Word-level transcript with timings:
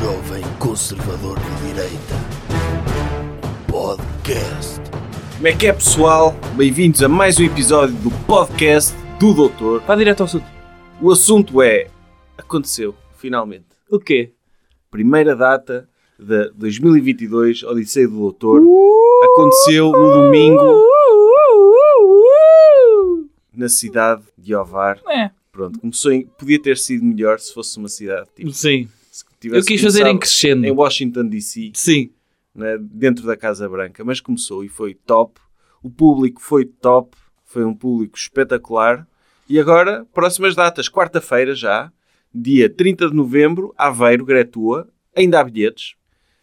jovem 0.00 0.42
conservador 0.58 1.38
de 1.38 1.66
direita. 1.68 2.14
Podcast. 3.70 4.80
Como 5.36 5.46
é 5.46 5.54
que 5.54 5.66
é, 5.66 5.74
pessoal? 5.74 6.34
Bem-vindos 6.56 7.02
a 7.02 7.08
mais 7.08 7.38
um 7.38 7.44
episódio 7.44 7.94
do 7.96 8.10
podcast 8.24 8.96
do 9.18 9.34
Doutor. 9.34 9.82
Vá 9.82 9.94
direto 9.94 10.20
ao 10.20 10.24
assunto. 10.24 10.46
O 11.02 11.10
assunto 11.10 11.60
é... 11.60 11.88
Aconteceu, 12.38 12.94
finalmente. 13.18 13.66
O 13.90 13.98
quê? 13.98 14.32
Primeira 14.90 15.36
data 15.36 15.86
de 16.18 16.50
2022, 16.54 17.62
Odisseia 17.64 18.08
do 18.08 18.16
Doutor. 18.16 18.62
Aconteceu 19.22 19.92
no 19.92 20.12
domingo 20.12 20.82
na 23.52 23.68
cidade 23.68 24.22
de 24.38 24.54
Ovar. 24.54 24.98
É, 25.10 25.30
Pronto, 25.52 25.78
começou 25.78 26.10
em... 26.10 26.24
Podia 26.24 26.62
ter 26.62 26.78
sido 26.78 27.04
melhor 27.04 27.38
se 27.38 27.52
fosse 27.52 27.76
uma 27.76 27.88
cidade 27.88 28.26
tipo... 28.34 28.50
sim. 28.50 28.88
Se 29.40 29.48
tivesse 29.48 29.60
Eu 29.62 29.66
quis 29.66 29.80
fazer 29.80 30.06
em 30.06 30.18
crescendo. 30.18 30.66
Em 30.66 30.70
Washington 30.70 31.26
DC. 31.26 31.72
Sim. 31.74 32.10
né, 32.54 32.76
dentro 32.80 33.24
da 33.26 33.36
Casa 33.36 33.68
Branca, 33.68 34.04
mas 34.04 34.20
começou 34.20 34.62
e 34.64 34.68
foi 34.68 34.94
top. 34.94 35.40
O 35.82 35.88
público 35.90 36.40
foi 36.42 36.64
top, 36.66 37.16
foi 37.44 37.64
um 37.64 37.74
público 37.74 38.18
espetacular. 38.18 39.06
E 39.48 39.58
agora, 39.58 40.04
próximas 40.12 40.54
datas, 40.54 40.88
quarta-feira 40.88 41.54
já, 41.54 41.90
dia 42.34 42.68
30 42.68 43.08
de 43.08 43.14
novembro, 43.14 43.74
Aveiro, 43.78 44.24
Gretua, 44.24 44.88
ainda 45.16 45.40
há 45.40 45.44
bilhetes. 45.44 45.94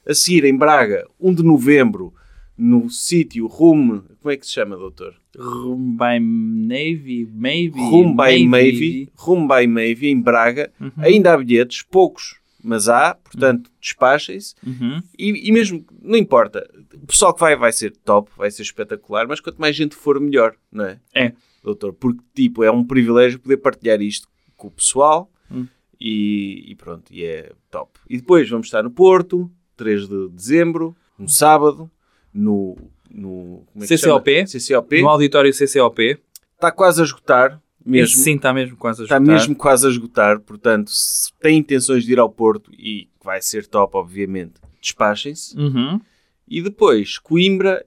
A 0.05 0.13
seguir, 0.13 0.45
em 0.45 0.57
Braga, 0.57 1.05
1 1.19 1.33
de 1.35 1.43
novembro, 1.43 2.13
no 2.57 2.89
sítio 2.89 3.45
Rume, 3.45 4.01
como 4.19 4.31
é 4.31 4.37
que 4.37 4.45
se 4.47 4.53
chama, 4.53 4.75
doutor? 4.75 5.13
Rum 5.37 5.95
by 5.95 6.19
Navy, 6.19 7.29
maybe. 7.31 7.77
Rume 7.79 8.15
by. 8.15 8.45
Mavie, 8.47 9.09
Rume 9.15 9.47
by 9.47 9.67
Mavie, 9.67 10.07
em 10.09 10.19
Braga, 10.19 10.71
Uhum. 10.81 10.91
ainda 10.97 11.33
há 11.33 11.37
bilhetes, 11.37 11.83
poucos, 11.83 12.36
mas 12.63 12.89
há, 12.89 13.15
portanto, 13.15 13.69
despachem-se. 13.79 14.55
Uhum. 14.65 15.01
E, 15.17 15.49
e 15.49 15.51
mesmo, 15.51 15.85
não 16.01 16.17
importa, 16.17 16.67
o 16.93 17.07
pessoal 17.07 17.33
que 17.33 17.39
vai 17.39 17.55
vai 17.55 17.71
ser 17.71 17.91
top, 18.03 18.31
vai 18.35 18.49
ser 18.51 18.63
espetacular, 18.63 19.27
mas 19.27 19.39
quanto 19.39 19.59
mais 19.59 19.75
gente 19.75 19.95
for, 19.95 20.19
melhor, 20.19 20.55
não 20.71 20.85
é? 20.85 20.99
É. 21.13 21.33
Doutor, 21.63 21.93
porque, 21.93 22.21
tipo, 22.33 22.63
é 22.63 22.71
um 22.71 22.83
privilégio 22.83 23.39
poder 23.39 23.57
partilhar 23.57 24.01
isto 24.01 24.27
com 24.55 24.67
o 24.67 24.71
pessoal 24.71 25.31
Hum. 25.49 25.65
e, 25.99 26.71
e 26.71 26.75
pronto, 26.75 27.11
e 27.11 27.23
é 27.23 27.51
top. 27.71 27.99
E 28.09 28.17
depois 28.17 28.49
vamos 28.49 28.67
estar 28.67 28.83
no 28.83 28.91
Porto, 28.91 29.49
3 29.77 30.07
de 30.07 30.29
dezembro, 30.29 30.95
no 31.17 31.29
sábado, 31.29 31.89
no... 32.33 32.75
no 33.09 33.63
como 33.71 33.83
é? 33.83 33.87
CCOP. 33.87 34.45
CCOP. 34.47 35.01
No 35.01 35.09
auditório 35.09 35.53
CCOP. 35.53 36.19
Está 36.55 36.71
quase 36.71 37.01
a 37.01 37.05
esgotar, 37.05 37.61
mesmo. 37.87 38.13
Esse 38.15 38.23
sim 38.23 38.35
está 38.35 38.53
mesmo 38.53 38.75
quase 38.77 39.01
a 39.01 39.05
Está 39.05 39.15
esgotar. 39.15 39.35
mesmo 39.35 39.55
quase 39.55 39.87
a 39.87 39.89
esgotar, 39.89 40.39
portanto, 40.41 40.89
se 40.91 41.31
tem 41.39 41.57
intenções 41.57 42.03
de 42.03 42.11
ir 42.13 42.19
ao 42.19 42.29
Porto, 42.29 42.71
e 42.77 43.07
vai 43.23 43.41
ser 43.41 43.65
top, 43.67 43.95
obviamente, 43.97 44.53
despachem-se. 44.81 45.57
Uhum. 45.57 45.99
E 46.47 46.61
depois, 46.61 47.17
Coimbra 47.17 47.85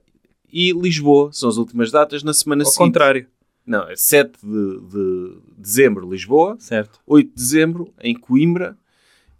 e 0.51 0.71
Lisboa. 0.71 1.31
São 1.33 1.49
as 1.49 1.57
últimas 1.57 1.91
datas 1.91 2.23
na 2.23 2.33
semana 2.33 2.63
Ao 2.63 2.65
seguinte. 2.69 2.87
contrário. 2.87 3.27
Não, 3.65 3.87
é 3.89 3.95
7 3.95 4.39
de, 4.43 4.79
de 4.81 5.37
dezembro, 5.57 6.09
Lisboa. 6.09 6.57
Certo. 6.59 6.99
8 7.07 7.27
de 7.29 7.33
dezembro, 7.35 7.93
em 8.01 8.13
Coimbra. 8.15 8.77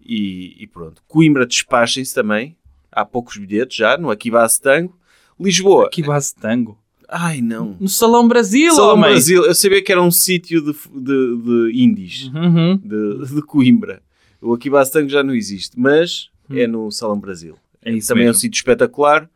E, 0.04 0.56
e 0.64 0.67
pronto. 0.67 1.04
Coimbra 1.08 1.45
despachem-se 1.45 2.14
também. 2.14 2.56
Há 2.92 3.06
poucos 3.06 3.38
bilhetes 3.38 3.78
já, 3.78 3.98
no 3.98 4.09
Aquibase 4.09 4.59
Tango. 4.62 4.98
Lisboa. 5.39 5.89
Que 5.89 6.04
base 6.04 6.36
de 6.36 6.42
tango. 6.42 6.78
Ai, 7.12 7.42
não. 7.42 7.76
No 7.80 7.90
Salão 7.90 8.28
Brasil, 8.28 8.73
Salão 8.73 8.94
homem. 8.95 9.09
Brasil. 9.12 9.44
Eu 9.45 9.54
sabia 9.54 9.81
que 9.84 9.92
era 9.92 10.02
um 10.02 10.09
sítio 10.12 10.62
de, 10.62 10.72
de, 10.72 11.38
de 11.72 11.81
indies. 11.84 12.31
Uhum. 12.34 12.78
De, 12.78 13.36
de 13.36 13.42
Coimbra. 13.42 14.02
O 14.42 14.54
Aquibase 14.54 14.92
Tango 14.92 15.09
já 15.09 15.22
não 15.22 15.36
existe. 15.36 15.78
Mas 15.78 16.30
é 16.50 16.66
no 16.66 16.89
Salão 16.89 17.20
Brasil. 17.20 17.56
É 17.84 17.92
isso 17.92 18.08
também 18.08 18.23
é 18.23 18.28
um 18.28 18.30
mesmo. 18.30 18.39
sítio 18.39 18.58
espetacular. 18.58 19.30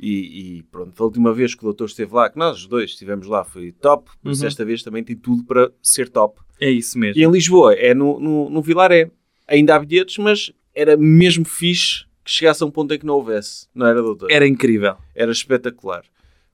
E, 0.00 0.58
e 0.58 0.62
pronto, 0.64 1.00
a 1.00 1.06
última 1.06 1.32
vez 1.32 1.54
que 1.54 1.60
o 1.62 1.66
doutor 1.66 1.84
esteve 1.86 2.12
lá, 2.12 2.28
que 2.28 2.36
nós 2.36 2.56
os 2.58 2.66
dois 2.66 2.90
estivemos 2.90 3.28
lá, 3.28 3.44
foi 3.44 3.70
top. 3.70 4.10
Isso 4.24 4.42
Uhum. 4.42 4.48
esta 4.48 4.64
vez 4.64 4.82
também 4.82 5.04
tem 5.04 5.14
tudo 5.14 5.44
para 5.44 5.70
ser 5.80 6.08
top. 6.08 6.40
É 6.60 6.68
isso 6.68 6.98
mesmo. 6.98 7.20
E 7.20 7.24
em 7.24 7.30
Lisboa 7.30 7.72
é 7.74 7.94
no, 7.94 8.18
no, 8.18 8.50
no 8.50 8.60
Vilaré. 8.60 9.10
Ainda 9.46 9.76
há 9.76 9.78
bilhetes, 9.78 10.18
mas 10.18 10.50
era 10.74 10.96
mesmo 10.96 11.44
fixe 11.44 12.04
que 12.24 12.30
chegasse 12.30 12.62
a 12.62 12.66
um 12.66 12.70
ponto 12.70 12.92
em 12.92 12.98
que 12.98 13.06
não 13.06 13.14
houvesse. 13.14 13.68
Não 13.74 13.86
era, 13.86 14.00
doutor? 14.02 14.30
Era 14.30 14.46
incrível. 14.46 14.96
Era 15.14 15.30
espetacular. 15.30 16.02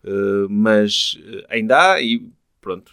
Uh, 0.04 0.48
mas 0.48 1.18
uh, 1.18 1.44
ainda 1.48 1.92
há 1.92 2.02
e 2.02 2.22
pronto, 2.60 2.92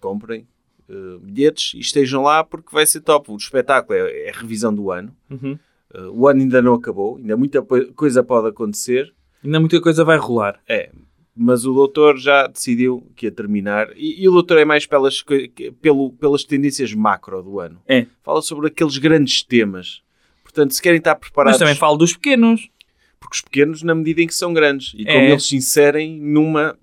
comprem 0.00 0.46
uh, 0.88 1.18
bilhetes 1.20 1.74
e 1.74 1.80
estejam 1.80 2.22
lá 2.22 2.42
porque 2.42 2.72
vai 2.72 2.86
ser 2.86 3.00
top. 3.00 3.30
O 3.30 3.36
espetáculo 3.36 3.98
é, 3.98 4.26
é 4.26 4.30
a 4.30 4.38
revisão 4.38 4.74
do 4.74 4.90
ano. 4.90 5.14
Uhum. 5.30 5.58
Uh, 5.94 6.10
o 6.12 6.28
ano 6.28 6.40
ainda 6.40 6.60
não 6.60 6.74
acabou, 6.74 7.16
ainda 7.16 7.36
muita 7.36 7.62
coisa 7.62 8.22
pode 8.22 8.48
acontecer. 8.48 9.12
Ainda 9.44 9.58
muita 9.60 9.80
coisa 9.80 10.04
vai 10.04 10.18
rolar. 10.18 10.60
É, 10.68 10.90
mas 11.34 11.64
o 11.64 11.72
doutor 11.72 12.18
já 12.18 12.46
decidiu 12.46 13.10
que 13.16 13.26
ia 13.26 13.32
terminar. 13.32 13.88
E, 13.96 14.22
e 14.22 14.28
o 14.28 14.32
doutor 14.32 14.58
é 14.58 14.64
mais 14.64 14.86
pelas, 14.86 15.24
pelo, 15.80 16.12
pelas 16.12 16.44
tendências 16.44 16.92
macro 16.92 17.42
do 17.42 17.58
ano. 17.60 17.80
É. 17.88 18.06
Fala 18.22 18.42
sobre 18.42 18.66
aqueles 18.66 18.98
grandes 18.98 19.42
temas. 19.42 20.02
Portanto, 20.42 20.74
se 20.74 20.82
querem 20.82 20.98
estar 20.98 21.14
Mas 21.14 21.20
preparados, 21.20 21.58
também 21.58 21.74
falo 21.74 21.96
dos 21.96 22.12
pequenos. 22.12 22.68
Os 23.34 23.40
pequenos, 23.40 23.82
na 23.82 23.94
medida 23.94 24.20
em 24.22 24.26
que 24.26 24.34
são 24.34 24.52
grandes, 24.52 24.92
e 24.94 25.04
como 25.04 25.18
É. 25.18 25.30
eles 25.30 25.46
se 25.46 25.56
inserem 25.56 26.20
numa, 26.20 26.76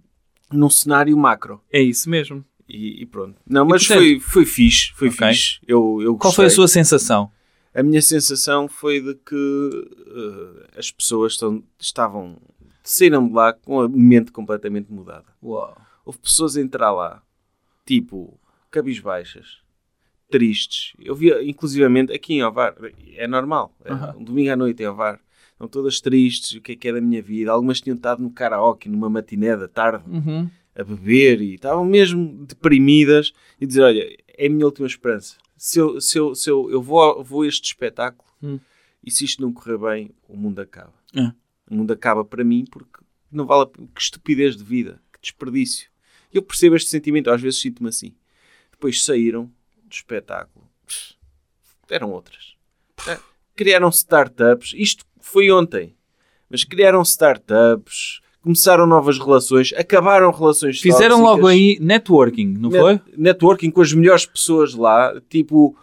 num 0.51 0.69
cenário 0.69 1.15
macro. 1.17 1.61
É 1.71 1.81
isso 1.81 2.09
mesmo. 2.09 2.43
E, 2.67 3.01
e 3.01 3.05
pronto. 3.05 3.35
Não, 3.47 3.65
mas 3.65 3.87
portanto- 3.87 4.03
foi, 4.05 4.19
foi 4.19 4.45
fixe. 4.45 4.91
Foi 4.95 5.07
Ok. 5.09 5.27
fixe. 5.29 5.59
Eu, 5.67 5.99
eu 6.01 6.15
Qual 6.17 6.33
foi 6.33 6.45
a 6.45 6.49
sua 6.49 6.67
sensação? 6.67 7.31
A 7.73 7.81
minha 7.83 8.01
sensação 8.01 8.67
foi 8.67 8.99
de 8.99 9.13
que 9.15 9.35
eh, 10.07 10.67
as 10.79 10.89
pessoas 10.91 11.33
estão- 11.33 11.63
estavam 11.79 12.37
saíram 12.83 13.27
de 13.27 13.33
lá 13.33 13.53
com 13.53 13.81
a 13.81 13.87
mente 13.89 14.31
completamente 14.31 14.91
mudada. 14.91 15.25
Uau. 15.43 15.77
Houve 16.05 16.19
pessoas 16.19 16.55
a 16.57 16.61
entrar 16.61 16.91
lá, 16.91 17.21
tipo, 17.85 18.39
cabisbaixas, 18.71 19.57
tristes. 20.29 20.93
Eu 20.99 21.15
via, 21.15 21.43
inclusivamente, 21.43 22.11
aqui 22.13 22.33
em 22.35 22.43
Ovar, 22.43 22.75
é 23.15 23.27
normal, 23.27 23.73
é, 23.83 23.93
um 24.17 24.23
domingo 24.23 24.51
à 24.51 24.55
noite 24.55 24.81
em 24.83 24.87
Ovar, 24.87 25.19
estão 25.57 25.67
todas 25.67 25.99
tristes, 25.99 26.51
o 26.57 26.61
que 26.61 26.73
é 26.73 26.75
que 26.75 26.87
é 26.87 26.93
da 26.93 27.01
minha 27.01 27.21
vida. 27.21 27.51
Algumas 27.51 27.81
tinham 27.81 27.95
estado 27.95 28.21
no 28.21 28.29
karaoke, 28.31 28.87
numa 28.87 29.09
matiné 29.09 29.57
da 29.57 29.67
tarde, 29.67 30.03
Uhum. 30.07 30.49
a 30.75 30.83
beber 30.83 31.41
e 31.41 31.55
estavam 31.55 31.83
mesmo 31.83 32.45
deprimidas 32.45 33.33
e 33.59 33.65
dizer, 33.65 33.81
olha, 33.81 34.15
é 34.27 34.45
a 34.45 34.49
minha 34.49 34.65
última 34.65 34.85
esperança. 34.87 35.35
Se 35.55 35.79
eu, 35.79 35.99
se 35.99 36.19
eu, 36.19 36.35
se 36.35 36.49
eu, 36.49 36.69
eu 36.69 36.81
vou, 36.81 37.01
a- 37.01 37.23
vou 37.23 37.41
a 37.41 37.47
este 37.47 37.65
espetáculo 37.65 38.29
Hum. 38.43 38.59
e 39.03 39.09
se 39.09 39.25
isto 39.25 39.41
não 39.41 39.51
correr 39.51 39.77
bem, 39.79 40.11
o 40.27 40.37
mundo 40.37 40.59
acaba. 40.61 40.93
É. 41.15 41.31
O 41.69 41.75
mundo 41.75 41.91
acaba 41.91 42.23
para 42.23 42.43
mim 42.43 42.63
porque 42.69 42.99
não 43.31 43.45
vale 43.47 43.63
a. 43.63 43.65
Que 43.95 43.99
estupidez 44.01 44.55
de 44.55 44.63
vida, 44.63 45.01
que 45.11 45.19
desperdício. 45.19 45.89
Eu 46.31 46.43
percebo 46.43 46.75
este 46.75 46.89
sentimento, 46.89 47.31
às 47.31 47.41
vezes 47.41 47.59
sinto-me 47.59 47.89
assim. 47.89 48.13
Depois 48.71 49.03
saíram 49.03 49.45
do 49.83 49.91
espetáculo. 49.91 50.69
Pff, 50.85 51.15
Eram 51.89 52.11
outras. 52.11 52.55
É, 53.07 53.17
Criaram 53.55 53.89
startups. 53.89 54.73
Isto 54.75 55.03
foi 55.27 55.51
ontem. 55.51 55.95
Mas 56.49 56.63
criaram 56.63 57.01
startups, 57.01 58.21
começaram 58.41 58.85
novas 58.87 59.17
relações, 59.19 59.73
acabaram 59.73 60.31
relações 60.31 60.79
Fizeram 60.79 61.17
tóxicas. 61.17 61.35
logo 61.35 61.47
aí 61.47 61.77
networking, 61.81 62.47
não 62.57 62.69
Net- 62.69 62.81
foi? 62.81 63.01
Networking 63.17 63.69
com 63.71 63.81
as 63.81 63.91
melhores 63.93 64.25
pessoas 64.25 64.73
lá, 64.73 65.19
tipo, 65.29 65.75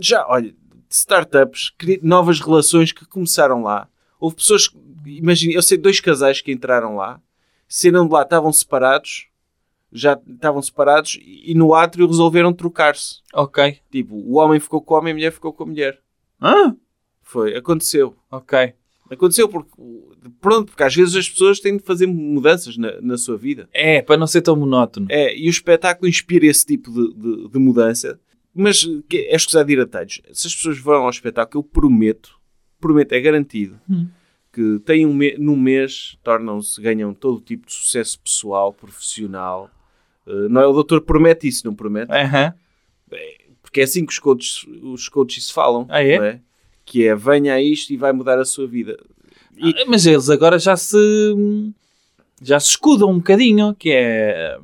já, 0.00 0.24
olha, 0.28 0.54
startups, 0.88 1.72
novas 2.02 2.40
relações 2.40 2.92
que 2.92 3.04
começaram 3.06 3.62
lá. 3.62 3.88
Houve 4.20 4.36
pessoas, 4.36 4.70
imagina, 5.04 5.54
eu 5.54 5.62
sei 5.62 5.76
dois 5.76 5.98
casais 5.98 6.40
que 6.40 6.52
entraram 6.52 6.94
lá, 6.96 7.20
saíram 7.66 8.06
de 8.06 8.12
lá, 8.12 8.22
estavam 8.22 8.52
separados, 8.52 9.26
já 9.90 10.18
estavam 10.32 10.62
separados 10.62 11.18
e 11.20 11.52
no 11.54 11.74
átrio 11.74 12.06
resolveram 12.06 12.52
trocar-se. 12.52 13.16
Ok. 13.34 13.78
Tipo, 13.90 14.14
o 14.14 14.36
homem 14.36 14.60
ficou 14.60 14.80
com 14.80 14.94
o 14.94 14.98
homem, 14.98 15.10
a 15.12 15.14
mulher 15.16 15.32
ficou 15.32 15.52
com 15.52 15.64
a 15.64 15.66
mulher. 15.66 15.98
Ah, 16.40 16.72
Foi, 17.22 17.56
aconteceu. 17.56 18.14
ok. 18.30 18.74
Aconteceu 19.10 19.46
porque, 19.46 19.70
pronto, 20.40 20.68
porque 20.70 20.82
às 20.82 20.94
vezes 20.94 21.14
as 21.14 21.28
pessoas 21.28 21.60
têm 21.60 21.76
de 21.76 21.82
fazer 21.82 22.06
mudanças 22.06 22.78
na, 22.78 22.98
na 23.02 23.18
sua 23.18 23.36
vida. 23.36 23.68
É, 23.72 24.00
para 24.00 24.16
não 24.16 24.26
ser 24.26 24.40
tão 24.40 24.56
monótono. 24.56 25.06
É, 25.10 25.36
e 25.36 25.48
o 25.48 25.50
espetáculo 25.50 26.08
inspira 26.08 26.46
esse 26.46 26.64
tipo 26.64 26.90
de, 26.90 27.12
de, 27.14 27.48
de 27.50 27.58
mudança. 27.58 28.18
Mas 28.54 28.84
que- 29.08 29.18
é 29.28 29.36
escusado 29.36 29.70
ir 29.70 29.78
a 29.80 29.86
talhos. 29.86 30.22
Se 30.32 30.46
as 30.46 30.54
pessoas 30.54 30.78
vão 30.78 31.02
ao 31.04 31.10
espetáculo, 31.10 31.60
eu 31.62 31.62
prometo, 31.68 32.38
prometo, 32.80 33.12
é 33.12 33.20
garantido, 33.20 33.78
Hum. 33.88 34.08
que 34.50 34.78
têm 34.84 35.04
um 35.04 35.12
me 35.12 35.36
num 35.38 35.56
mês, 35.56 36.16
tornam-se, 36.22 36.80
ganham 36.80 37.12
todo 37.12 37.38
tipo 37.40 37.66
de 37.66 37.72
sucesso 37.74 38.18
pessoal, 38.18 38.72
profissional. 38.72 39.70
Uh, 40.26 40.48
não 40.48 40.60
é? 40.62 40.66
O 40.66 40.72
doutor 40.72 41.02
promete 41.02 41.46
isso, 41.48 41.66
não 41.66 41.74
promete? 41.74 42.10
Aham. 42.12 42.54
Porque 43.60 43.80
é 43.80 43.84
assim 43.84 44.04
que 44.06 44.12
os 44.12 44.18
coaches, 44.18 44.66
os 44.82 45.08
coaches 45.08 45.50
falam, 45.50 45.86
Ah, 45.90 46.02
é? 46.02 46.40
Que 46.84 47.06
é, 47.08 47.14
venha 47.14 47.54
a 47.54 47.60
isto 47.62 47.92
e 47.92 47.96
vai 47.96 48.12
mudar 48.12 48.38
a 48.38 48.44
sua 48.44 48.66
vida. 48.66 48.98
E- 49.56 49.70
Ah, 49.78 49.84
Mas 49.88 50.06
eles 50.06 50.28
agora 50.30 50.58
já 50.58 50.76
se 50.76 50.96
já 52.42 52.58
se 52.58 52.70
escudam 52.70 53.10
um 53.10 53.18
bocadinho, 53.18 53.74
que 53.78 53.90
é 53.90 54.58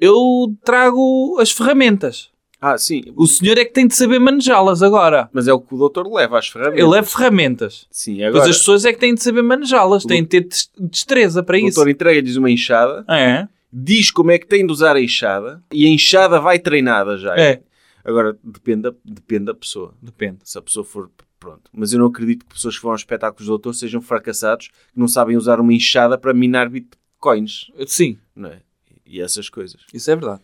eu 0.00 0.54
trago 0.64 1.38
as 1.40 1.50
ferramentas. 1.50 2.30
Ah, 2.60 2.76
sim. 2.78 3.02
O 3.16 3.26
senhor 3.26 3.58
é 3.58 3.64
que 3.64 3.72
tem 3.72 3.86
de 3.86 3.94
saber 3.94 4.18
manejá-las 4.18 4.82
agora. 4.82 5.28
Mas 5.32 5.46
é 5.48 5.52
o 5.52 5.60
que 5.60 5.74
o 5.74 5.78
doutor 5.78 6.06
leva 6.10 6.38
às 6.38 6.48
ferramentas. 6.48 6.82
Ele 6.86 6.98
é 6.98 7.02
ferramentas. 7.02 7.86
Sim, 7.90 8.16
Pois 8.16 8.26
agora 8.28 8.50
as 8.50 8.58
pessoas 8.58 8.84
é 8.86 8.92
que 8.92 8.98
têm 8.98 9.14
de 9.14 9.22
saber 9.22 9.42
manejá-las. 9.42 10.04
Têm 10.04 10.22
de 10.22 10.28
ter 10.28 10.44
des- 10.44 10.70
destreza 10.78 11.42
para 11.42 11.56
o 11.56 11.58
isso. 11.58 11.76
doutor 11.76 11.90
entrega-lhes 11.90 12.36
uma 12.36 12.50
enxada, 12.50 13.04
É. 13.08 13.46
diz 13.72 14.10
como 14.10 14.30
é 14.30 14.38
que 14.38 14.46
tem 14.46 14.66
de 14.66 14.72
usar 14.72 14.96
a 14.96 15.00
enxada 15.00 15.62
e 15.72 15.84
a 15.84 15.88
enxada 15.90 16.40
vai 16.40 16.58
treinada 16.58 17.18
já. 17.18 17.36
É. 17.38 17.60
Agora, 18.02 18.36
depende 18.42 18.90
depende 19.04 19.44
da 19.46 19.54
pessoa. 19.54 19.94
Depende. 20.02 20.38
Se 20.44 20.56
a 20.58 20.62
pessoa 20.62 20.84
for... 20.84 21.10
Pronto. 21.44 21.70
Mas 21.74 21.92
eu 21.92 21.98
não 21.98 22.06
acredito 22.06 22.46
que 22.46 22.54
pessoas 22.54 22.76
que 22.76 22.82
vão 22.82 22.92
aos 22.92 23.02
espetáculos 23.02 23.46
do 23.46 23.50
doutor 23.50 23.74
sejam 23.74 24.00
fracassados, 24.00 24.68
que 24.68 24.98
não 24.98 25.06
sabem 25.06 25.36
usar 25.36 25.60
uma 25.60 25.74
enxada 25.74 26.16
para 26.16 26.32
minar 26.32 26.70
bitcoins, 26.70 27.70
Sim, 27.86 28.18
não 28.34 28.48
é? 28.48 28.62
E 29.04 29.20
essas 29.20 29.50
coisas. 29.50 29.82
isso 29.92 30.10
é 30.10 30.16
verdade. 30.16 30.40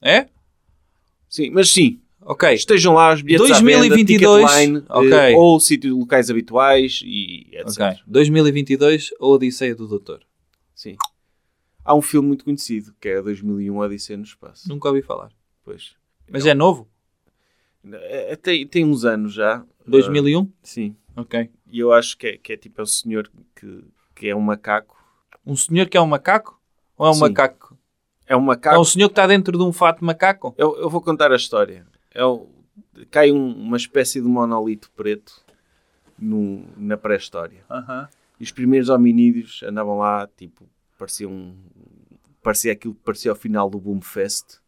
É? 0.00 0.26
Sim, 1.28 1.50
mas 1.50 1.70
sim, 1.70 2.00
Ok. 2.22 2.50
estejam 2.54 2.94
lá 2.94 3.12
os 3.12 3.20
bilhetes 3.20 3.46
2022, 3.48 4.44
à 4.50 4.56
venda, 4.56 4.86
eh, 5.30 5.36
ou 5.36 5.60
sítios 5.60 5.94
locais 5.94 6.30
habituais 6.30 7.00
e 7.04 7.50
etc. 7.52 7.80
Ok. 7.82 8.00
2022, 8.06 9.10
a 9.20 9.26
Odisseia 9.26 9.74
do 9.74 9.86
Doutor. 9.86 10.20
Sim. 10.74 10.96
Há 11.84 11.94
um 11.94 12.00
filme 12.00 12.28
muito 12.28 12.44
conhecido, 12.44 12.94
que 12.98 13.08
é 13.10 13.20
2001 13.20 13.76
Odisseia 13.76 14.16
no 14.16 14.24
Espaço. 14.24 14.68
Nunca 14.70 14.88
ouvi 14.88 15.02
falar. 15.02 15.30
Pois. 15.62 15.92
Mas 16.30 16.46
é 16.46 16.54
novo? 16.54 16.82
É, 16.82 16.90
é, 17.92 18.36
tem, 18.36 18.66
tem 18.66 18.84
uns 18.84 19.04
anos 19.04 19.32
já. 19.32 19.64
2001? 19.86 20.42
Ah, 20.42 20.46
sim. 20.62 20.94
Ok. 21.16 21.50
E 21.70 21.78
eu 21.78 21.92
acho 21.92 22.16
que 22.16 22.26
é, 22.26 22.36
que 22.36 22.52
é 22.52 22.56
tipo 22.56 22.80
é 22.80 22.82
um 22.82 22.86
senhor 22.86 23.30
que, 23.54 23.84
que 24.14 24.28
é 24.28 24.34
um 24.36 24.40
macaco. 24.40 24.96
Um 25.46 25.56
senhor 25.56 25.88
que 25.88 25.96
é 25.96 26.00
um 26.00 26.06
macaco? 26.06 26.60
Ou 26.96 27.06
é 27.06 27.10
um 27.10 27.14
Sim. 27.14 27.20
macaco? 27.20 27.76
É 28.26 28.36
um 28.36 28.40
É 28.42 28.44
macaco. 28.44 28.80
um 28.80 28.84
senhor 28.84 29.08
que 29.08 29.12
está 29.12 29.26
dentro 29.26 29.56
de 29.56 29.64
um 29.64 29.72
fato 29.72 30.00
de 30.00 30.04
macaco? 30.04 30.54
Eu, 30.56 30.76
eu 30.78 30.88
vou 30.90 31.00
contar 31.00 31.32
a 31.32 31.36
história. 31.36 31.86
É 32.14 32.24
o- 32.24 32.46
cai 33.10 33.32
um- 33.32 33.54
uma 33.56 33.76
espécie 33.76 34.20
de 34.20 34.28
monolito 34.28 34.90
preto 34.94 35.42
no- 36.18 36.64
na 36.76 36.96
pré-história. 36.96 37.64
E 38.38 38.44
os 38.44 38.52
primeiros 38.52 38.88
hominídeos 38.88 39.62
andavam 39.64 39.98
lá, 39.98 40.28
tipo, 40.36 40.68
pareciam. 40.98 41.54
Parecia 42.42 42.72
aquilo 42.72 42.94
que 42.94 43.00
parecia 43.02 43.30
ao 43.30 43.36
final 43.36 43.68
do 43.68 43.78
Boom 43.78 44.00
Fest, 44.00 44.58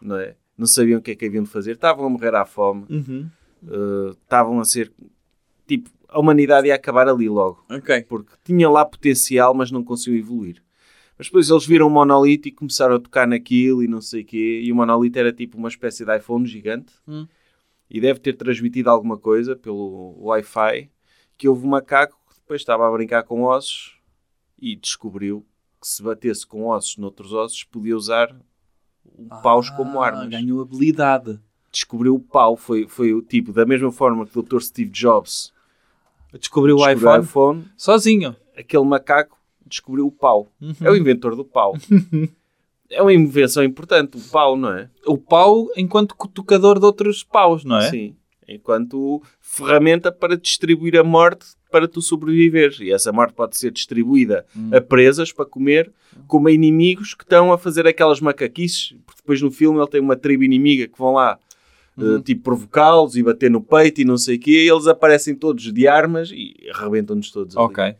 não 0.00 0.16
é? 0.16 0.34
Não 0.56 0.66
sabiam 0.66 0.98
o 0.98 1.02
que 1.02 1.10
é 1.12 1.14
que 1.16 1.26
haviam 1.26 1.42
de 1.44 1.50
fazer, 1.50 1.72
estavam 1.72 2.06
a 2.06 2.08
morrer 2.08 2.34
à 2.34 2.44
fome, 2.44 2.84
Uhum. 2.88 3.28
eh, 3.66 4.10
estavam 4.22 4.60
a 4.60 4.64
ser. 4.64 4.92
Tipo, 5.66 5.90
a 6.08 6.18
humanidade 6.20 6.68
ia 6.68 6.74
acabar 6.74 7.08
ali 7.08 7.28
logo, 7.28 7.64
Ok. 7.70 8.02
porque 8.02 8.32
tinha 8.44 8.68
lá 8.70 8.84
potencial, 8.84 9.52
mas 9.54 9.70
não 9.70 9.82
conseguiu 9.82 10.18
evoluir. 10.20 10.62
Mas 11.18 11.26
depois 11.28 11.48
eles 11.48 11.66
viram 11.66 11.86
o 11.86 11.90
monolito 11.90 12.48
e 12.48 12.52
começaram 12.52 12.96
a 12.96 13.00
tocar 13.00 13.26
naquilo 13.26 13.82
e 13.82 13.88
não 13.88 14.00
sei 14.00 14.22
o 14.22 14.24
quê, 14.24 14.60
e 14.62 14.70
o 14.72 14.76
monolito 14.76 15.18
era 15.18 15.32
tipo 15.32 15.56
uma 15.56 15.68
espécie 15.68 16.04
de 16.04 16.16
iPhone 16.16 16.44
gigante 16.46 16.92
Hum. 17.06 17.26
e 17.90 18.00
deve 18.00 18.18
ter 18.20 18.34
transmitido 18.34 18.90
alguma 18.90 19.16
coisa 19.16 19.54
pelo 19.56 20.14
Wi-Fi 20.20 20.90
que 21.36 21.48
houve 21.48 21.66
um 21.66 21.70
macaco 21.70 22.16
que 22.28 22.34
depois 22.40 22.60
estava 22.60 22.86
a 22.86 22.92
brincar 22.92 23.22
com 23.24 23.42
ossos 23.42 23.96
e 24.60 24.74
descobriu 24.76 25.44
que 25.80 25.86
se 25.88 26.02
batesse 26.02 26.46
com 26.46 26.66
ossos 26.66 26.96
noutros 26.96 27.32
ossos 27.32 27.62
podia 27.64 27.96
usar 27.96 28.34
o 29.18 29.28
paus 29.42 29.70
como 29.70 30.00
Ah, 30.00 30.06
armas. 30.06 30.28
Ganhou 30.28 30.60
habilidade. 30.60 31.38
Descobriu 31.70 32.14
o 32.14 32.20
pau, 32.20 32.56
foi, 32.56 32.86
foi 32.86 33.12
o 33.12 33.20
tipo, 33.20 33.52
da 33.52 33.66
mesma 33.66 33.90
forma 33.90 34.24
que 34.26 34.38
o 34.38 34.42
Dr. 34.42 34.60
Steve 34.60 34.90
Jobs 34.90 35.52
Descobriu 36.38 36.76
o 36.76 36.88
iPhone 36.90 37.22
iPhone, 37.24 37.64
sozinho. 37.76 38.34
aquele 38.56 38.84
macaco 38.84 39.38
descobriu 39.66 40.06
o 40.06 40.12
pau. 40.12 40.48
Uhum. 40.60 40.74
É 40.80 40.90
o 40.90 40.96
inventor 40.96 41.34
do 41.36 41.44
pau. 41.44 41.76
é 42.90 43.00
uma 43.00 43.12
invenção 43.12 43.62
importante, 43.62 44.16
o 44.16 44.20
pau, 44.30 44.56
não 44.56 44.70
é? 44.72 44.90
O 45.06 45.16
pau 45.16 45.68
enquanto 45.76 46.14
tocador 46.28 46.78
de 46.78 46.86
outros 46.86 47.22
paus, 47.22 47.64
não 47.64 47.76
é? 47.78 47.90
Sim. 47.90 48.16
Enquanto 48.46 49.22
ferramenta 49.40 50.12
para 50.12 50.36
distribuir 50.36 50.98
a 50.98 51.04
morte 51.04 51.46
para 51.74 51.88
tu 51.88 52.00
sobreviveres. 52.00 52.78
E 52.78 52.92
essa 52.92 53.10
morte 53.10 53.34
pode 53.34 53.56
ser 53.56 53.72
distribuída 53.72 54.46
Hum. 54.56 54.70
a 54.72 54.80
presas 54.80 55.32
para 55.32 55.44
comer, 55.44 55.90
como 56.28 56.46
a 56.46 56.52
inimigos 56.52 57.14
que 57.14 57.24
estão 57.24 57.52
a 57.52 57.58
fazer 57.58 57.84
aquelas 57.84 58.20
macaquices. 58.20 58.94
Porque 59.04 59.20
depois 59.22 59.42
no 59.42 59.50
filme 59.50 59.80
ele 59.80 59.88
tem 59.88 60.00
uma 60.00 60.14
tribo 60.14 60.44
inimiga 60.44 60.86
que 60.86 60.96
vão 60.96 61.14
lá 61.14 61.36
Uhum. 61.96 62.16
eh, 62.18 62.22
tipo 62.22 62.42
provocá-los 62.44 63.16
e 63.16 63.24
bater 63.24 63.50
no 63.50 63.60
peito 63.60 64.00
e 64.00 64.04
não 64.04 64.16
sei 64.16 64.36
o 64.36 64.38
quê. 64.38 64.64
E 64.64 64.70
eles 64.70 64.86
aparecem 64.86 65.34
todos 65.34 65.72
de 65.72 65.88
armas 65.88 66.30
e 66.32 66.54
arrebentam-nos 66.72 67.32
todos. 67.32 67.56
ali. 67.56 67.66
Ok. 67.66 67.84
E 67.84 67.94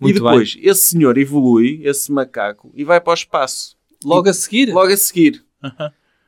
Muito 0.00 0.14
depois 0.14 0.56
esse 0.62 0.82
senhor 0.84 1.18
evolui, 1.18 1.82
esse 1.84 2.10
macaco, 2.10 2.72
e 2.74 2.84
vai 2.84 2.98
para 3.02 3.10
o 3.10 3.14
espaço. 3.14 3.76
bem. 4.02 4.10
Logo 4.14 4.30
a 4.30 4.32
seguir? 4.32 4.72
Logo 4.72 4.90
a 4.90 4.96
seguir. 4.96 5.44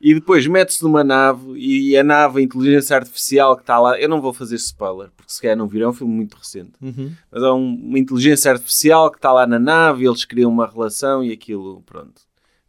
E 0.05 0.13
depois 0.13 0.45
mete-se 0.45 0.83
numa 0.83 1.01
nave 1.01 1.53
e 1.57 1.95
a 1.95 2.03
nave, 2.03 2.39
a 2.39 2.43
inteligência 2.43 2.93
artificial 2.97 3.55
que 3.55 3.63
está 3.63 3.79
lá, 3.79 3.97
eu 3.97 4.09
não 4.09 4.19
vou 4.21 4.33
fazer 4.33 4.55
spoiler, 4.57 5.09
porque 5.15 5.31
se 5.31 5.41
calhar 5.41 5.55
não 5.55 5.65
viram, 5.65 5.85
é 5.87 5.89
um 5.91 5.93
filme 5.93 6.13
muito 6.13 6.35
recente. 6.35 6.73
Uhum. 6.81 7.13
Mas 7.31 7.41
há 7.41 7.53
um- 7.53 7.73
uma 7.73 7.97
inteligência 7.97 8.51
artificial 8.51 9.09
que 9.09 9.17
está 9.17 9.31
lá 9.31 9.47
na 9.47 9.57
nave, 9.57 10.05
eles 10.05 10.25
criam 10.25 10.51
uma 10.51 10.67
relação 10.67 11.23
e 11.23 11.31
aquilo, 11.31 11.81
pronto. 11.83 12.21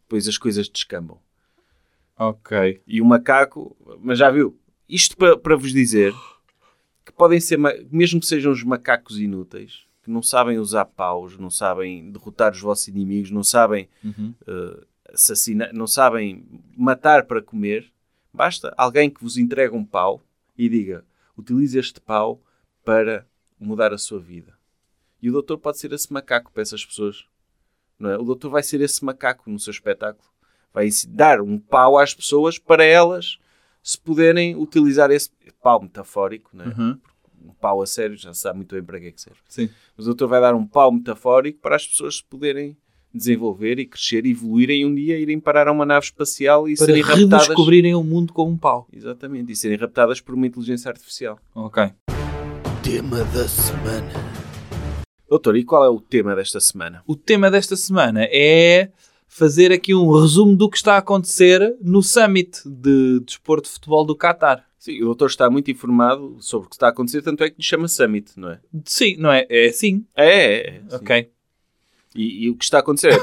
Depois 0.03 0.27
as 0.29 0.37
coisas 0.37 0.69
descambam. 0.69 1.19
Ok. 2.17 2.81
E 2.87 3.01
o 3.01 3.05
macaco, 3.05 3.75
mas 4.01 4.17
já 4.19 4.31
viu? 4.31 4.57
Isto 4.87 5.17
para, 5.17 5.37
para 5.37 5.57
vos 5.57 5.73
dizer 5.73 6.13
que 7.05 7.11
podem 7.11 7.41
ser, 7.41 7.57
mesmo 7.91 8.19
que 8.21 8.25
sejam 8.27 8.51
os 8.53 8.63
macacos 8.63 9.19
inúteis, 9.19 9.81
que 10.03 10.09
não 10.09 10.21
sabem 10.23 10.57
usar 10.57 10.85
paus, 10.85 11.37
não 11.37 11.49
sabem 11.49 12.11
derrotar 12.11 12.53
os 12.53 12.61
vossos 12.61 12.87
inimigos, 12.87 13.29
não 13.31 13.43
sabem 13.43 13.89
Uhum. 14.03 14.33
eh, 14.47 14.83
assassinar, 15.13 15.73
não 15.73 15.87
sabem 15.87 16.45
matar 16.75 17.25
para 17.25 17.41
comer, 17.41 17.91
basta 18.33 18.73
alguém 18.77 19.09
que 19.09 19.23
vos 19.23 19.37
entregue 19.37 19.75
um 19.75 19.85
pau 19.85 20.23
e 20.57 20.69
diga: 20.69 21.05
utilize 21.37 21.77
este 21.77 21.99
pau 21.99 22.41
para 22.83 23.27
mudar 23.59 23.93
a 23.93 23.97
sua 23.97 24.19
vida. 24.19 24.53
E 25.21 25.29
o 25.29 25.33
doutor 25.33 25.57
pode 25.57 25.79
ser 25.79 25.91
esse 25.91 26.11
macaco 26.11 26.51
para 26.51 26.61
essas 26.61 26.85
pessoas. 26.85 27.25
Não 27.97 28.09
é? 28.09 28.17
O 28.17 28.23
doutor 28.23 28.49
vai 28.49 28.61
ser 28.61 28.81
esse 28.81 29.03
macaco 29.03 29.49
no 29.49 29.59
seu 29.59 29.71
espetáculo. 29.71 30.27
Vai 30.73 30.89
dar 31.07 31.41
um 31.41 31.57
pau 31.57 31.97
às 31.97 32.13
pessoas 32.13 32.59
para 32.59 32.83
elas 32.83 33.39
se 33.81 33.97
puderem 33.97 34.55
utilizar 34.55 35.09
esse 35.11 35.31
pau 35.61 35.81
metafórico. 35.81 36.51
Não 36.53 36.65
é? 36.65 36.67
Uhum. 36.67 36.99
Um 37.45 37.53
pau 37.53 37.81
a 37.81 37.87
sério 37.87 38.17
já 38.17 38.33
se 38.33 38.41
sabe 38.41 38.57
muito 38.57 38.75
bem 38.75 38.83
para 38.83 38.99
que 38.99 39.07
é 39.07 39.11
que 39.11 39.21
serve. 39.21 39.39
Sim. 39.47 39.69
Mas 39.95 40.05
o 40.05 40.09
doutor 40.09 40.27
vai 40.27 40.41
dar 40.41 40.53
um 40.53 40.67
pau 40.67 40.91
metafórico 40.91 41.59
para 41.59 41.75
as 41.75 41.87
pessoas 41.87 42.17
se 42.17 42.23
poderem 42.23 42.77
desenvolver 43.15 43.79
e 43.79 43.85
crescer 43.85 44.25
e 44.25 44.31
evoluírem 44.31 44.81
e 44.81 44.85
um 44.85 44.93
dia 44.93 45.17
irem 45.17 45.39
parar 45.39 45.67
a 45.67 45.71
uma 45.71 45.85
nave 45.85 46.05
espacial 46.05 46.67
e 46.67 46.75
Para 46.75 46.85
serem 46.85 47.01
raptadas. 47.01 47.47
redescobrirem 47.47 47.95
o 47.95 48.03
mundo 48.03 48.33
com 48.33 48.49
um 48.49 48.57
pau. 48.57 48.87
Exatamente, 48.91 49.51
e 49.51 49.55
serem 49.55 49.77
raptadas 49.77 50.19
por 50.19 50.35
uma 50.35 50.45
inteligência 50.45 50.89
artificial. 50.89 51.39
Ok. 51.53 51.91
Tema 52.83 53.23
da 53.25 53.47
semana. 53.47 54.13
Doutor, 55.27 55.57
e 55.57 55.63
qual 55.63 55.83
é 55.83 55.89
o 55.89 55.99
tema 55.99 56.35
desta 56.35 56.59
semana? 56.59 57.01
O 57.07 57.15
tema 57.15 57.49
desta 57.49 57.75
semana 57.75 58.27
é 58.31 58.91
fazer 59.27 59.71
aqui 59.71 59.93
um 59.93 60.11
resumo 60.11 60.55
do 60.55 60.69
que 60.69 60.77
está 60.77 60.95
a 60.95 60.99
acontecer 60.99 61.75
no 61.81 62.03
Summit 62.03 62.61
de 62.65 63.19
Desporto 63.21 63.67
de 63.67 63.73
Futebol 63.73 64.05
do 64.05 64.15
Qatar. 64.15 64.65
Sim, 64.77 65.01
o 65.01 65.05
doutor 65.05 65.29
está 65.29 65.49
muito 65.49 65.71
informado 65.71 66.37
sobre 66.39 66.67
o 66.67 66.69
que 66.69 66.75
está 66.75 66.85
a 66.85 66.89
acontecer, 66.91 67.23
tanto 67.23 67.43
é 67.43 67.49
que 67.49 67.57
lhe 67.57 67.63
chama 67.63 67.87
Summit, 67.87 68.33
não 68.37 68.51
é? 68.51 68.59
Sim, 68.85 69.15
não 69.17 69.31
é? 69.31 69.47
É 69.49 69.71
sim. 69.71 70.05
É, 70.15 70.27
é. 70.27 70.81
é, 70.91 70.97
sim. 70.97 71.27
E, 72.15 72.45
e 72.45 72.49
o 72.49 72.55
que 72.55 72.63
está 72.63 72.77
a 72.77 72.79
acontecer 72.79 73.13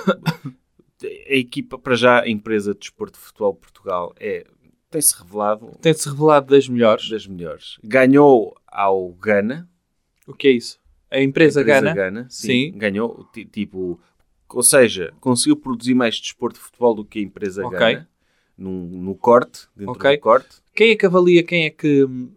é 1.02 1.34
a 1.34 1.36
equipa, 1.36 1.78
para 1.78 1.94
já, 1.96 2.20
a 2.22 2.28
empresa 2.28 2.72
de 2.74 2.80
desporto 2.80 3.18
de 3.18 3.24
futebol 3.24 3.52
de 3.54 3.58
Portugal 3.60 4.14
é, 4.20 4.44
tem-se 4.90 5.16
revelado 5.18 5.66
Tem-se 5.80 6.08
revelado 6.08 6.46
das 6.54 6.68
melhores. 6.68 7.08
das 7.08 7.26
melhores. 7.26 7.78
Ganhou 7.82 8.54
ao 8.66 9.10
Gana, 9.14 9.68
O 10.26 10.34
que 10.34 10.46
é 10.48 10.50
isso? 10.52 10.78
A 11.10 11.20
empresa, 11.20 11.60
a 11.60 11.62
empresa 11.62 11.80
Gana? 11.80 11.94
Gana, 11.94 12.26
sim, 12.30 12.70
Sim. 12.72 12.78
ganhou, 12.78 13.24
ti- 13.32 13.44
tipo, 13.44 14.00
ou 14.48 14.62
seja, 14.62 15.12
conseguiu 15.20 15.56
produzir 15.56 15.94
mais 15.94 16.18
desporto 16.20 16.58
de 16.58 16.64
futebol 16.64 16.94
do 16.94 17.04
que 17.04 17.18
a 17.18 17.22
empresa 17.22 17.66
Ok. 17.66 17.78
Gana, 17.78 18.08
no, 18.56 18.86
no 18.86 19.14
corte, 19.16 19.66
dentro 19.74 19.92
Ok. 19.94 20.16
do 20.16 20.20
corte. 20.20 20.56
Quem 20.74 20.90
é 20.90 20.96
que 20.96 21.04
avalia 21.04 21.42
quem 21.42 21.64
é 21.66 21.70
que 21.70 22.04
hum, 22.04 22.32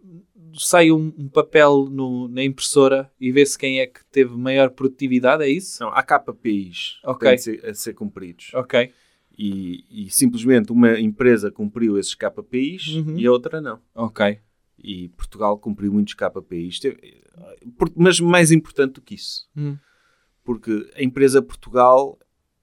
sai 0.56 0.90
um, 0.90 1.12
um 1.18 1.28
papel 1.28 1.88
no- 1.90 2.28
na 2.28 2.42
impressora 2.42 3.10
e 3.20 3.30
vê-se 3.32 3.58
quem 3.58 3.80
é 3.80 3.86
que 3.86 4.04
teve 4.06 4.34
maior 4.36 4.70
produtividade? 4.70 5.42
É 5.44 5.48
isso? 5.48 5.82
Não, 5.82 5.90
há 5.90 6.02
KPIs 6.02 6.98
que 7.02 7.08
Ok. 7.08 7.28
têm 7.28 7.36
de 7.36 7.42
ser, 7.42 7.66
a 7.66 7.74
ser 7.74 7.94
cumpridos. 7.94 8.50
Ok. 8.54 8.92
E, 9.38 9.84
e 10.06 10.10
simplesmente 10.10 10.72
uma 10.72 10.98
empresa 10.98 11.50
cumpriu 11.50 11.98
esses 11.98 12.14
KPIs 12.14 12.88
Uhum. 12.94 13.18
e 13.18 13.26
a 13.26 13.30
outra 13.32 13.60
não. 13.60 13.80
Ok. 13.94 14.38
E 14.78 15.08
Portugal 15.10 15.58
cumpriu 15.58 15.92
muitos 15.92 16.14
KPIs. 16.14 16.80
Teve- 16.80 17.22
Mas 17.94 18.18
mais 18.20 18.50
importante 18.52 18.94
do 18.94 19.00
que 19.02 19.14
isso, 19.14 19.46
Hum. 19.56 19.76
porque 20.44 20.90
a 20.94 21.02
empresa 21.02 21.42
Portugal 21.42 22.18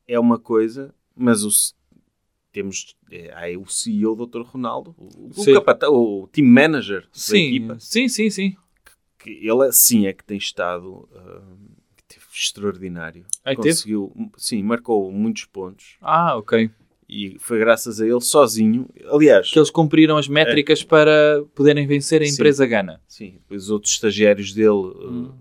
é 0.07 0.19
uma 0.19 0.39
coisa, 0.39 0.93
mas 1.15 1.43
o, 1.43 1.49
temos 2.53 2.95
é, 3.11 3.57
o 3.57 3.65
CEO, 3.65 4.13
o 4.13 4.25
Dr. 4.25 4.41
Ronaldo, 4.43 4.95
o, 4.97 5.29
o, 5.29 5.33
Sim. 5.33 5.53
capata- 5.55 5.89
o 5.89 6.27
team 6.31 6.47
manager 6.47 7.01
da 7.01 7.07
Sim, 7.11 7.47
equipa, 7.47 7.77
sim, 7.79 8.07
sim, 8.07 8.29
sim. 8.29 8.55
que 9.19 9.29
ele 9.31 9.71
sim 9.73 10.05
é 10.07 10.13
que 10.13 10.23
tem 10.23 10.37
estado 10.37 11.09
ah, 11.15 11.41
que 11.97 12.03
teve 12.15 12.25
extraordinário. 12.33 13.25
Teve? 13.43 13.55
Conseguiu, 13.57 14.13
sim, 14.37 14.61
marcou 14.63 15.11
muitos 15.11 15.45
pontos 15.45 15.97
Ah, 15.99 16.37
ok. 16.37 16.69
E 17.09 17.37
foi 17.39 17.59
graças 17.59 17.99
a 17.99 18.07
ele, 18.07 18.21
sozinho. 18.21 18.87
Aliás, 19.07 19.51
Que 19.51 19.59
eles 19.59 19.69
cumpriram 19.69 20.17
as 20.17 20.27
métricas 20.27 20.83
para 20.83 21.43
poderem 21.53 21.85
vencer 21.85 22.21
a 22.21 22.25
Sim. 22.25 22.33
empresa 22.33 22.65
Gana. 22.65 23.01
sim, 23.07 23.33
depois 23.33 23.63
os 23.63 23.69
outros 23.69 23.91
estagiários 23.93 24.53
dele 24.53 24.69
uh, 24.69 25.09
Hum. 25.11 25.31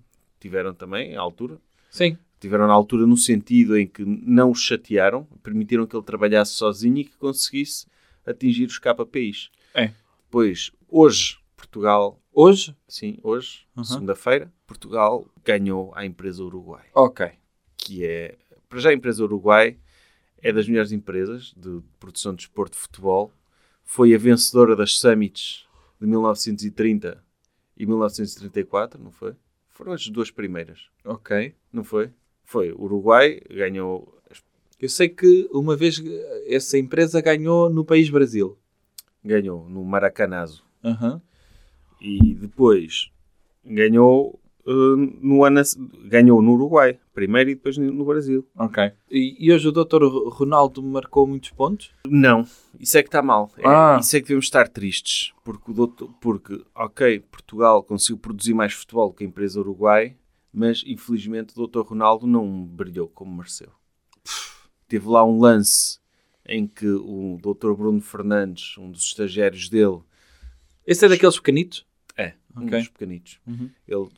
tiveram 0.40 0.74
também, 0.74 1.14
à 1.16 1.20
altura. 1.20 1.58
Sim. 1.90 2.16
Tiveram 2.42 2.66
na 2.66 2.72
altura 2.72 3.06
no 3.06 3.16
sentido 3.16 3.78
em 3.78 3.86
que 3.86 4.04
não 4.04 4.50
o 4.50 4.54
chatearam, 4.54 5.22
permitiram 5.44 5.86
que 5.86 5.94
ele 5.94 6.02
trabalhasse 6.04 6.54
sozinho 6.54 6.98
e 6.98 7.04
que 7.04 7.16
conseguisse 7.16 7.86
atingir 8.26 8.66
os 8.66 8.80
KPIs. 8.80 9.48
É. 9.72 9.92
Pois, 10.28 10.72
hoje, 10.88 11.38
Portugal, 11.56 12.20
Hoje? 12.32 12.74
sim, 12.88 13.16
hoje, 13.22 13.64
Uhum. 13.76 13.84
segunda-feira, 13.84 14.52
Portugal 14.66 15.24
ganhou 15.44 15.92
à 15.94 16.04
empresa 16.04 16.42
Uruguai, 16.42 16.84
Ok. 16.96 17.30
que 17.76 18.04
é, 18.04 18.36
para 18.68 18.80
já 18.80 18.90
a 18.90 18.94
empresa 18.94 19.22
Uruguai 19.22 19.78
é 20.38 20.52
das 20.52 20.66
melhores 20.66 20.90
empresas 20.90 21.54
de 21.56 21.80
produção 22.00 22.32
de 22.32 22.38
desporto 22.38 22.74
de 22.76 22.82
futebol, 22.82 23.32
foi 23.84 24.12
a 24.16 24.18
vencedora 24.18 24.74
das 24.74 24.98
Summits 24.98 25.64
de 26.00 26.08
1930 26.08 27.22
e 27.76 27.86
1934, 27.86 29.00
não 29.00 29.12
foi? 29.12 29.36
Foram 29.68 29.92
as 29.92 30.08
duas 30.08 30.30
primeiras, 30.32 30.88
Ok. 31.04 31.54
não 31.72 31.84
foi? 31.84 32.10
Foi, 32.52 32.70
o 32.70 32.82
Uruguai 32.82 33.40
ganhou 33.50 34.12
Eu 34.78 34.88
sei 34.90 35.08
que 35.08 35.48
uma 35.52 35.74
vez 35.74 36.02
essa 36.46 36.76
empresa 36.76 37.20
ganhou 37.22 37.70
no 37.70 37.82
país 37.82 38.10
Brasil. 38.10 38.58
ganhou 39.24 39.66
no 39.70 39.82
Maracanazo 39.84 40.62
Aham. 40.84 41.22
e 42.00 42.34
depois 42.34 43.10
ganhou 43.64 44.38
uh, 44.66 44.96
no 44.96 45.44
ano, 45.44 45.62
ganhou 46.04 46.42
no 46.42 46.52
Uruguai 46.52 46.98
primeiro 47.14 47.48
e 47.50 47.54
depois 47.54 47.78
no 47.78 48.04
Brasil. 48.04 48.44
Ok. 48.58 48.90
E, 49.10 49.36
e 49.38 49.52
hoje 49.52 49.68
o 49.68 49.72
Dr. 49.72 50.02
Ronaldo 50.30 50.82
marcou 50.82 51.26
muitos 51.26 51.50
pontos? 51.50 51.90
Não, 52.06 52.44
isso 52.80 52.98
é 52.98 53.02
que 53.02 53.08
está 53.08 53.22
mal. 53.22 53.50
É, 53.56 53.62
Ah. 53.66 53.98
Isso 54.00 54.16
é 54.16 54.20
que 54.20 54.26
devemos 54.26 54.46
estar 54.46 54.68
tristes 54.68 55.32
porque 55.44 55.70
o 55.70 55.74
doutor, 55.74 56.10
porque 56.20 56.60
ok 56.74 57.20
Portugal 57.30 57.82
conseguiu 57.82 58.18
produzir 58.18 58.52
mais 58.54 58.72
futebol 58.72 59.12
que 59.12 59.24
a 59.24 59.26
empresa 59.26 59.60
Uruguai, 59.60 60.16
mas 60.52 60.82
infelizmente 60.86 61.54
o 61.58 61.66
Dr 61.66 61.80
Ronaldo 61.80 62.26
não 62.26 62.64
brilhou 62.64 63.08
como 63.08 63.34
mereceu. 63.36 63.70
Teve 64.88 65.08
lá 65.08 65.24
um 65.24 65.38
lance 65.40 65.98
em 66.46 66.66
que 66.66 66.86
o 66.86 67.38
Dr 67.40 67.72
Bruno 67.74 68.00
Fernandes, 68.00 68.76
um 68.76 68.90
dos 68.90 69.02
estagiários 69.04 69.68
dele, 69.68 70.00
Esse 70.86 71.06
é 71.06 71.08
daqueles 71.08 71.36
pequenitos? 71.36 71.86
É, 72.16 72.34
um 72.56 72.64
Ok. 72.64 72.78
dos 72.80 72.88
pequenitos. 72.88 73.40
Uhum. 73.46 73.70
Ele 73.86 74.08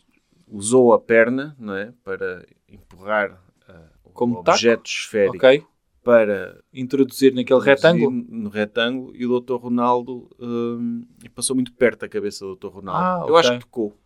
usou 0.48 0.92
a 0.94 0.98
perna, 0.98 1.54
não 1.58 1.74
é? 1.74 1.92
Para 2.02 2.46
empurrar 2.68 3.38
o 4.02 4.10
Como 4.10 4.38
objeto 4.38 4.88
esférico 4.88 5.36
Ok. 5.36 5.62
para 6.02 6.62
Introduzir 6.72 7.34
naquele 7.34 7.60
retângulo? 7.60 8.10
introduzir 8.10 8.34
no 8.42 8.48
retângulo 8.50 9.14
e 9.14 9.26
o 9.26 9.40
Dr. 9.40 9.56
Ronaldo 9.56 10.30
passou 11.34 11.54
muito 11.54 11.72
perto 11.74 12.00
da 12.00 12.08
cabeça 12.08 12.44
do 12.46 12.56
Dr. 12.56 12.68
Ronaldo. 12.68 13.04
Ah, 13.04 13.18
Eu 13.28 13.34
ok. 13.34 13.38
acho 13.40 13.52
que 13.52 13.58
tocou. 13.60 13.98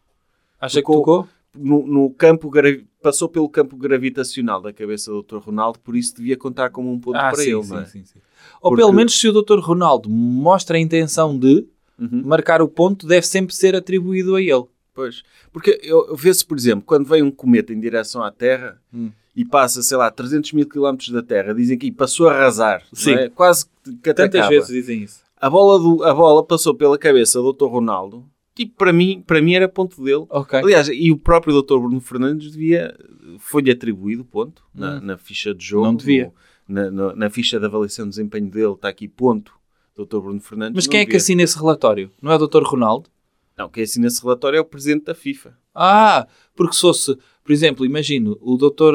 Acha 0.61 0.75
que 0.75 0.83
Tocou- 0.83 0.97
tocou? 0.99 1.29
No, 1.57 1.87
no 1.87 2.11
campo 2.11 2.51
passou 3.03 3.29
pelo 3.29 3.49
campo 3.49 3.77
gravitacional 3.77 4.61
da 4.61 4.73
cabeça 4.73 5.11
do 5.11 5.23
Dr. 5.23 5.39
Ronaldo, 5.39 5.79
por 5.81 5.97
isso 5.97 6.15
devia 6.17 6.37
contar 6.37 6.71
como 6.71 6.93
um 6.93 6.99
ponto 7.01 7.17
Ah, 7.17 7.31
para 7.31 7.37
sim, 7.43 7.51
ele, 7.55 7.63
sim, 7.65 7.71
não 7.71 7.79
é? 7.81 7.85
sim, 7.87 8.05
sim. 8.05 8.19
Ou 8.61 8.71
Porque- 8.71 8.83
pelo 8.83 8.93
menos 8.93 9.19
se 9.19 9.29
o 9.29 9.33
Dr. 9.43 9.59
Ronaldo 9.61 10.09
mostra 10.11 10.77
a 10.77 10.81
intenção 10.81 11.37
de 11.39 11.67
Uhum. 11.99 12.23
marcar 12.25 12.61
o 12.63 12.69
ponto, 12.69 13.07
deve 13.07 13.27
sempre 13.27 13.55
ser 13.55 13.75
atribuído 13.75 14.37
a 14.37 14.43
ele. 14.43 14.65
Pois. 14.95 15.23
Porque 15.53 15.81
eu, 15.83 16.09
eu 16.09 16.17
vê-se, 16.17 16.45
por 16.45 16.57
exemplo, 16.59 16.85
quando 16.85 17.07
vem 17.07 17.23
um 17.23 17.31
cometa 17.31 17.73
em 17.73 17.81
direção 17.81 18.23
à 18.23 18.31
Terra 18.31 18.81
Hum. 18.93 19.11
e 19.35 19.45
passa, 19.45 19.83
sei 19.83 19.97
lá, 19.97 20.11
300 20.11 20.53
mil 20.53 20.69
quilómetros 20.69 21.09
da 21.11 21.23
Terra, 21.23 21.55
dizem 21.55 21.79
que 21.79 21.91
passou 21.91 22.29
a 22.29 22.35
arrasar. 22.35 22.83
Sim. 22.93 23.15
É? 23.15 23.29
Quase 23.31 23.67
que 24.03 24.11
até 24.11 24.25
Tantas 24.25 24.41
acaba. 24.41 24.51
vezes 24.51 24.69
dizem 24.69 25.03
isso. 25.03 25.23
A 25.41 25.49
bola, 25.49 25.79
do, 25.79 26.03
a 26.05 26.13
bola 26.13 26.45
passou 26.45 26.75
pela 26.75 26.99
cabeça 26.99 27.41
do 27.41 27.53
Dr. 27.53 27.67
Ronaldo. 27.67 28.25
Tipo, 28.65 28.77
para 28.77 28.93
mim, 28.93 29.23
para 29.27 29.41
mim 29.41 29.55
era 29.55 29.69
ponto 29.69 30.03
dele. 30.03 30.27
Ok. 30.29 30.59
Aliás, 30.59 30.89
e 30.89 31.11
o 31.13 31.17
próprio 31.17 31.63
Dr. 31.63 31.79
Bruno 31.79 32.01
Fernandes 32.01 32.51
devia, 32.53 32.93
foi-lhe 33.39 33.71
atribuído 33.71 34.25
ponto 34.25 34.65
na, 34.75 34.97
Hum. 34.97 35.01
na 35.01 35.17
ficha 35.17 35.55
de 35.55 35.65
jogo. 35.65 35.87
Não 35.87 35.95
devia. 35.95 36.33
na, 36.69 36.91
na- 36.91 37.15
na 37.17 37.31
ficha 37.31 37.59
de 37.59 37.65
avaliação 37.65 38.05
de 38.05 38.11
desempenho 38.11 38.51
dele 38.51 38.73
está 38.73 38.89
aqui 38.89 39.09
ponto, 39.09 39.53
Dr. 39.97 40.19
Bruno 40.21 40.41
Fernandes. 40.41 40.75
Mas 40.75 40.87
quem 40.87 41.01
é 41.01 41.05
que 41.05 41.13
devia. 41.13 41.19
assina 41.19 41.43
esse 41.43 41.57
relatório? 41.57 42.11
Não 42.21 42.31
é 42.31 42.37
o 42.37 42.47
Dr. 42.47 42.63
Ronaldo? 42.63 43.09
Não, 43.57 43.69
quem 43.69 43.83
assina 43.85 44.07
esse 44.07 44.21
relatório 44.23 44.59
é 44.59 44.61
o 44.61 44.65
Presidente 44.65 45.05
da 45.07 45.15
FIFA. 45.15 45.57
Ah, 45.75 46.27
porque 46.55 46.75
se 46.75 46.81
fosse, 46.83 47.17
por 47.45 47.53
exemplo, 47.53 47.87
imagino, 47.87 48.37
o 48.41 48.57
Dr. 48.57 48.95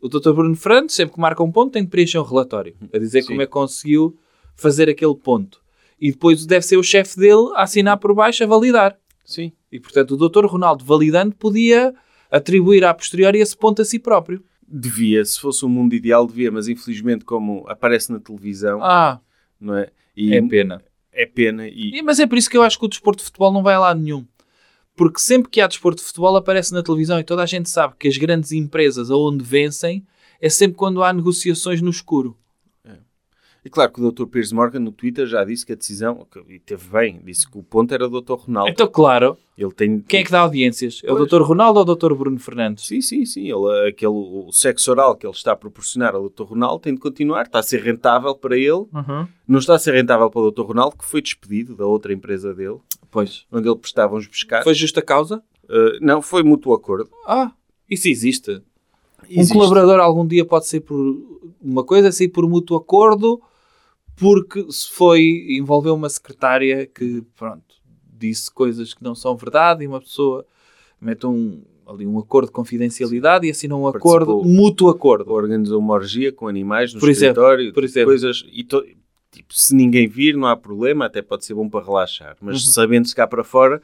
O 0.00 0.08
Dr. 0.08 0.32
Bruno 0.32 0.54
Fernandes, 0.54 0.94
sempre 0.96 1.14
que 1.14 1.20
marca 1.20 1.42
um 1.42 1.50
ponto, 1.50 1.72
tem 1.72 1.82
de 1.82 1.88
preencher 1.88 2.18
um 2.18 2.22
relatório 2.22 2.76
a 2.92 2.98
dizer 2.98 3.22
Sim. 3.22 3.28
como 3.28 3.42
é 3.42 3.46
que 3.46 3.52
conseguiu 3.52 4.16
fazer 4.54 4.88
aquele 4.88 5.14
ponto. 5.14 5.60
E 6.00 6.12
depois 6.12 6.46
deve 6.46 6.64
ser 6.64 6.76
o 6.76 6.82
chefe 6.82 7.18
dele 7.18 7.52
a 7.54 7.62
assinar 7.62 7.96
por 7.96 8.14
baixo 8.14 8.44
a 8.44 8.46
validar. 8.46 8.96
Sim. 9.24 9.52
E 9.70 9.78
portanto 9.80 10.12
o 10.12 10.28
Dr. 10.28 10.46
Ronaldo 10.46 10.84
validando 10.84 11.34
podia 11.34 11.94
atribuir 12.30 12.84
a 12.84 12.94
posteriori 12.94 13.38
esse 13.40 13.56
ponto 13.56 13.82
a 13.82 13.84
si 13.84 13.98
próprio. 13.98 14.42
Devia, 14.66 15.24
se 15.24 15.40
fosse 15.40 15.64
um 15.64 15.68
mundo 15.68 15.94
ideal, 15.94 16.26
devia, 16.26 16.50
mas 16.50 16.68
infelizmente, 16.68 17.24
como 17.24 17.64
aparece 17.68 18.12
na 18.12 18.20
televisão, 18.20 18.80
Ah, 18.82 19.18
não 19.60 19.74
é? 19.76 19.90
E 20.16 20.34
é 20.34 20.42
pena. 20.42 20.82
é 21.12 21.24
pena. 21.26 21.66
E, 21.66 21.98
E- 21.98 22.02
Mas 22.02 22.18
é 22.20 22.26
por 22.26 22.36
isso 22.38 22.50
que 22.50 22.56
eu 22.56 22.62
acho 22.62 22.78
que 22.78 22.84
o 22.84 22.88
desporto 22.88 23.18
de 23.20 23.24
futebol 23.24 23.52
não 23.52 23.62
vai 23.62 23.74
a 23.74 23.80
lado 23.80 24.00
nenhum. 24.00 24.26
Porque 24.94 25.20
sempre 25.20 25.48
que 25.50 25.60
há 25.60 25.66
desporto 25.66 26.00
de 26.02 26.06
futebol 26.06 26.36
aparece 26.36 26.72
na 26.74 26.82
televisão 26.82 27.18
e 27.20 27.24
toda 27.24 27.42
a 27.42 27.46
gente 27.46 27.70
sabe 27.70 27.94
que 27.98 28.08
as 28.08 28.16
grandes 28.16 28.52
empresas 28.52 29.10
aonde 29.10 29.42
vencem 29.44 30.04
é 30.40 30.48
sempre 30.50 30.76
quando 30.76 31.02
há 31.02 31.12
negociações 31.12 31.80
no 31.80 31.90
escuro. 31.90 32.36
E 33.64 33.68
claro 33.70 33.92
que 33.92 34.00
o 34.00 34.10
Dr. 34.10 34.26
Piers 34.26 34.52
Morgan 34.52 34.80
no 34.80 34.92
Twitter 34.92 35.26
já 35.26 35.44
disse 35.44 35.66
que 35.66 35.72
a 35.72 35.76
decisão, 35.76 36.26
e 36.48 36.58
teve 36.58 36.88
bem, 36.88 37.20
disse 37.24 37.48
que 37.50 37.58
o 37.58 37.62
ponto 37.62 37.92
era 37.92 38.06
o 38.06 38.20
Dr. 38.20 38.34
Ronaldo. 38.34 38.70
Então, 38.70 38.86
claro, 38.86 39.36
Ele 39.56 39.72
tem. 39.72 40.00
quem 40.00 40.20
é 40.20 40.24
que 40.24 40.30
dá 40.30 40.40
audiências? 40.40 41.00
É 41.04 41.12
o 41.12 41.16
Pois. 41.16 41.28
Dr. 41.28 41.42
Ronaldo 41.42 41.80
ou 41.80 41.86
o 41.90 41.94
Dr. 41.94 42.14
Bruno 42.14 42.38
Fernandes? 42.38 42.86
Sim, 42.86 43.00
sim, 43.00 43.24
sim. 43.26 43.42
Ele, 43.50 43.88
aquele, 43.88 44.12
o 44.12 44.50
sexo 44.52 44.90
oral 44.90 45.16
que 45.16 45.26
ele 45.26 45.34
está 45.34 45.52
a 45.52 45.56
proporcionar 45.56 46.14
ao 46.14 46.28
Dr. 46.28 46.44
Ronaldo 46.44 46.78
tem 46.80 46.94
de 46.94 47.00
continuar. 47.00 47.42
Está 47.46 47.58
a 47.58 47.62
ser 47.62 47.82
rentável 47.82 48.34
para 48.34 48.56
ele. 48.56 48.70
Uhum. 48.70 49.26
Não 49.46 49.58
está 49.58 49.74
a 49.74 49.78
ser 49.78 49.92
rentável 49.94 50.30
para 50.30 50.40
o 50.40 50.50
Dr. 50.50 50.62
Ronaldo, 50.62 50.96
que 50.96 51.04
foi 51.04 51.20
despedido 51.20 51.74
da 51.74 51.84
outra 51.86 52.12
empresa 52.12 52.54
dele, 52.54 52.78
Pois. 53.10 53.44
onde 53.50 53.68
ele 53.68 53.76
prestava 53.78 54.14
uns 54.14 54.26
pescados. 54.26 54.64
Foi 54.64 54.74
justa 54.74 55.02
causa? 55.02 55.42
Uh, 55.64 55.98
não, 56.00 56.22
foi 56.22 56.42
mútuo 56.42 56.72
acordo. 56.72 57.10
Ah, 57.26 57.52
isso 57.90 58.08
existe. 58.08 58.62
Existe. 59.28 59.52
Um 59.52 59.56
colaborador 59.58 60.00
algum 60.00 60.26
dia 60.26 60.44
pode 60.44 60.66
ser 60.66 60.80
por 60.80 60.98
uma 61.60 61.84
coisa, 61.84 62.10
sair 62.12 62.28
por 62.28 62.48
mútuo 62.48 62.76
acordo, 62.76 63.40
porque 64.16 64.66
se 64.70 64.90
foi, 64.90 65.46
envolveu 65.50 65.94
uma 65.94 66.08
secretária 66.08 66.86
que, 66.86 67.22
pronto, 67.36 67.62
disse 68.18 68.50
coisas 68.50 68.94
que 68.94 69.02
não 69.02 69.14
são 69.14 69.36
verdade 69.36 69.84
e 69.84 69.86
uma 69.86 70.00
pessoa 70.00 70.44
mete 71.00 71.26
um, 71.26 71.62
ali 71.86 72.04
um 72.06 72.18
acordo 72.18 72.46
de 72.46 72.52
confidencialidade 72.52 73.46
e 73.46 73.50
assina 73.50 73.76
um 73.76 73.86
acordo, 73.86 74.26
Participou. 74.26 74.44
um 74.44 74.54
mútuo 74.56 74.88
acordo. 74.88 75.30
Organizou 75.32 75.78
uma 75.78 75.94
orgia 75.94 76.32
com 76.32 76.48
animais 76.48 76.92
no 76.92 76.98
Por 77.00 77.08
exemplo, 77.08 77.42
escritório. 77.42 77.72
por 77.72 77.84
exemplo. 77.84 78.10
Coisas, 78.10 78.44
e 78.52 78.64
to- 78.64 78.84
tipo, 79.30 79.54
se 79.54 79.74
ninguém 79.74 80.08
vir, 80.08 80.36
não 80.36 80.48
há 80.48 80.56
problema. 80.56 81.06
Até 81.06 81.22
pode 81.22 81.44
ser 81.44 81.54
bom 81.54 81.68
para 81.68 81.84
relaxar. 81.84 82.36
Mas 82.40 82.64
Uhum. 82.66 82.72
sabendo-se 82.72 83.14
cá 83.14 83.26
para 83.26 83.44
fora, 83.44 83.80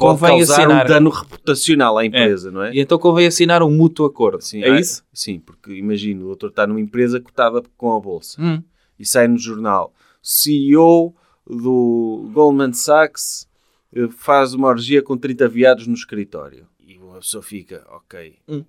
pode 0.00 0.18
Convém 0.20 0.38
causar 0.38 0.54
assinar. 0.60 0.84
um 0.84 0.88
dano 0.88 1.10
reputacional 1.10 1.98
à 1.98 2.04
empresa, 2.06 2.50
não 2.50 2.62
é? 2.62 2.74
E 2.74 2.80
então 2.80 2.98
convém 2.98 3.26
assinar 3.26 3.62
um 3.62 3.70
mútuo 3.70 4.06
acordo. 4.06 4.40
Sim, 4.42 4.62
é 4.64 4.70
ah, 4.70 4.80
isso? 4.80 5.04
Sim, 5.12 5.38
porque 5.38 5.72
imagina, 5.74 6.22
o 6.24 6.28
doutor 6.28 6.50
está 6.50 6.66
numa 6.66 6.80
empresa 6.80 7.20
cotada 7.20 7.62
com 7.76 7.94
a 7.94 8.00
bolsa 8.00 8.40
Hum. 8.40 8.62
e 8.98 9.04
sai 9.06 9.28
no 9.28 9.38
jornal. 9.38 9.92
CEO 10.22 11.14
do 11.46 12.30
Goldman 12.32 12.72
Sachs 12.72 13.46
eh, 13.94 14.08
faz 14.16 14.54
uma 14.54 14.68
orgia 14.68 15.02
com 15.02 15.16
30 15.16 15.48
viados 15.48 15.86
no 15.86 15.94
escritório. 15.94 16.66
E 16.80 16.98
uma 16.98 17.18
pessoa 17.18 17.42
fica, 17.42 17.86
ok, 17.90 18.36
Hum. 18.48 18.64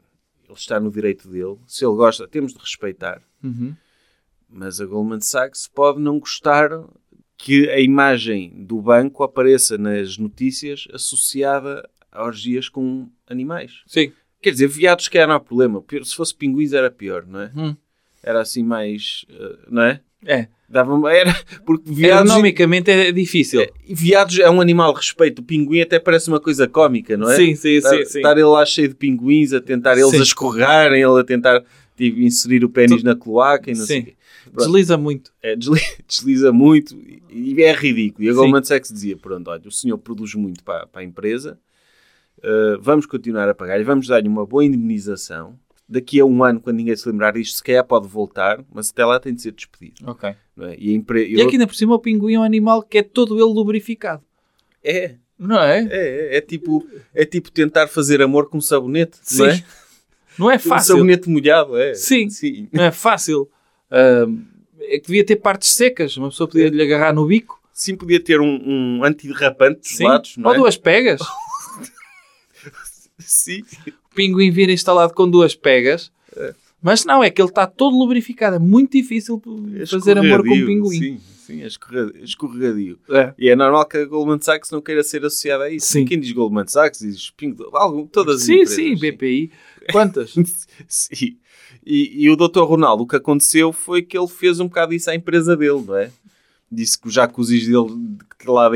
ele 0.46 0.54
está 0.58 0.80
no 0.80 0.92
direito 0.92 1.30
dele. 1.30 1.58
Se 1.66 1.86
ele 1.86 1.96
gosta, 1.96 2.28
temos 2.28 2.54
de 2.54 2.60
respeitar. 2.60 3.22
Uhum. 3.44 3.74
Mas 4.50 4.82
a 4.82 4.86
Goldman 4.86 5.22
Sachs 5.22 5.68
pode 5.74 6.00
não 6.00 6.20
gostar 6.20 6.70
que 7.44 7.68
a 7.72 7.80
imagem 7.80 8.54
do 8.56 8.80
banco 8.80 9.24
apareça 9.24 9.76
nas 9.76 10.16
notícias 10.16 10.88
associada 10.94 11.90
a 12.12 12.24
orgias 12.24 12.70
com 12.70 13.10
animais. 13.28 13.82
Sim. 13.88 14.12
Quer 14.40 14.52
dizer, 14.52 14.68
viados 14.68 15.08
que 15.08 15.26
não 15.26 15.34
há 15.34 15.40
problema. 15.40 15.84
Se 16.04 16.16
fosse 16.16 16.36
pinguins 16.36 16.72
era 16.72 16.92
pior, 16.92 17.26
não 17.26 17.42
é? 17.42 17.52
Hum. 17.56 17.76
Era 18.22 18.42
assim 18.42 18.64
mais... 18.64 19.26
eh, 19.28 19.58
não 19.70 19.82
é? 19.82 20.02
É. 20.24 20.48
Dava 20.70 21.12
era 21.12 21.36
porque 21.66 21.92
viados, 21.92 22.30
Ergonomicamente 22.30 22.92
é 22.92 23.12
difícil. 23.12 23.68
viados 23.90 24.38
é 24.38 24.50
um 24.50 24.62
animal 24.62 24.94
de 24.94 25.00
respeito. 25.00 25.40
O 25.40 25.44
pinguim 25.44 25.82
até 25.82 26.00
parece 26.00 26.28
uma 26.28 26.40
coisa 26.40 26.68
cómica, 26.68 27.18
não 27.18 27.30
é? 27.30 27.36
Sim, 27.36 27.56
sim, 27.56 27.70
estar, 27.70 27.90
sim, 27.90 28.06
sim. 28.06 28.20
estar 28.20 28.34
ele 28.38 28.44
lá 28.44 28.64
cheio 28.66 28.90
de 28.90 28.96
pinguins 28.96 29.52
a 29.52 29.60
tentar 29.60 29.98
eles 29.98 30.12
Sim. 30.12 30.20
a 30.20 30.24
escorregarem, 30.24 31.02
ele 31.02 31.20
a 31.20 31.24
tentar 31.24 31.64
tipo, 31.98 32.20
inserir 32.20 32.64
o 32.64 32.70
pênis 32.70 33.02
na 33.02 33.16
cloaca 33.16 33.72
e 33.72 33.74
não 33.74 33.84
sei 33.86 33.98
o 33.98 34.00
Sim. 34.02 34.06
quê. 34.06 34.16
Pronto. 34.46 34.58
Desliza 34.58 34.98
muito. 34.98 35.32
É, 35.42 35.56
desli- 35.56 35.82
desliza 36.08 36.52
muito 36.52 36.96
e 37.30 37.62
é 37.62 37.74
ridículo. 37.74 38.24
E 38.24 38.30
a 38.30 38.32
Sim. 38.32 38.38
Goldman 38.40 38.64
Sachs 38.64 38.92
dizia: 38.92 39.18
pronto, 39.18 39.50
olha, 39.50 39.68
o 39.68 39.72
senhor 39.72 39.98
produz 39.98 40.34
muito 40.36 40.64
para, 40.64 40.88
para 40.88 41.02
a 41.02 41.04
empresa, 41.04 41.60
uh, 42.40 42.80
vamos 42.82 43.06
continuar 43.06 43.48
a 43.50 43.54
pagar 43.54 43.80
e 43.80 43.84
vamos 43.84 44.08
dar-lhe 44.08 44.28
uma 44.28 44.46
boa 44.46 44.64
indemnização. 44.66 45.58
daqui 45.88 46.20
a 46.20 46.26
um 46.26 46.44
ano, 46.44 46.60
quando 46.62 46.78
ninguém 46.78 46.96
se 46.96 47.08
lembrar 47.10 47.34
disto, 47.34 47.56
se 47.58 47.64
calhar 47.64 47.84
pode 47.86 48.08
voltar, 48.08 48.64
mas 48.74 48.90
até 48.90 49.04
lá 49.06 49.20
tem 49.20 49.34
de 49.34 49.42
ser 49.42 49.52
despedido. 49.52 50.10
Ok. 50.10 50.30
É? 50.30 50.76
E, 50.78 50.94
empre... 50.94 51.28
E 51.28 51.42
aqui 51.42 51.54
ainda 51.54 51.68
por 51.68 51.76
cima 51.76 51.96
o 51.96 52.00
pinguim 52.00 52.36
é 52.36 52.40
um 52.40 52.44
animal 52.44 52.82
que 52.82 52.98
é 53.00 53.04
todo 53.04 53.36
ele 53.36 53.54
lubrificado. 53.54 54.24
é, 54.84 55.16
Não 55.38 55.60
é? 55.60 55.80
é, 55.84 56.36
é, 56.36 56.38
é 56.38 56.42
tipo, 56.42 56.88
é 57.14 57.26
tipo 57.26 57.52
tentar 57.52 57.88
fazer 57.88 58.22
amor 58.22 58.48
com 58.50 58.62
sabonete, 58.62 59.20
não 59.38 59.46
é? 59.48 59.56
Sim. 59.56 59.64
Não 60.40 60.50
é 60.52 60.56
Um 60.56 60.60
fácil. 60.60 60.96
sabonete 60.96 61.30
molhado, 61.30 61.76
é. 61.78 61.94
Sim. 61.94 62.30
Sim. 62.30 62.70
Não 62.72 62.84
é 62.86 62.92
fácil. 62.92 63.50
Ahm, 63.92 64.44
é 64.80 64.98
que 65.00 65.08
devia 65.08 65.26
ter 65.26 65.36
partes 65.38 65.70
secas. 65.70 66.16
Uma 66.18 66.30
pessoa 66.30 66.48
podia 66.48 66.70
lhe 66.70 66.82
agarrar 66.82 67.14
no 67.14 67.26
bico. 67.26 67.60
Sim, 67.74 67.96
podia 67.96 68.20
ter 68.24 68.40
um, 68.40 68.60
um 69.00 69.04
antiderrapante 69.04 69.82
dos 69.82 69.98
Sim. 69.98 70.04
lados, 70.06 70.38
não 70.38 70.50
Ou 70.50 70.56
é? 70.56 70.58
duas 70.60 70.78
pegas. 70.78 71.22
Sim. 73.20 73.62
o 74.12 74.16
pinguim 74.16 74.52
vir 74.52 74.70
instalado 74.70 75.14
com 75.14 75.30
duas 75.30 75.56
pegas. 75.56 76.12
Mas 76.82 77.06
não, 77.06 77.24
é 77.24 77.30
que 77.30 77.40
ele 77.42 77.50
está 77.50 77.68
todo 77.68 77.96
lubrificado. 77.98 78.56
É 78.56 78.60
muito 78.60 78.94
difícil 78.94 79.40
fazer 79.88 80.18
amor 80.18 80.42
com 80.44 80.50
um 80.50 80.54
Escorregadio, 80.54 80.66
pinguim. 80.68 81.00
Sim, 81.00 81.20
sim, 81.46 81.62
é 81.62 81.68
escorre- 81.68 82.12
escorregadio. 82.24 83.00
É. 83.10 83.34
E 83.38 83.50
é 83.50 83.56
normal 83.56 83.86
que 83.88 83.98
a 83.98 84.06
Goldman 84.06 84.42
Sachs 84.42 84.72
não 84.72 84.82
queira 84.82 85.04
ser 85.04 85.24
associada 85.24 85.66
a 85.66 85.70
isso. 85.70 85.86
Sim. 85.88 86.06
Quem 86.06 86.20
diz 86.20 86.32
Goldman 86.32 86.66
Sachs 86.68 87.00
diz 87.00 87.30
Pingo, 87.32 87.70
algo, 87.76 88.10
todas 88.12 88.38
as 88.38 88.42
Sim, 88.44 88.54
empresas. 88.62 88.76
sim, 88.76 88.96
BPI. 88.96 89.52
Quantas? 89.92 90.34
Sim. 90.88 91.38
E, 91.86 92.26
e 92.26 92.30
o 92.30 92.36
Dr. 92.36 92.62
Ronaldo, 92.62 93.04
o 93.04 93.08
que 93.08 93.16
aconteceu 93.16 93.72
foi 93.74 94.02
que 94.02 94.18
ele 94.18 94.28
fez 94.28 94.60
um 94.60 94.68
bocado 94.68 94.94
isso 94.94 95.10
à 95.10 95.16
empresa 95.16 95.56
dele, 95.58 95.84
não 95.86 95.96
é? 95.96 96.12
Disse 96.72 97.00
que 97.00 97.08
os 97.08 97.14
jacuzzis 97.14 97.66
dele 97.68 98.18
que 98.40 98.50
lá 98.50 98.70
da, 98.70 98.76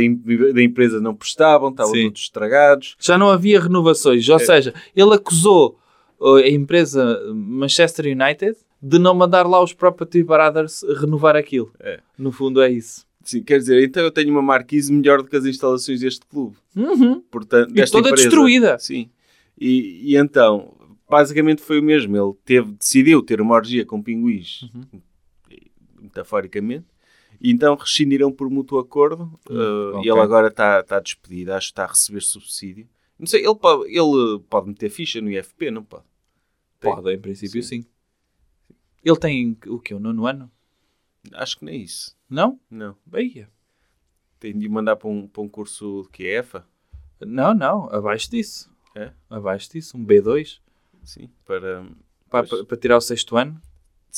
da 0.53 0.61
empresa 0.63 0.99
não 0.99 1.15
prestavam, 1.15 1.69
estavam 1.69 1.93
Sim. 1.93 2.03
todos 2.05 2.21
estragados. 2.21 2.95
Já 2.99 3.17
não 3.17 3.29
havia 3.29 3.59
renovações. 3.59 4.27
Ou 4.27 4.35
É. 4.35 4.39
seja, 4.39 4.73
ele 4.95 5.13
acusou 5.13 5.79
uh, 6.19 6.35
a 6.35 6.49
empresa 6.49 7.19
Manchester 7.33 8.05
United 8.05 8.57
de 8.81 8.99
não 8.99 9.15
mandar 9.15 9.47
lá 9.47 9.63
os 9.63 9.71
Property 9.73 10.23
Brothers 10.23 10.83
renovar 10.99 11.35
aquilo. 11.35 11.71
É. 11.79 11.99
No 12.17 12.31
fundo 12.31 12.61
é 12.61 12.69
isso. 12.71 13.05
Sim, 13.23 13.41
quer 13.41 13.57
dizer, 13.57 13.81
então 13.83 14.03
eu 14.03 14.11
tenho 14.11 14.29
uma 14.29 14.41
marquise 14.41 14.93
melhor 14.93 15.23
do 15.23 15.27
que 15.29 15.35
as 15.35 15.45
instalações 15.45 15.99
deste 16.01 16.25
clube. 16.27 16.57
Uhum. 16.75 17.21
Portanto, 17.31 17.71
E 17.75 17.85
toda 17.89 18.09
empresa. 18.09 18.27
destruída. 18.27 18.77
Sim. 18.77 19.09
E, 19.59 20.11
e 20.11 20.17
então, 20.17 20.73
basicamente 21.09 21.61
foi 21.61 21.79
o 21.79 21.83
mesmo. 21.83 22.15
Ele 22.15 22.33
teve, 22.43 22.71
decidiu 22.73 23.21
ter 23.21 23.39
uma 23.41 23.55
orgia 23.55 23.85
com 23.85 24.01
pinguins, 24.01 24.63
Uhum. 24.73 25.01
metaforicamente, 26.01 26.85
e 27.39 27.51
então 27.51 27.75
rescindiram 27.75 28.31
por 28.31 28.49
mútuo 28.49 28.79
acordo. 28.79 29.23
Hum, 29.49 29.55
uh, 29.55 29.97
ok. 29.97 30.05
E 30.05 30.11
ele 30.11 30.19
agora 30.19 30.47
está 30.47 30.79
está 30.79 30.99
despedido, 30.99 31.53
acho 31.53 31.67
que 31.67 31.71
está 31.73 31.83
a 31.83 31.87
receber 31.87 32.21
subsídio. 32.21 32.87
Não 33.17 33.27
sei, 33.27 33.45
ele 33.45 33.55
pode, 33.55 33.89
ele 33.89 34.39
pode 34.49 34.67
meter 34.67 34.89
ficha 34.89 35.21
no 35.21 35.31
IFP, 35.31 35.71
não 35.71 35.83
pode? 35.83 36.03
Tem. 36.79 36.93
Pode, 36.93 37.13
em 37.13 37.19
princípio 37.19 37.61
Sim. 37.63 37.81
sim. 37.81 37.87
Ele 39.03 39.17
tem 39.17 39.57
o 39.67 39.79
quê? 39.79 39.93
O 39.93 39.99
nono 39.99 40.25
ano? 40.25 40.51
Acho 41.33 41.59
que 41.59 41.65
nem 41.65 41.81
isso. 41.81 42.15
Não? 42.29 42.59
Não. 42.69 42.95
Bahia. 43.05 43.49
Tem 44.39 44.57
de 44.57 44.67
mandar 44.67 44.95
para 44.95 45.07
um, 45.07 45.27
para 45.27 45.41
um 45.43 45.47
curso 45.47 46.07
que 46.11 46.25
é 46.25 46.39
EFA. 46.39 46.67
Não, 47.21 47.53
não. 47.53 47.89
Abaixo 47.93 48.29
disso. 48.29 48.69
É? 48.95 49.11
Abaixo 49.29 49.71
disso. 49.71 49.95
Um 49.97 50.05
B2. 50.05 50.59
Sim, 51.05 51.29
para... 51.45 51.85
Para, 52.29 52.47
Pois. 52.47 52.63
para 52.63 52.77
tirar 52.77 52.97
o 52.97 53.01
sexto 53.01 53.37
ano. 53.37 53.59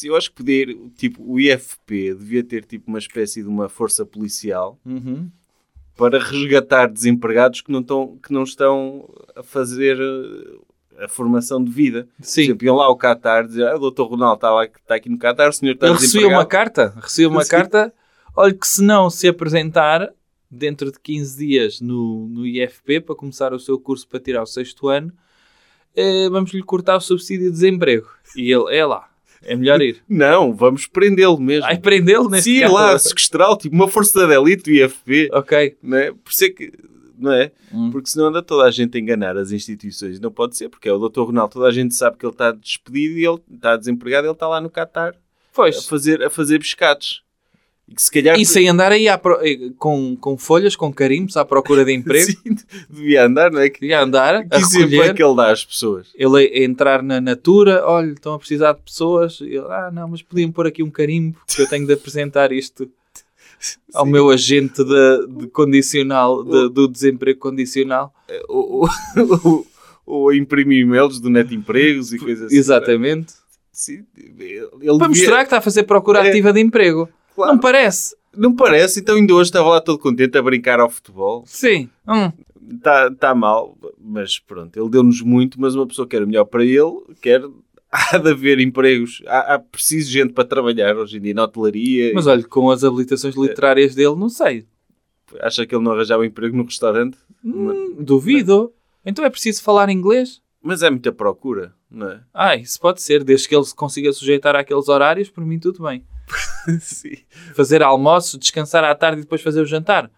Eu 0.03 0.15
acho 0.15 0.29
que 0.29 0.38
poder, 0.38 0.75
tipo, 0.96 1.24
o 1.24 1.39
IFP 1.39 2.13
devia 2.13 2.44
ter 2.44 2.63
tipo 2.65 2.88
uma 2.88 3.00
espécie 3.00 3.41
de 3.41 3.50
uma 3.50 3.67
força 3.67 4.06
policial 4.06 4.79
Uhum. 4.86 5.29
para 5.96 6.20
resgatar 6.20 6.88
desempregados 6.88 7.62
que 7.62 7.72
não 7.72 7.82
estão, 7.82 8.17
que 8.22 8.32
não 8.32 8.44
estão 8.44 9.10
a 9.36 9.41
fazer 9.44 9.98
eh, 10.00 11.03
a 11.06 11.08
formação 11.08 11.63
de 11.63 11.72
vida. 11.72 12.08
Por 12.17 12.25
Sim. 12.25 12.41
exemplo, 12.44 12.65
iam 12.65 12.75
lá 12.75 12.86
ao 12.86 12.96
Qatar 12.98 13.46
dizer, 13.48 13.67
ah, 13.67 13.75
o 13.75 13.79
doutor 13.79 14.06
Ronaldo 14.08 14.36
está, 14.36 14.51
lá, 14.51 14.65
está 14.65 14.96
aqui 14.96 15.10
no 15.10 15.17
Qatar, 15.17 15.50
o 15.50 15.53
senhor 15.53 15.74
está 15.74 15.88
Ele 15.88 15.96
recebeu 15.96 16.29
uma 16.29 16.46
carta. 16.46 16.94
Recebeu 17.01 17.29
uma 17.32 17.44
Sim. 17.44 17.50
carta. 17.51 17.94
Olha 18.36 18.53
que 18.53 18.67
se 18.67 18.84
não 18.84 19.10
se 19.10 19.27
apresentar 19.27 20.13
dentro 20.50 20.91
de 20.91 21.00
15 21.00 21.38
dias 21.46 21.82
no, 21.82 22.27
no 22.29 22.46
IFP 22.46 23.01
para 23.01 23.15
começar 23.15 23.51
o 23.53 23.60
seu 23.60 23.79
curso 23.79 24.08
para 24.08 24.20
tirar 24.20 24.44
o 24.44 24.48
sexto 24.48 24.88
ano, 24.88 25.12
eh, 25.98 26.30
vamos 26.30 26.54
lhe 26.54 26.62
cortar 26.63 26.96
o 26.96 27.01
subsídio 27.01 27.48
de 27.48 27.51
desemprego. 27.51 28.07
E 28.36 28.51
ele, 28.51 28.75
é 28.75 28.86
lá. 28.86 29.10
É 29.44 29.55
melhor 29.55 29.81
ir. 29.81 30.03
Não, 30.07 30.53
vamos 30.53 30.88
prendê-lo 30.88 31.40
mesmo. 31.40 31.66
Ai, 31.66 31.77
prendê-lo 31.77 32.29
neste 32.29 32.53
Sim, 32.53 32.62
caso. 32.62 32.74
lá, 32.74 33.00
sequestrá-lo, 33.00 33.57
tipo 33.57 33.75
uma 33.75 33.88
força 33.88 34.27
da 34.27 34.36
elite 34.36 34.64
do 34.64 34.72
IFP. 34.72 35.29
Ok. 35.31 35.77
Não 35.81 35.98
é? 35.98 36.12
Por 36.12 36.31
é 36.44 36.50
que, 36.50 36.74
não 37.18 37.31
é? 37.31 37.51
Hum. 37.74 37.90
Porque 37.92 38.10
senão 38.10 38.27
anda 38.27 38.42
toda 38.42 38.66
a 38.68 38.72
gente 38.72 38.98
a 38.98 39.01
enganar 39.01 39.38
as 39.38 39.51
instituições. 39.51 40.20
Não 40.20 40.31
pode 40.31 40.55
ser, 40.55 40.70
porque 40.70 40.88
é 40.88 40.94
o 40.94 40.98
doutor 41.00 41.25
Ronaldo, 41.25 41.53
toda 41.53 41.68
a 41.68 41.72
gente 41.72 41.96
sabe 41.96 42.18
que 42.18 42.25
ele 42.25 42.33
está 42.33 42.51
despedido 42.51 43.18
e 43.18 43.25
ele 43.25 43.40
está 43.53 43.75
desempregado, 43.75 44.27
ele 44.27 44.33
está 44.33 44.48
lá 44.48 44.62
no 44.62 44.70
Qatar 44.70 45.14
a 45.14 45.16
Pois. 45.53 45.86
fazer, 45.86 46.24
a 46.24 46.29
fazer 46.29 46.60
pescados. 46.60 47.24
Se 47.95 48.11
calhar... 48.11 48.37
E 48.37 48.45
sem 48.45 48.67
andar 48.67 48.91
aí 48.91 49.05
pro- 49.17 49.39
eh, 49.41 49.71
com, 49.77 50.15
com 50.17 50.37
folhas, 50.37 50.75
com 50.75 50.91
carimbos 50.91 51.37
à 51.37 51.45
procura 51.45 51.85
de 51.85 51.93
emprego. 51.93 52.25
Sim, 52.31 52.55
devia 52.89 53.25
andar, 53.25 53.50
não 53.50 53.61
é? 53.61 53.69
Que, 53.69 53.85
Ia 53.85 54.01
andar 54.01 54.35
a 54.35 54.43
que 54.43 54.55
exemplo 54.57 55.01
é 55.03 55.13
que 55.13 55.23
ele 55.23 55.35
dá 55.35 55.51
às 55.51 55.63
pessoas? 55.63 56.07
Ele 56.15 56.37
a 56.47 56.63
entrar 56.65 57.01
na 57.01 57.21
Natura, 57.21 57.83
olha, 57.85 58.11
estão 58.11 58.33
a 58.33 58.39
precisar 58.39 58.73
de 58.73 58.81
pessoas. 58.81 59.39
Ele, 59.39 59.59
ah, 59.59 59.89
não, 59.93 60.09
mas 60.09 60.21
podiam 60.21 60.51
pôr 60.51 60.67
aqui 60.67 60.83
um 60.83 60.89
carimbo, 60.91 61.37
que 61.47 61.61
eu 61.61 61.69
tenho 61.69 61.87
de 61.87 61.93
apresentar 61.93 62.51
isto 62.51 62.89
ao 63.95 64.05
Sim. 64.05 64.11
meu 64.11 64.29
agente 64.29 64.83
de, 64.83 65.27
de 65.39 65.47
condicional, 65.47 66.43
de- 66.43 66.69
do 66.69 66.87
desemprego 66.89 67.39
condicional. 67.39 68.13
Ou, 68.50 68.89
ou, 70.05 70.33
imprimir 70.35 70.81
e-mails 70.81 71.19
do 71.19 71.29
Net 71.29 71.55
Empregos 71.55 72.11
e 72.13 72.17
coisas 72.19 72.47
assim. 72.47 72.57
Exatamente. 72.57 73.33
Sim, 73.71 74.03
ele 74.17 74.67
Para 74.69 74.79
devia- 74.81 75.07
mostrar 75.07 75.37
que 75.37 75.43
está 75.45 75.57
a 75.59 75.61
fazer 75.61 75.83
procura 75.83 76.25
É. 76.25 76.29
ativa 76.29 76.51
de 76.51 76.59
emprego. 76.59 77.07
Claro. 77.37 77.53
Não 77.53 77.59
parece? 77.59 78.17
Não 78.35 78.55
parece, 78.55 79.00
então 79.00 79.15
ainda 79.15 79.31
hoje 79.31 79.50
estava 79.50 79.69
lá 79.69 79.79
todo 79.79 80.00
contente 80.00 80.35
a 80.35 80.41
brincar 80.41 80.79
ao 80.79 80.89
futebol. 80.89 81.43
Sim. 81.45 81.87
Hum. 82.07 82.31
Está 82.73 83.11
tá 83.11 83.35
mal, 83.35 83.77
mas 84.00 84.39
pronto, 84.39 84.75
ele 84.75 84.89
deu-nos 84.89 85.21
muito, 85.21 85.61
mas 85.61 85.75
uma 85.75 85.85
pessoa 85.85 86.07
quer 86.07 86.23
o 86.23 86.27
melhor 86.27 86.45
para 86.45 86.65
ele, 86.65 87.03
quer. 87.21 87.43
Há 87.89 88.17
de 88.17 88.31
haver 88.31 88.59
empregos, 88.59 89.23
há, 89.25 89.53
há 89.53 89.59
preciso 89.59 90.11
gente 90.11 90.33
para 90.33 90.43
trabalhar 90.43 90.97
hoje 90.97 91.17
em 91.17 91.21
dia 91.21 91.33
na 91.33 91.45
hotelaria. 91.45 92.11
Mas 92.13 92.27
olha, 92.27 92.43
com 92.43 92.69
as 92.69 92.83
habilitações 92.83 93.33
literárias 93.33 93.95
dele, 93.95 94.13
não 94.13 94.27
sei. 94.27 94.65
Acha 95.39 95.65
que 95.65 95.73
ele 95.73 95.85
não 95.85 95.93
arranjava 95.93 96.25
emprego 96.25 96.57
no 96.57 96.65
restaurante? 96.65 97.17
Hum, 97.45 97.95
duvido. 97.97 98.73
Então 99.05 99.23
é 99.23 99.29
preciso 99.29 99.63
falar 99.63 99.89
inglês? 99.89 100.41
Mas 100.61 100.83
é 100.83 100.89
muita 100.89 101.13
procura, 101.13 101.73
não 101.89 102.09
é? 102.09 102.19
Ah, 102.33 102.57
isso 102.57 102.77
pode 102.77 103.01
ser. 103.01 103.23
Desde 103.23 103.47
que 103.47 103.55
ele 103.55 103.63
se 103.63 103.73
consiga 103.73 104.11
sujeitar 104.11 104.53
àqueles 104.53 104.89
horários, 104.89 105.29
por 105.29 105.45
mim 105.45 105.57
tudo 105.57 105.81
bem. 105.83 106.03
Fazer 107.55 107.81
almoço, 107.81 108.37
descansar 108.37 108.83
à 108.83 108.94
tarde 108.94 109.20
e 109.20 109.24
depois 109.24 109.42
fazer 109.42 109.61
o 109.61 109.66
jantar. 109.66 110.11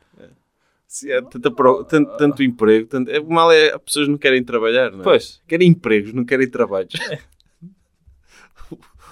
Sim, 0.88 1.12
é 1.12 1.22
tanta 1.22 1.52
pro- 1.52 1.84
tanto, 1.84 2.18
tanto 2.18 2.42
emprego. 2.42 2.88
Tanto, 2.88 3.12
é, 3.12 3.20
o 3.20 3.30
mal 3.30 3.52
é 3.52 3.76
as 3.76 3.82
pessoas 3.82 4.08
não 4.08 4.18
querem 4.18 4.44
trabalhar, 4.44 4.92
não 4.92 5.02
é? 5.02 5.04
Pois, 5.04 5.40
Querem 5.48 5.70
empregos, 5.70 6.14
não 6.14 6.26
querem 6.26 6.50
trabalhos. 6.50 6.94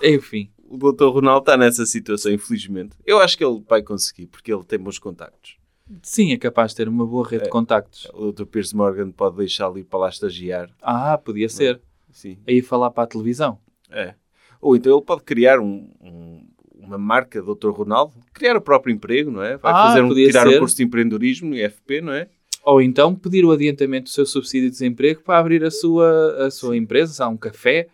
enfim. 0.01 0.49
o 0.69 0.77
doutor 0.77 1.11
Ronaldo 1.11 1.41
está 1.43 1.57
nessa 1.57 1.85
situação, 1.85 2.31
infelizmente. 2.31 2.95
Eu 3.05 3.19
acho 3.19 3.37
que 3.37 3.43
ele 3.45 3.63
vai 3.67 3.81
conseguir, 3.83 4.27
porque 4.27 4.51
ele 4.51 4.63
tem 4.63 4.79
bons 4.79 4.97
contactos. 4.99 5.57
Sim, 6.01 6.33
é 6.33 6.37
capaz 6.37 6.71
de 6.71 6.77
ter 6.77 6.89
uma 6.89 7.05
boa 7.05 7.25
rede 7.27 7.45
de 7.45 7.49
contactos. 7.49 8.05
O 8.13 8.19
doutor 8.23 8.45
Pierce 8.47 8.75
Morgan 8.75 9.09
pode 9.11 9.37
deixá-lo 9.37 9.77
ir 9.77 9.85
para 9.85 9.99
lá 9.99 10.09
estagiar. 10.09 10.69
Ah, 10.81 11.17
podia 11.17 11.47
ser. 11.47 11.81
Sim, 12.11 12.37
Aí 12.47 12.61
falar 12.61 12.91
para 12.91 13.03
a 13.03 13.07
televisão. 13.07 13.59
é. 13.89 14.15
Ou 14.59 14.75
então 14.75 14.91
ele 14.97 15.05
pode 15.05 15.21
criar 15.21 15.59
um- 15.59 15.93
um- 16.01 16.47
uma 16.87 16.97
marca, 16.97 17.41
doutor 17.41 17.73
Ronaldo, 17.73 18.13
criar 18.33 18.55
o 18.55 18.61
próprio 18.61 18.93
emprego, 18.93 19.29
não 19.29 19.43
é? 19.43 19.57
Vai 19.57 19.71
Ah, 19.73 19.87
fazer 19.87 20.01
um, 20.01 20.13
tirar 20.13 20.47
ser. 20.47 20.55
um 20.55 20.59
curso 20.59 20.77
de 20.77 20.83
empreendedorismo 20.83 21.49
no 21.49 21.55
IFP, 21.55 22.01
não 22.01 22.13
é? 22.13 22.27
Ou 22.63 22.81
então 22.81 23.13
pedir 23.15 23.45
o 23.45 23.51
adiantamento 23.51 24.05
do 24.05 24.09
seu 24.09 24.25
subsídio 24.25 24.69
de 24.69 24.71
desemprego 24.73 25.21
para 25.21 25.37
abrir 25.39 25.63
a 25.63 25.71
sua, 25.71 26.45
a 26.47 26.51
sua 26.51 26.75
empresa, 26.75 27.13
se 27.13 27.21
há 27.21 27.27
um 27.27 27.37
café. 27.37 27.87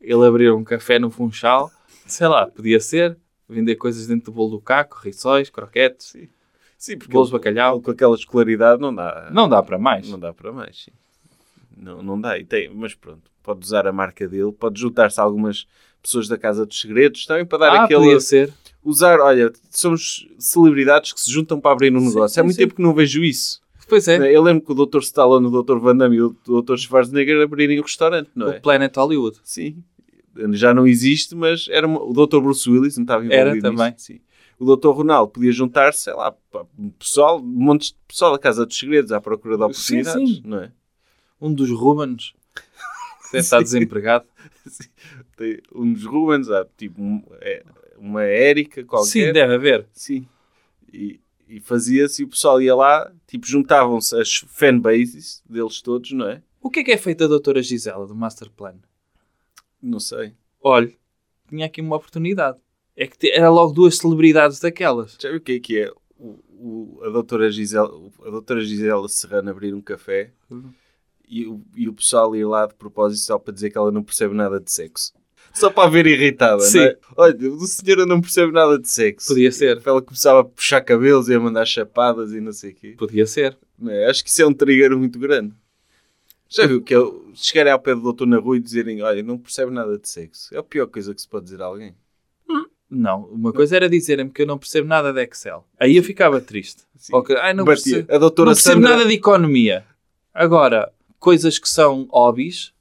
Ele 0.00 0.26
abrir 0.26 0.52
um 0.52 0.64
café 0.64 0.98
no 0.98 1.10
Funchal. 1.10 1.70
Sei 2.06 2.26
lá, 2.26 2.46
podia 2.46 2.80
ser. 2.80 3.16
Vender 3.48 3.76
coisas 3.76 4.06
dentro 4.06 4.26
do 4.26 4.32
bolo 4.34 4.50
do 4.52 4.60
caco, 4.60 4.98
rissóis, 5.02 5.50
croquetes. 5.50 6.16
Sim, 6.78 6.96
porque 6.98 7.12
Bolos 7.12 7.28
de 7.28 7.32
bacalhau. 7.34 7.80
com 7.80 7.90
aquela 7.90 8.14
escolaridade 8.14 8.80
não 8.80 8.94
dá. 8.94 9.28
Não 9.32 9.48
dá 9.48 9.62
para 9.62 9.78
mais. 9.78 10.08
Não 10.08 10.18
dá 10.18 10.32
para 10.32 10.50
mais, 10.52 10.84
sim. 10.84 10.90
Não, 11.76 12.02
não 12.02 12.20
dá. 12.20 12.38
E 12.38 12.44
tem, 12.44 12.68
mas 12.74 12.94
pronto, 12.94 13.30
pode 13.42 13.60
usar 13.64 13.86
a 13.86 13.92
marca 13.92 14.26
dele, 14.26 14.52
pode 14.52 14.80
juntar-se 14.80 15.20
a 15.20 15.22
algumas 15.22 15.66
pessoas 16.02 16.28
da 16.28 16.36
Casa 16.36 16.66
dos 16.66 16.80
Segredos 16.80 17.24
também 17.26 17.44
para 17.46 17.58
dar 17.58 17.72
ah, 17.72 17.84
aquele. 17.84 18.00
podia 18.00 18.20
ser. 18.20 18.52
Usar, 18.84 19.20
olha, 19.20 19.52
somos 19.70 20.26
celebridades 20.38 21.12
que 21.12 21.20
se 21.20 21.30
juntam 21.30 21.60
para 21.60 21.70
abrir 21.72 21.94
um 21.94 22.00
Sim, 22.00 22.06
negócio. 22.08 22.34
sim, 22.34 22.40
Há 22.40 22.42
muito 22.42 22.56
sim. 22.56 22.62
tempo 22.62 22.74
que 22.74 22.82
não 22.82 22.92
vejo 22.92 23.22
isso. 23.22 23.60
Pois 23.88 24.08
é. 24.08 24.34
Eu 24.34 24.42
lembro 24.42 24.64
que 24.64 24.72
o 24.72 24.86
Dr. 24.86 24.98
Stallone, 25.00 25.46
o 25.46 25.62
Dr. 25.62 25.78
Van 25.78 25.96
Damme 25.96 26.16
e 26.16 26.22
o 26.22 26.30
Dr. 26.62 26.76
Schwarzenegger 26.76 27.42
abrirem 27.42 27.78
o 27.78 27.82
restaurante, 27.82 28.30
não 28.34 28.50
é? 28.50 28.56
O 28.58 28.60
Planet 28.60 28.96
Hollywood. 28.96 29.38
Sim. 29.44 29.82
Já 30.52 30.72
não 30.72 30.86
existe, 30.86 31.34
mas 31.34 31.66
era 31.70 31.86
uma- 31.86 32.02
o 32.02 32.12
Dr. 32.12 32.40
Bruce 32.40 32.68
Willis, 32.68 32.96
não 32.96 33.04
estava 33.04 33.22
envolvido 33.22 33.40
Era 33.40 33.54
nisso. 33.54 33.62
também. 33.66 33.94
Sim. 33.98 34.20
O 34.58 34.76
Dr. 34.76 34.88
Ronaldo 34.88 35.30
podia 35.32 35.52
juntar-se, 35.52 36.00
sei 36.04 36.14
lá, 36.14 36.34
um 36.78 36.88
pessoal, 36.90 37.38
um 37.38 37.42
monte 37.44 37.88
de 37.90 37.96
pessoal 38.08 38.32
da 38.32 38.38
Casa 38.38 38.64
dos 38.64 38.78
Segredos 38.78 39.12
à 39.12 39.20
procura 39.20 39.56
de 39.56 39.60
Sim, 39.74 40.00
oportunidades, 40.00 40.36
sim. 40.36 40.42
não 40.44 40.58
é? 40.58 40.72
Um 41.40 41.52
dos 41.52 41.70
Rubens. 41.70 42.32
Deve 43.30 43.44
estar 43.44 43.60
desempregado. 43.62 44.24
Tem 45.36 45.60
um 45.74 45.92
dos 45.92 46.04
Rubens, 46.04 46.50
há 46.50 46.64
tipo 46.76 47.00
é, 47.40 47.64
uma 47.96 48.22
Érica 48.24 48.84
qualquer. 48.84 49.08
Sim, 49.10 49.32
deve 49.32 49.54
haver. 49.54 49.86
Sim. 49.92 50.26
E, 50.92 51.20
e 51.48 51.60
fazia-se 51.60 52.22
e 52.22 52.24
o 52.24 52.28
pessoal 52.28 52.60
ia 52.60 52.74
lá, 52.74 53.12
tipo, 53.26 53.46
juntavam-se 53.46 54.18
as 54.20 54.34
fanbases 54.48 55.42
deles 55.48 55.80
todos, 55.82 56.12
não 56.12 56.26
é? 56.28 56.42
O 56.60 56.70
que 56.70 56.80
é 56.80 56.84
que 56.84 56.92
é 56.92 56.96
feito 56.96 57.24
a 57.24 57.26
doutora 57.28 57.62
Gisela 57.62 58.06
do 58.06 58.14
Master 58.14 58.50
Plan? 58.50 58.76
Não 59.82 59.98
sei. 59.98 60.34
Olha, 60.60 60.92
tinha 61.48 61.66
aqui 61.66 61.80
uma 61.80 61.96
oportunidade. 61.96 62.58
É 62.96 63.06
que 63.06 63.30
era 63.30 63.48
logo 63.50 63.72
duas 63.72 63.96
celebridades 63.98 64.60
daquelas. 64.60 65.16
Já 65.20 65.28
viu 65.30 65.38
o 65.38 65.40
que 65.40 65.52
é 65.52 65.60
que 65.60 65.78
é 65.80 65.90
o, 66.16 66.38
o- 66.50 67.00
a, 67.04 67.08
doutora 67.08 67.50
Gisela, 67.50 67.88
a 68.24 68.30
doutora 68.30 68.60
Gisela 68.60 69.08
Serrano 69.08 69.50
abrir 69.50 69.74
um 69.74 69.80
café 69.80 70.30
e, 71.40 71.46
o, 71.46 71.62
e 71.74 71.88
o 71.88 71.92
pessoal 71.92 72.36
ir 72.36 72.44
lá 72.44 72.66
de 72.66 72.74
propósito 72.74 73.22
só 73.24 73.38
para 73.38 73.54
dizer 73.54 73.70
que 73.70 73.78
ela 73.78 73.90
não 73.90 74.02
percebe 74.02 74.34
nada 74.34 74.60
de 74.60 74.70
sexo? 74.70 75.12
Só 75.54 75.70
para 75.70 75.88
ver 75.88 76.06
irritada, 76.06 76.60
Sim. 76.60 76.78
não 76.78 76.84
é? 76.84 76.98
Olha, 77.16 77.52
o 77.52 77.66
senhor 77.66 78.06
não 78.06 78.20
percebe 78.20 78.52
nada 78.52 78.78
de 78.78 78.88
sexo. 78.88 79.28
Podia 79.28 79.52
ser. 79.52 79.82
Ela 79.84 80.00
começava 80.00 80.40
a 80.40 80.44
puxar 80.44 80.80
cabelos 80.80 81.28
e 81.28 81.34
a 81.34 81.40
mandar 81.40 81.66
chapadas 81.66 82.32
e 82.32 82.40
não 82.40 82.52
sei 82.52 82.70
o 82.70 82.74
quê. 82.74 82.94
Podia 82.96 83.26
ser. 83.26 83.56
É? 83.86 84.08
Acho 84.08 84.22
que 84.22 84.30
isso 84.30 84.40
é 84.42 84.46
um 84.46 84.54
trigger 84.54 84.96
muito 84.96 85.18
grande. 85.18 85.54
Já 86.48 86.66
viu 86.66 86.82
que 86.82 86.94
eu 86.94 87.30
chegarem 87.34 87.72
ao 87.72 87.78
pé 87.78 87.94
do 87.94 88.02
doutor 88.02 88.26
na 88.26 88.38
rua 88.38 88.56
e 88.56 88.60
dizerem 88.60 89.02
olha, 89.02 89.22
não 89.22 89.38
percebe 89.38 89.72
nada 89.72 89.98
de 89.98 90.08
sexo. 90.08 90.54
É 90.54 90.58
a 90.58 90.62
pior 90.62 90.86
coisa 90.86 91.14
que 91.14 91.20
se 91.20 91.28
pode 91.28 91.44
dizer 91.44 91.60
a 91.62 91.66
alguém. 91.66 91.94
Não, 92.94 93.24
uma 93.24 93.54
coisa 93.54 93.74
era 93.74 93.88
dizerem-me 93.88 94.30
que 94.30 94.42
eu 94.42 94.46
não 94.46 94.58
percebo 94.58 94.86
nada 94.86 95.14
de 95.14 95.22
Excel. 95.22 95.66
Aí 95.80 95.96
eu 95.96 96.02
ficava 96.02 96.42
triste. 96.42 96.82
Sim. 96.94 97.14
Ou 97.14 97.22
que, 97.22 97.32
Ai, 97.32 97.54
não 97.54 97.64
Batia. 97.64 97.94
percebo, 98.04 98.14
A 98.14 98.18
doutora 98.18 98.50
não 98.50 98.54
percebo 98.54 98.82
Sandra... 98.82 98.90
nada 98.90 99.08
de 99.08 99.14
economia. 99.14 99.86
Agora, 100.34 100.91
coisas 101.22 101.58
que 101.58 101.68
são 101.68 102.06
hobbies, 102.10 102.72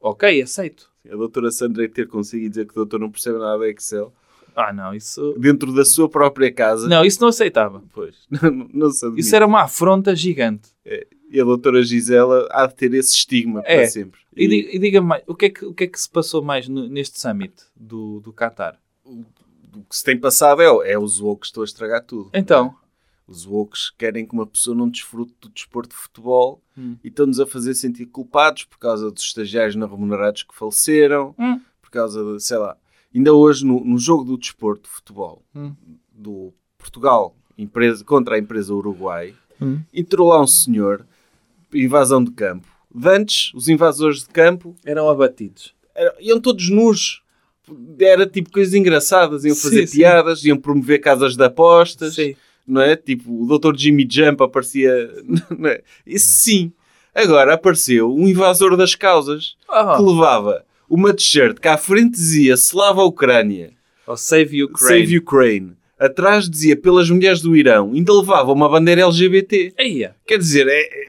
ok, 0.00 0.42
aceito. 0.42 0.88
A 1.10 1.16
doutora 1.16 1.50
Sandra 1.50 1.88
ter 1.88 2.06
conseguido 2.06 2.50
dizer 2.50 2.66
que 2.66 2.72
o 2.72 2.76
doutor 2.76 3.00
não 3.00 3.10
percebe 3.10 3.38
nada 3.38 3.58
de 3.64 3.70
Excel 3.72 4.12
Ah, 4.54 4.70
não, 4.72 4.94
isso... 4.94 5.34
dentro 5.38 5.72
da 5.74 5.84
sua 5.84 6.08
própria 6.08 6.52
casa. 6.52 6.86
Não, 6.88 7.02
isso 7.04 7.20
não 7.22 7.28
aceitava. 7.28 7.82
Pois, 7.92 8.16
não, 8.30 8.68
não 8.72 8.90
se 8.90 9.04
admite. 9.06 9.26
Isso 9.26 9.34
era 9.34 9.46
uma 9.46 9.62
afronta 9.62 10.14
gigante. 10.14 10.68
E 11.32 11.40
a 11.40 11.44
doutora 11.44 11.82
Gisela 11.82 12.46
há 12.50 12.66
de 12.66 12.74
ter 12.74 12.92
esse 12.92 13.14
estigma 13.14 13.62
para 13.62 13.72
É. 13.72 13.86
sempre. 13.86 14.20
E, 14.36 14.76
e 14.76 14.78
diga-me 14.78 15.06
mais, 15.06 15.22
o 15.26 15.34
que, 15.34 15.46
é 15.46 15.50
que, 15.50 15.64
o 15.64 15.72
que 15.72 15.84
é 15.84 15.86
que 15.86 15.98
se 16.00 16.08
passou 16.10 16.42
mais 16.42 16.68
no- 16.68 16.88
neste 16.88 17.18
summit 17.20 17.52
do, 17.74 18.20
do 18.20 18.32
Qatar? 18.32 18.78
o 19.06 19.24
que 19.88 19.96
se 19.96 20.02
tem 20.04 20.18
passado 20.18 20.60
é, 20.60 20.92
é 20.92 20.98
os 20.98 21.20
woke 21.20 21.40
que 21.42 21.46
estão 21.46 21.62
a 21.62 21.64
estragar 21.64 22.04
tudo. 22.04 22.28
Então, 22.34 22.74
Os 23.30 23.46
woke 23.46 23.78
querem 23.96 24.26
que 24.26 24.32
uma 24.34 24.44
pessoa 24.44 24.76
não 24.76 24.88
desfrute 24.88 25.32
do 25.40 25.48
desporto 25.48 25.94
de 25.94 26.02
futebol 26.02 26.60
Hum. 26.76 26.96
e 27.04 27.06
estão-nos 27.08 27.38
a 27.38 27.46
fazer 27.46 27.74
sentir 27.74 28.06
culpados 28.06 28.64
por 28.64 28.76
causa 28.76 29.08
dos 29.10 29.22
estagiários 29.22 29.76
não 29.76 29.86
remunerados 29.88 30.42
que 30.42 30.52
faleceram, 30.54 31.32
Hum. 31.38 31.60
por 31.80 31.90
causa 31.90 32.24
de, 32.24 32.40
sei 32.42 32.58
lá. 32.58 32.76
Ainda 33.14 33.32
hoje, 33.32 33.64
no, 33.64 33.84
no 33.84 33.98
jogo 33.98 34.24
do 34.24 34.36
desporto 34.36 34.82
de 34.82 34.88
futebol 34.88 35.44
Hum. 35.54 35.74
do 36.12 36.52
Portugal 36.76 37.36
empresa, 37.56 38.02
contra 38.04 38.34
a 38.34 38.38
empresa 38.38 38.74
Uruguai, 38.74 39.32
Hum. 39.62 39.80
entrou 39.94 40.28
lá 40.30 40.40
um 40.42 40.46
senhor, 40.46 41.06
invasão 41.72 42.24
de 42.24 42.32
campo. 42.32 42.66
Antes, 43.04 43.52
os 43.54 43.68
invasores 43.68 44.20
de 44.24 44.28
campo 44.30 44.74
eram 44.84 45.08
abatidos. 45.08 45.72
Era- 45.94 46.16
iam 46.20 46.40
todos 46.40 46.68
nus. 46.68 47.22
Era 48.00 48.26
tipo 48.26 48.50
coisas 48.50 48.74
engraçadas, 48.74 49.44
iam 49.44 49.54
Sim, 49.54 49.62
fazer 49.62 49.86
sim. 49.86 49.98
piadas, 49.98 50.44
iam 50.44 50.56
promover 50.56 51.00
casas 51.00 51.36
de 51.36 51.44
apostas, 51.44 52.14
Sim. 52.14 52.34
Não 52.70 52.80
é? 52.80 52.96
Tipo, 52.96 53.42
o 53.44 53.58
Dr. 53.58 53.76
Jimmy 53.76 54.06
Jump 54.10 54.42
aparecia. 54.42 55.10
Não 55.58 55.68
é? 55.68 55.82
Isso 56.06 56.28
sim. 56.30 56.72
Agora 57.14 57.54
apareceu 57.54 58.14
um 58.14 58.28
invasor 58.28 58.76
das 58.76 58.94
causas 58.94 59.56
Ah, 59.68 59.94
que 59.96 60.02
levava 60.02 60.64
uma 60.88 61.12
t-shirt 61.12 61.58
que 61.58 61.68
à 61.68 61.76
frente 61.76 62.12
dizia 62.12 62.54
Slava 62.54 63.02
Ucrânia, 63.02 63.72
oh, 64.06 64.16
save 64.16 64.62
Ukraine. 64.64 65.00
Save 65.04 65.18
Ukraine. 65.18 65.72
Atrás 65.98 66.48
dizia 66.48 66.76
pelas 66.76 67.10
mulheres 67.10 67.42
do 67.42 67.54
Irão, 67.56 67.92
ainda 67.92 68.12
levava 68.14 68.52
uma 68.52 68.68
bandeira 68.68 69.02
LGBT. 69.02 69.74
Eia, 69.76 70.14
Quer 70.26 70.38
dizer, 70.38 70.66
é- 70.68 70.80
é- 70.80 71.06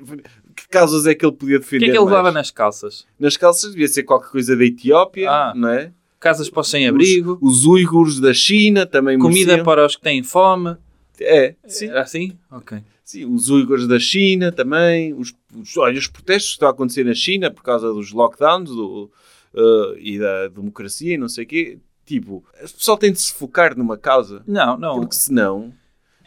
que 0.55 0.67
causas 0.69 1.05
é 1.07 1.13
que 1.15 1.25
ele 1.25 1.31
podia 1.35 1.57
o 1.57 1.59
defender? 1.59 1.85
que 1.85 1.91
é 1.91 1.93
que 1.93 1.97
ele 1.97 2.05
mais? 2.05 2.17
levava 2.17 2.31
nas 2.31 2.51
calças? 2.51 3.05
Nas 3.19 3.37
calças 3.37 3.71
devia 3.71 3.87
ser 3.87 4.03
qualquer 4.03 4.29
coisa 4.31 4.55
da 4.55 4.65
Etiópia, 4.65 5.29
Ah. 5.29 5.53
não 5.55 5.69
é? 5.69 5.91
Casas 6.19 6.49
para 6.49 6.61
os 6.61 6.69
sem-abrigo, 6.69 7.37
Os, 7.41 7.59
os 7.61 7.65
uigures 7.65 8.19
da 8.19 8.33
China 8.33 8.85
também 8.85 9.17
comida 9.17 9.45
mereciam. 9.53 9.63
para 9.65 9.85
os 9.85 9.95
que 9.95 10.01
têm 10.03 10.21
fome. 10.23 10.75
É, 11.21 11.55
sim, 11.67 11.89
assim? 11.91 12.37
Ok. 12.51 12.79
sim. 13.03 13.25
Os 13.25 13.49
uigures 13.49 13.87
da 13.87 13.99
China 13.99 14.51
também. 14.51 15.13
Os, 15.13 15.33
os, 15.55 15.77
olha, 15.77 15.97
os 15.97 16.07
protestos 16.07 16.51
que 16.51 16.55
estão 16.55 16.67
a 16.67 16.71
acontecer 16.71 17.03
na 17.03 17.13
China 17.13 17.51
por 17.51 17.63
causa 17.63 17.93
dos 17.93 18.11
lockdowns 18.11 18.69
do, 18.69 19.11
uh, 19.53 19.97
e 19.97 20.19
da 20.19 20.47
democracia 20.47 21.13
e 21.13 21.17
não 21.17 21.29
sei 21.29 21.43
o 21.43 21.47
quê. 21.47 21.79
Tipo, 22.05 22.43
o 22.61 22.73
pessoal 22.73 22.97
tem 22.97 23.11
de 23.11 23.21
se 23.21 23.33
focar 23.33 23.77
numa 23.77 23.97
causa. 23.97 24.43
Não, 24.47 24.77
não. 24.77 24.99
Porque 24.99 25.15
senão... 25.15 25.73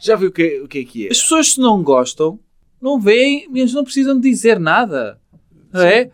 Já 0.01 0.17
viu 0.17 0.29
o 0.29 0.33
que, 0.33 0.61
o 0.61 0.69
que 0.69 0.79
é 0.79 0.85
que 0.85 1.07
é? 1.07 1.11
As 1.11 1.21
pessoas 1.21 1.53
se 1.53 1.61
não 1.61 1.83
gostam, 1.83 2.39
não 2.81 3.01
veem, 3.01 3.49
mas 3.51 3.73
não 3.73 3.85
precisam 3.85 4.19
de 4.19 4.29
dizer 4.29 4.59
nada. 4.59 5.19
Não 5.73 5.83
é? 5.83 6.11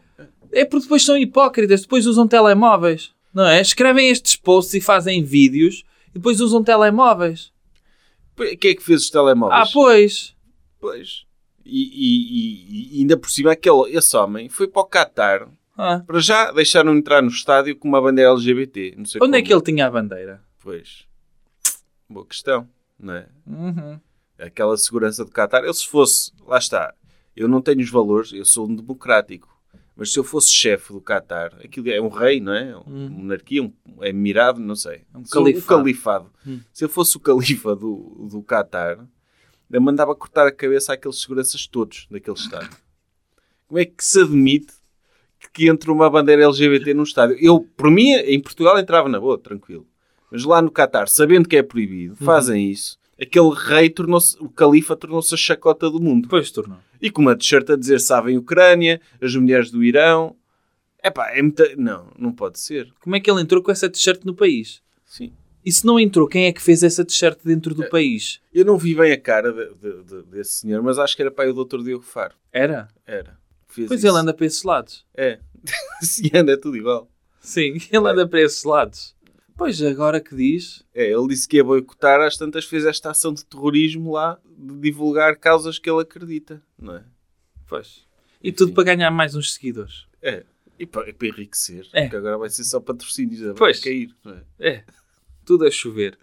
É 0.53 0.65
porque 0.65 0.85
depois 0.85 1.05
são 1.05 1.17
hipócritas, 1.17 1.83
depois 1.83 2.07
usam 2.07 2.27
telemóveis. 2.29 3.13
Não 3.33 3.47
é? 3.47 3.61
Escrevem 3.61 4.09
estes 4.09 4.37
posts 4.37 4.75
e 4.75 4.81
fazem 4.81 5.23
vídeos 5.23 5.85
e 6.11 6.15
depois 6.15 6.41
usam 6.41 6.63
telemóveis. 6.63 7.53
Quem 8.57 8.71
é 8.71 8.75
que 8.75 8.83
fez 8.83 9.03
os 9.03 9.11
telemóveis? 9.11 9.69
Ah, 9.69 9.71
pois. 9.73 10.35
Pois. 10.81 11.25
E, 11.65 11.83
e- 11.83 12.97
e- 12.97 13.01
ainda 13.01 13.17
por 13.17 13.31
cima, 13.31 13.53
aquele, 13.53 13.91
esse 13.97 14.17
homem 14.17 14.49
foi 14.49 14.67
para 14.67 14.83
o 14.83 14.87
Qatar. 14.87 15.49
Ah. 15.77 16.03
Para 16.07 16.21
já 16.21 16.51
deixaram 16.53 16.95
entrar 16.95 17.23
no 17.23 17.29
estádio 17.29 17.77
com 17.77 17.89
uma 17.89 18.01
bandeira 18.03 18.31
LGBT. 18.31 18.95
Não 18.97 19.05
sei 19.05 19.21
Onde 19.23 19.37
é 19.37 19.41
como. 19.41 19.47
que 19.47 19.55
ele 19.55 19.63
tinha 19.63 19.87
a 19.87 19.91
bandeira? 19.91 20.43
Pois. 20.63 21.05
Boa 22.09 22.27
questão, 22.27 22.69
não 22.99 23.15
é? 23.15 23.29
Uhum. 23.47 24.01
Aquela 24.39 24.77
segurança 24.77 25.25
do 25.25 25.31
Qatar. 25.31 25.63
Eu 25.65 25.73
se 25.73 25.87
fosse, 25.87 26.33
lá 26.47 26.59
está, 26.59 26.95
eu 27.37 27.47
não 27.47 27.61
tenho 27.63 27.81
os 27.81 27.91
valores, 27.91 28.33
eu 28.33 28.45
sou 28.45 28.69
um 28.69 28.75
democrático. 28.75 29.49
Mas 30.01 30.15
se 30.15 30.19
eu 30.19 30.25
fosse 30.25 30.51
chefe 30.51 30.95
do 30.95 31.01
Qatar, 31.03 31.55
aquilo 31.63 31.91
é 31.91 32.01
um 32.01 32.09
rei, 32.09 32.41
não 32.41 32.55
é? 32.55 32.75
Uma 32.75 33.11
monarquia, 33.11 33.63
um 33.63 33.71
é 34.01 34.09
emirado, 34.09 34.59
não 34.59 34.75
sei. 34.75 35.03
Um 35.15 35.27
Sou 35.27 35.45
califado. 35.45 35.63
O 35.63 35.85
califado. 35.85 36.33
Hum. 36.47 36.61
Se 36.73 36.87
eu 36.87 36.89
fosse 36.89 37.19
o 37.19 37.21
califa 37.21 37.77
do, 37.77 38.27
do 38.31 38.43
Qatar, 38.43 39.07
eu 39.71 39.81
mandava 39.83 40.15
cortar 40.15 40.47
a 40.47 40.51
cabeça 40.51 40.95
àqueles 40.95 41.21
seguranças 41.21 41.67
todos 41.67 42.09
daquele 42.11 42.35
estádio. 42.35 42.71
Como 43.69 43.79
é 43.79 43.85
que 43.85 44.03
se 44.03 44.23
admite 44.23 44.73
que 45.53 45.69
entre 45.69 45.91
uma 45.91 46.09
bandeira 46.09 46.45
LGBT 46.45 46.95
num 46.95 47.03
estádio? 47.03 47.37
Eu, 47.39 47.61
por 47.77 47.91
mim, 47.91 48.13
em 48.13 48.41
Portugal 48.41 48.79
entrava 48.79 49.07
na 49.07 49.21
boa, 49.21 49.37
tranquilo. 49.37 49.87
Mas 50.33 50.45
lá 50.45 50.63
no 50.63 50.71
Qatar, 50.71 51.09
sabendo 51.09 51.47
que 51.47 51.57
é 51.57 51.63
proibido, 51.63 52.17
fazem 52.17 52.71
isso. 52.71 52.99
Aquele 53.21 53.51
rei 53.55 53.91
tornou-se, 53.91 54.37
o 54.41 54.49
califa 54.49 54.97
tornou-se 54.97 55.35
a 55.35 55.37
chacota 55.37 55.91
do 55.91 56.01
mundo. 56.01 56.23
Depois 56.23 56.51
tornou. 56.51 56.79
E 57.01 57.11
com 57.11 57.21
uma 57.23 57.37
t-shirt 57.37 57.69
a 57.71 57.77
dizer 57.77 57.99
sabem 58.01 58.37
Ucrânia, 58.39 59.01
as 59.21 59.35
mulheres 59.35 59.71
do 59.71 59.85
Irão. 59.85 60.37
Epá, 61.03 61.31
é 61.31 61.43
muita... 61.43 61.75
Não, 61.77 62.09
não 62.19 62.33
pode 62.33 62.59
ser. 62.61 62.93
Como 63.01 63.17
é 63.17 63.21
que 63.21 63.31
ele 63.31 63.41
entrou 63.41 63.63
com 63.63 63.71
essa 63.71 63.89
t-shirt 63.91 64.23
no 64.25 64.35
país? 64.35 64.83
Sim. 65.05 65.33
E 65.65 65.71
se 65.71 65.85
não 65.85 66.01
entrou, 66.01 66.27
quem 66.27 66.47
é 66.47 66.53
que 66.53 66.63
fez 66.63 66.83
essa 66.83 67.05
t-shirt 67.05 67.39
dentro 67.45 67.75
do 67.75 67.89
país? 67.91 68.41
Eu 68.53 68.65
não 68.65 68.79
vi 68.79 68.95
bem 68.95 69.13
a 69.13 69.21
cara 69.21 69.53
de- 69.53 69.75
de- 69.75 70.03
de- 70.05 70.23
desse 70.25 70.53
senhor, 70.61 70.83
mas 70.83 70.99
acho 70.99 71.15
que 71.15 71.21
era 71.23 71.31
para 71.31 71.51
o 71.51 71.65
Dr. 71.65 71.83
Diogo 71.83 72.05
Faro. 72.05 72.35
Era? 72.53 72.89
Era. 73.07 73.39
Fez 73.69 73.87
Pois 73.89 74.01
isso. 74.01 74.09
ele 74.11 74.19
anda 74.19 74.33
para 74.33 74.47
esses 74.47 74.63
lados. 74.63 75.05
É. 75.15 75.39
Se 76.01 76.31
anda, 76.35 76.53
é 76.53 76.57
tudo 76.57 76.77
igual. 76.79 77.11
Sim, 77.41 77.77
ele 77.93 78.09
anda 78.09 78.27
para 78.27 78.41
esses 78.41 78.65
lados. 78.65 79.15
Pois, 79.61 79.83
agora 79.83 80.23
que 80.23 80.35
diz... 80.35 80.83
É, 80.95 81.13
ele 81.13 81.29
disse 81.29 81.47
que 81.47 81.59
ia 81.59 81.65
boicotar, 81.65 82.19
às 82.23 82.35
tantas 82.35 82.65
fez 82.65 82.87
esta 82.87 83.11
ação 83.11 83.35
de 83.35 83.45
terrorismo 83.45 84.13
lá, 84.13 84.39
de 84.57 84.75
divulgar 84.81 85.37
causas 85.37 85.79
que 85.79 85.91
ele 85.91 86.01
acredita, 86.01 86.63
não 86.79 86.97
é? 86.97 87.05
Pois. 87.69 88.07
E 88.43 88.51
tudo 88.53 88.73
para 88.73 88.85
ganhar 88.85 89.11
mais 89.11 89.35
uns 89.35 89.53
seguidores. 89.53 90.07
É. 90.23 90.45
E 90.79 90.87
para, 90.87 91.11
e 91.11 91.13
para 91.13 91.29
enriquecer, 91.29 91.87
É. 91.93 92.05
porque 92.05 92.17
agora 92.17 92.39
vai 92.39 92.49
ser 92.49 92.65
só 92.65 92.81
patrocínios 92.81 93.47
a 93.51 93.53
Pois. 93.53 93.81
cair. 93.81 94.09
Não 94.25 94.33
é? 94.33 94.43
É. 94.59 94.85
Tudo 95.45 95.67
a 95.67 95.71
chover. 95.71 96.17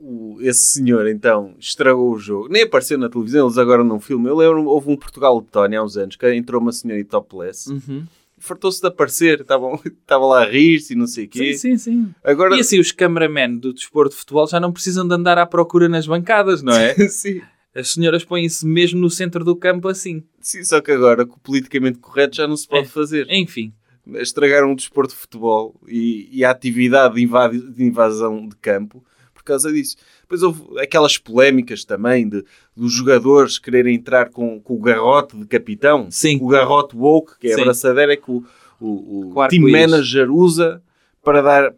O- 0.00 0.38
esse 0.40 0.64
senhor, 0.74 1.08
então, 1.08 1.56
estragou 1.58 2.12
o 2.14 2.18
jogo. 2.20 2.48
Nem 2.48 2.62
apareceu 2.62 2.96
na 2.96 3.08
televisão, 3.08 3.46
eles 3.46 3.58
agora 3.58 3.82
não 3.82 3.98
filmam. 3.98 4.28
Eu 4.30 4.36
lembro, 4.36 4.66
houve 4.66 4.88
um 4.88 4.96
Portugal-Letónia 4.96 5.80
há 5.80 5.82
uns 5.84 5.96
anos, 5.96 6.14
que 6.14 6.32
entrou 6.32 6.62
uma 6.62 6.70
senhora 6.70 7.04
topless, 7.04 7.68
Uhum. 7.68 8.06
Fartou-se 8.40 8.80
de 8.80 8.86
aparecer, 8.88 9.40
estavam- 9.40 9.80
estava 9.84 10.26
lá 10.26 10.42
a 10.42 10.48
rir-se 10.48 10.92
e 10.92 10.96
não 10.96 11.06
sei 11.06 11.24
o 11.26 11.28
quê. 11.28 11.54
Sim, 11.54 11.76
sim, 11.76 11.78
sim. 11.78 12.14
Agora... 12.24 12.56
E 12.56 12.60
assim, 12.60 12.78
os 12.78 12.92
cameramen 12.92 13.56
do 13.58 13.72
desporto 13.72 14.12
de 14.12 14.18
futebol 14.20 14.46
já 14.46 14.58
não 14.60 14.72
precisam 14.72 15.06
de 15.06 15.14
andar 15.14 15.38
à 15.38 15.46
procura 15.46 15.88
nas 15.88 16.06
bancadas, 16.06 16.62
não 16.62 16.72
é? 16.74 16.94
sim. 17.08 17.40
As 17.74 17.90
senhoras 17.92 18.24
põem-se 18.24 18.66
mesmo 18.66 18.98
no 19.00 19.10
centro 19.10 19.44
do 19.44 19.54
campo 19.54 19.88
assim. 19.88 20.22
sim, 20.40 20.64
só 20.64 20.80
que 20.80 20.90
agora, 20.90 21.24
com 21.26 21.36
o 21.36 21.40
politicamente 21.40 21.98
correto, 21.98 22.36
já 22.36 22.46
não 22.48 22.56
se 22.56 22.66
pode 22.66 22.86
É. 22.86 22.90
fazer. 22.90 23.26
Enfim. 23.30 23.72
Estragaram 24.14 24.72
o 24.72 24.76
desporto 24.76 25.12
de 25.14 25.20
futebol 25.20 25.78
e, 25.86 26.28
e 26.32 26.44
a 26.44 26.50
atividade 26.50 27.14
de, 27.14 27.70
de 27.72 27.84
invasão 27.84 28.48
de 28.48 28.56
campo 28.56 29.04
por 29.34 29.42
causa 29.44 29.70
disso. 29.72 29.96
Depois 30.28 30.42
houve 30.42 30.78
aquelas 30.78 31.16
polémicas 31.16 31.86
também 31.86 32.28
de, 32.28 32.44
dos 32.76 32.92
jogadores 32.92 33.58
quererem 33.58 33.94
entrar 33.94 34.28
com, 34.28 34.60
com 34.60 34.74
o 34.74 34.78
garrote 34.78 35.34
de 35.34 35.46
capitão. 35.46 36.08
Sim. 36.10 36.38
O 36.42 36.48
garrote 36.48 36.94
woke, 36.94 37.38
que 37.40 37.48
é 37.48 37.52
a 37.52 37.54
Sim. 37.54 37.62
abraçadeira, 37.62 38.12
é 38.12 38.16
que 38.16 38.30
o, 38.30 38.44
o, 38.78 39.32
o 39.34 39.48
team 39.48 39.62
manager 39.70 40.30
usa 40.30 40.82
para, 41.24 41.40
dar, 41.40 41.72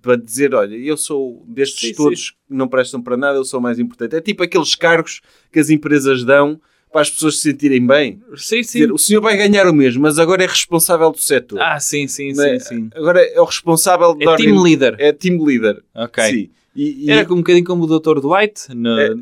para, 0.00 0.16
dizer, 0.16 0.54
olha, 0.54 0.76
eu 0.76 0.96
sou 0.96 1.44
destes 1.48 1.88
Sim, 1.88 1.94
todos 1.96 2.30
que 2.30 2.36
não 2.48 2.68
prestam 2.68 3.02
para 3.02 3.16
nada, 3.16 3.38
eu 3.38 3.44
sou 3.44 3.58
o 3.58 3.62
mais 3.62 3.80
importante. 3.80 4.14
É 4.14 4.20
tipo 4.20 4.44
aqueles 4.44 4.76
cargos 4.76 5.20
que 5.50 5.58
as 5.58 5.68
empresas 5.68 6.22
dão 6.22 6.60
para 6.92 7.00
as 7.02 7.10
pessoas 7.10 7.36
se 7.36 7.42
sentirem 7.50 7.84
bem. 7.84 8.22
Sim, 8.36 8.62
sim. 8.62 8.78
Dizer, 8.78 8.92
o 8.92 8.98
senhor 8.98 9.20
vai 9.20 9.36
ganhar 9.36 9.66
o 9.66 9.74
mesmo, 9.74 10.02
mas 10.02 10.20
agora 10.20 10.44
é 10.44 10.46
responsável 10.46 11.10
do 11.10 11.18
setor. 11.18 11.60
Ah, 11.60 11.80
sim, 11.80 12.06
sim, 12.06 12.30
é? 12.30 12.58
sim, 12.58 12.60
sim. 12.60 12.90
Agora 12.94 13.20
é 13.20 13.40
o 13.40 13.44
responsável 13.44 14.14
da 14.14 14.32
É 14.32 14.36
team 14.36 14.62
leader. 14.62 14.94
É 15.00 15.12
team 15.12 15.42
leader. 15.42 15.82
Ok. 15.92 16.22
Sim. 16.22 16.50
E, 16.76 17.06
e- 17.06 17.10
Era 17.10 17.32
um 17.32 17.38
bocadinho 17.38 17.64
como 17.64 17.84
o 17.84 17.98
Dr. 17.98 18.20
Dwight 18.20 18.68
no, 18.76 18.98
É. 19.00 19.14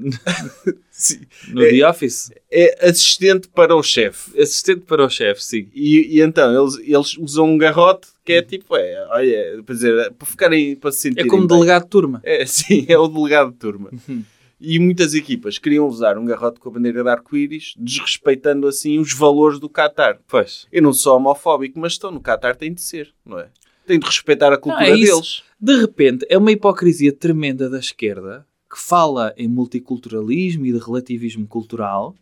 no 1.49 1.63
É. 1.63 1.71
The 1.71 1.89
Office. 1.89 2.31
é 2.51 2.89
assistente 2.89 3.49
para 3.49 3.75
o 3.75 3.83
chefe. 3.83 4.39
Assistente 4.41 4.81
para 4.83 5.05
o 5.05 5.09
chefe, 5.09 5.43
sim. 5.43 5.69
E, 5.75 6.17
e 6.19 6.21
então 6.21 6.53
eles, 6.63 6.79
eles 6.79 7.17
usam 7.19 7.47
um 7.47 7.59
garrote 7.59 8.09
que 8.25 8.33
é 8.33 8.43
tipo, 8.43 8.77
é, 8.77 9.07
olha, 9.11 9.63
para 9.65 9.75
dizer, 9.75 10.13
para 10.13 10.27
ficarem, 10.27 10.77
para 10.77 10.91
se 10.93 10.99
É 10.99 11.11
sentirem 11.11 11.29
como 11.31 11.47
bem. 11.47 11.57
delegado 11.57 11.85
de 11.85 11.91
turma. 11.91 12.21
É, 12.25 12.45
sim, 12.47 12.87
é 12.89 12.99
o 12.99 13.07
delegado 13.09 13.51
de 13.53 13.57
turma. 13.59 13.91
Uhum. 14.09 14.23
E 14.61 14.79
muitas 14.79 15.13
equipas 15.15 15.59
queriam 15.59 15.87
usar 15.87 16.17
um 16.17 16.25
garrote 16.25 16.59
com 16.59 16.69
a 16.71 16.73
bandeira 16.73 17.03
de 17.03 17.09
arco-íris, 17.09 17.75
desrespeitando 17.77 18.67
assim 18.67 18.99
os 18.99 19.13
valores 19.13 19.59
do 19.59 19.69
Qatar. 19.69 20.19
Pois. 20.27 20.67
Eu 20.73 20.81
não 20.81 20.93
sou 20.93 21.17
homofóbico, 21.17 21.79
mas 21.79 21.93
estão 21.93 22.11
no 22.11 22.21
Qatar, 22.21 22.57
tem 22.57 22.73
de 22.73 22.81
ser, 22.81 23.13
não 23.27 23.39
é? 23.39 23.49
Tem 23.87 23.99
de 23.99 24.07
respeitar 24.07 24.53
a 24.53 24.59
cultura 24.59 24.89
é 24.89 24.95
isso. 24.97 25.13
deles. 25.15 25.43
De 25.61 25.77
repente, 25.81 26.27
é 26.29 26.37
uma 26.39 26.53
hipocrisia 26.53 27.13
tremenda 27.13 27.69
da 27.71 27.79
esquerda 27.79 28.47
que 28.71 28.79
fala 28.81 29.33
em 29.37 29.47
multiculturalismo 29.49 30.67
e 30.67 30.73
de 30.73 30.79
relativismo 30.79 31.47
cultural, 31.47 32.15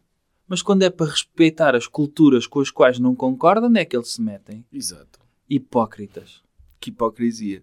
mas 0.47 0.61
quando 0.61 0.83
é 0.83 0.91
para 0.91 1.07
respeitar 1.11 1.75
as 1.75 1.87
culturas 1.87 2.47
com 2.47 2.61
as 2.61 2.71
quais 2.71 2.99
não 2.99 3.15
concordam, 3.15 3.69
onde 3.71 3.81
é 3.81 3.85
que 3.85 3.97
eles 3.97 4.13
se 4.13 4.21
metem? 4.21 4.65
Exato. 4.73 5.19
Hipócritas. 5.49 6.43
Que 6.81 6.91
hipocrisia. 6.91 7.63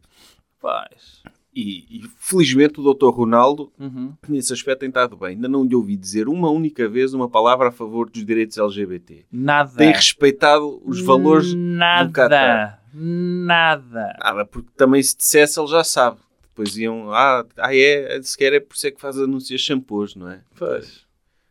Pois. 0.60 1.22
E, 1.54 1.86
e, 2.00 2.04
felizmente 2.20 2.80
o 2.80 2.94
Dr. 2.94 3.10
Ronaldo, 3.10 3.72
Uhum. 3.80 4.14
nesse 4.28 4.54
aspecto, 4.54 4.80
tem 4.82 4.90
estado 4.90 5.18
bem. 5.18 5.30
Ainda 5.30 5.48
não 5.48 5.64
lhe 5.66 5.76
ouvi 5.76 5.96
dizer 5.98 6.30
uma 6.30 6.50
única 6.50 6.88
vez 6.88 7.14
uma 7.14 7.28
palavra 7.28 7.70
a 7.70 7.72
favor 7.72 8.10
dos 8.10 8.24
direitos 8.26 8.58
LGBT. 8.58 9.26
Nada. 9.32 9.76
Tem 9.76 9.92
respeitado 9.92 10.82
os 10.86 11.02
valores 11.02 11.54
Nada. 11.54 12.08
do 12.08 12.14
Qatar. 12.14 12.79
Nada. 12.94 14.16
Nada, 14.20 14.46
porque 14.46 14.70
também 14.76 15.02
se 15.02 15.16
dissesse 15.18 15.60
ele 15.60 15.68
já 15.68 15.84
sabe. 15.84 16.20
Depois 16.50 16.78
iam, 16.78 17.14
ah, 17.14 17.46
ah 17.58 17.76
é, 17.76 18.22
sequer 18.22 18.54
é 18.54 18.60
por 18.60 18.76
isso 18.76 18.88
é 18.88 18.92
que 18.92 19.00
faz 19.00 19.18
anúncios 19.18 19.62
shampoos, 19.62 20.16
não 20.16 20.30
é? 20.30 20.42
Pois. 20.58 21.06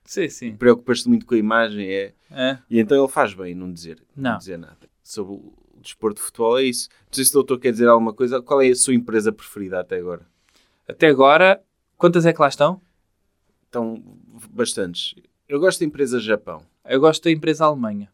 Sim, 0.04 0.28
sim. 0.28 0.56
Preocupas-te 0.56 1.08
muito 1.08 1.26
com 1.26 1.34
a 1.34 1.38
imagem, 1.38 1.88
é. 1.90 2.12
É. 2.30 2.58
E 2.68 2.78
então 2.78 2.98
ele 2.98 3.12
faz 3.12 3.34
bem 3.34 3.54
não 3.54 3.72
dizer, 3.72 4.02
Não. 4.16 4.38
dizer 4.38 4.58
nada. 4.58 4.88
Sobre 5.02 5.34
o 5.34 5.52
desporto 5.82 6.16
de 6.20 6.26
futebol 6.26 6.58
é 6.58 6.64
isso. 6.64 6.88
Não 7.06 7.12
sei 7.12 7.24
se 7.24 7.30
o 7.30 7.34
doutor 7.34 7.58
quer 7.58 7.72
dizer 7.72 7.88
alguma 7.88 8.12
coisa. 8.12 8.42
Qual 8.42 8.60
é 8.60 8.68
a 8.68 8.74
sua 8.74 8.94
empresa 8.94 9.32
preferida 9.32 9.80
até 9.80 9.96
agora? 9.96 10.26
Até 10.86 11.08
agora, 11.08 11.62
quantas 11.96 12.26
é 12.26 12.32
que 12.32 12.40
lá 12.40 12.48
estão? 12.48 12.80
Estão 13.64 14.02
bastantes. 14.50 15.14
Eu 15.48 15.60
gosto 15.60 15.80
da 15.80 15.86
empresa 15.86 16.20
Japão. 16.20 16.62
Eu 16.84 17.00
gosto 17.00 17.24
da 17.24 17.30
empresa 17.30 17.64
Alemanha. 17.64 18.10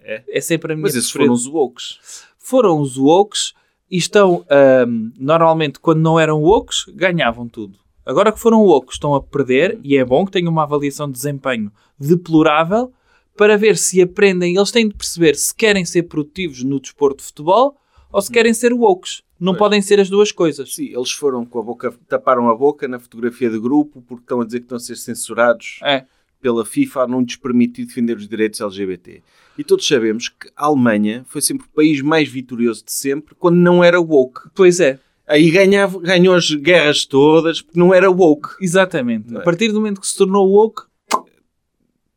É? 0.00 0.22
É 0.28 0.40
sempre 0.40 0.72
a 0.72 0.76
minha 0.76 0.84
Mas 0.84 0.94
esses 0.94 1.10
preferida. 1.10 1.34
foram 1.34 1.34
os 1.34 1.46
woks. 1.46 2.26
Foram 2.48 2.80
os 2.80 2.96
woks 2.96 3.54
e 3.90 3.96
estão, 3.96 4.44
ahm, 4.48 5.10
normalmente, 5.18 5.80
quando 5.80 6.00
não 6.00 6.18
eram 6.18 6.40
woks, 6.40 6.84
ganhavam 6.94 7.48
tudo. 7.48 7.76
Agora 8.04 8.30
que 8.30 8.38
foram 8.38 8.60
woks, 8.62 8.94
estão 8.94 9.16
a 9.16 9.20
perder 9.20 9.80
e 9.82 9.96
é 9.96 10.04
bom 10.04 10.24
que 10.24 10.30
tenham 10.30 10.52
uma 10.52 10.62
avaliação 10.62 11.08
de 11.08 11.14
desempenho 11.14 11.72
deplorável 11.98 12.92
para 13.36 13.56
ver 13.56 13.76
se 13.76 14.00
aprendem. 14.00 14.54
Eles 14.56 14.70
têm 14.70 14.88
de 14.88 14.94
perceber 14.94 15.34
se 15.34 15.52
querem 15.52 15.84
ser 15.84 16.04
produtivos 16.04 16.62
no 16.62 16.78
desporto 16.78 17.18
de 17.18 17.24
futebol 17.24 17.76
ou 18.12 18.22
se 18.22 18.30
querem 18.30 18.54
ser 18.54 18.72
woks. 18.72 19.22
Não 19.40 19.52
Pois. 19.52 19.58
podem 19.58 19.82
ser 19.82 19.98
as 19.98 20.08
duas 20.08 20.30
coisas. 20.30 20.72
Sim, 20.72 20.94
eles 20.94 21.10
foram 21.10 21.44
com 21.44 21.58
a 21.58 21.62
boca, 21.62 21.92
taparam 22.08 22.48
a 22.48 22.54
boca 22.54 22.86
na 22.86 23.00
fotografia 23.00 23.50
de 23.50 23.58
grupo 23.58 24.02
porque 24.06 24.22
estão 24.22 24.40
a 24.40 24.44
dizer 24.44 24.60
que 24.60 24.66
estão 24.66 24.76
a 24.76 24.80
ser 24.80 24.96
censurados 24.96 25.80
É. 25.82 26.04
pela 26.40 26.64
FIFA 26.64 27.06
não 27.06 27.20
lhes 27.22 27.36
permitir 27.36 27.84
defender 27.86 28.16
os 28.16 28.28
direitos 28.28 28.60
LGBT. 28.60 29.22
E 29.58 29.64
todos 29.64 29.86
sabemos 29.86 30.28
que 30.28 30.48
a 30.56 30.66
Alemanha 30.66 31.24
foi 31.28 31.40
sempre 31.40 31.66
o 31.66 31.70
país 31.70 32.00
mais 32.02 32.28
vitorioso 32.28 32.84
de 32.84 32.92
sempre 32.92 33.34
quando 33.34 33.56
não 33.56 33.82
era 33.82 34.00
woke. 34.00 34.40
Pois 34.54 34.80
é, 34.80 34.98
Aí 35.28 35.50
ganhava, 35.50 35.98
ganhou 35.98 36.34
as 36.36 36.48
guerras 36.52 37.04
todas 37.04 37.60
porque 37.60 37.78
não 37.78 37.92
era 37.92 38.08
woke. 38.10 38.50
exatamente. 38.60 39.34
É? 39.34 39.38
A 39.38 39.42
partir 39.42 39.68
do 39.68 39.74
momento 39.74 40.00
que 40.00 40.06
se 40.06 40.16
tornou 40.16 40.48
woke, 40.48 40.82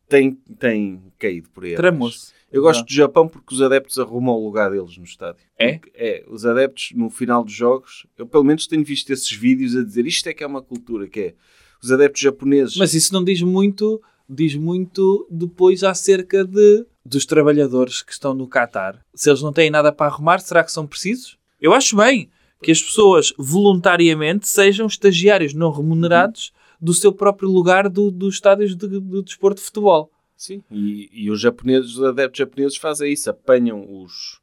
Tem, 0.08 0.34
tem 0.60 1.02
caído 1.18 1.50
por 1.50 1.64
aí. 1.64 1.76
tramou-se. 1.76 2.32
Eu 2.52 2.64
gosto 2.64 2.84
do 2.84 2.92
Japão 2.92 3.28
porque 3.28 3.54
os 3.54 3.62
adeptos 3.62 4.00
arrumam 4.00 4.36
o 4.36 4.44
lugar 4.44 4.72
deles 4.72 4.98
no 4.98 5.04
estádio. 5.04 5.42
É? 5.58 5.80
É, 5.94 6.26
os 6.28 6.46
adeptos 6.48 6.92
no 6.96 7.10
final 7.10 7.44
dos 7.44 7.54
jogos, 7.54 8.08
eu 8.18 8.26
pelo 8.26 8.44
menos 8.44 8.66
tenho 8.66 8.84
visto 8.84 9.12
esses 9.12 9.32
vídeos 9.32 9.76
a 9.76 9.84
dizer 9.84 10.08
isto 10.08 10.28
é 10.28 10.34
que 10.34 10.44
é 10.44 10.48
uma 10.48 10.62
cultura, 10.62 11.08
que 11.08 11.20
é 11.20 11.34
os 11.82 11.92
adeptos 11.92 12.22
japoneses. 12.22 12.76
Mas 12.78 12.94
isso 12.94 13.14
não 13.14 13.24
diz 13.24 13.42
muito, 13.42 14.02
diz 14.28 14.56
muito 14.56 15.28
depois 15.30 15.84
acerca 15.84 16.44
de, 16.46 16.86
dos 17.06 17.26
trabalhadores 17.26 18.02
que 18.02 18.12
estão 18.12 18.34
no 18.34 18.48
Qatar. 18.48 19.04
Se 19.14 19.30
eles 19.30 19.42
não 19.42 19.54
têm 19.54 19.70
nada 19.70 19.92
para 19.92 20.08
arrumar, 20.12 20.40
será 20.40 20.64
que 20.64 20.72
são 20.72 20.88
precisos? 20.88 21.38
Eu 21.60 21.74
acho 21.74 21.96
bem 21.96 22.30
que 22.62 22.72
as 22.72 22.82
pessoas 22.82 23.34
voluntariamente 23.38 24.48
sejam 24.48 24.88
estagiários 24.88 25.54
não 25.54 25.72
remunerados 25.72 26.52
do 26.80 26.94
seu 26.94 27.12
próprio 27.12 27.50
lugar 27.50 27.90
do, 27.90 28.10
dos 28.12 28.36
estádios 28.36 28.76
de, 28.76 28.88
do 28.88 29.22
desporto 29.22 29.60
de 29.60 29.66
futebol. 29.66 30.12
Sim. 30.36 30.64
E, 30.72 31.10
e 31.12 31.30
os 31.30 31.42
japoneses, 31.42 31.98
os 31.98 32.04
adeptos 32.04 32.38
japoneses 32.38 32.78
fazem 32.78 33.12
isso, 33.12 33.30
apanham 33.30 33.86
os, 34.02 34.40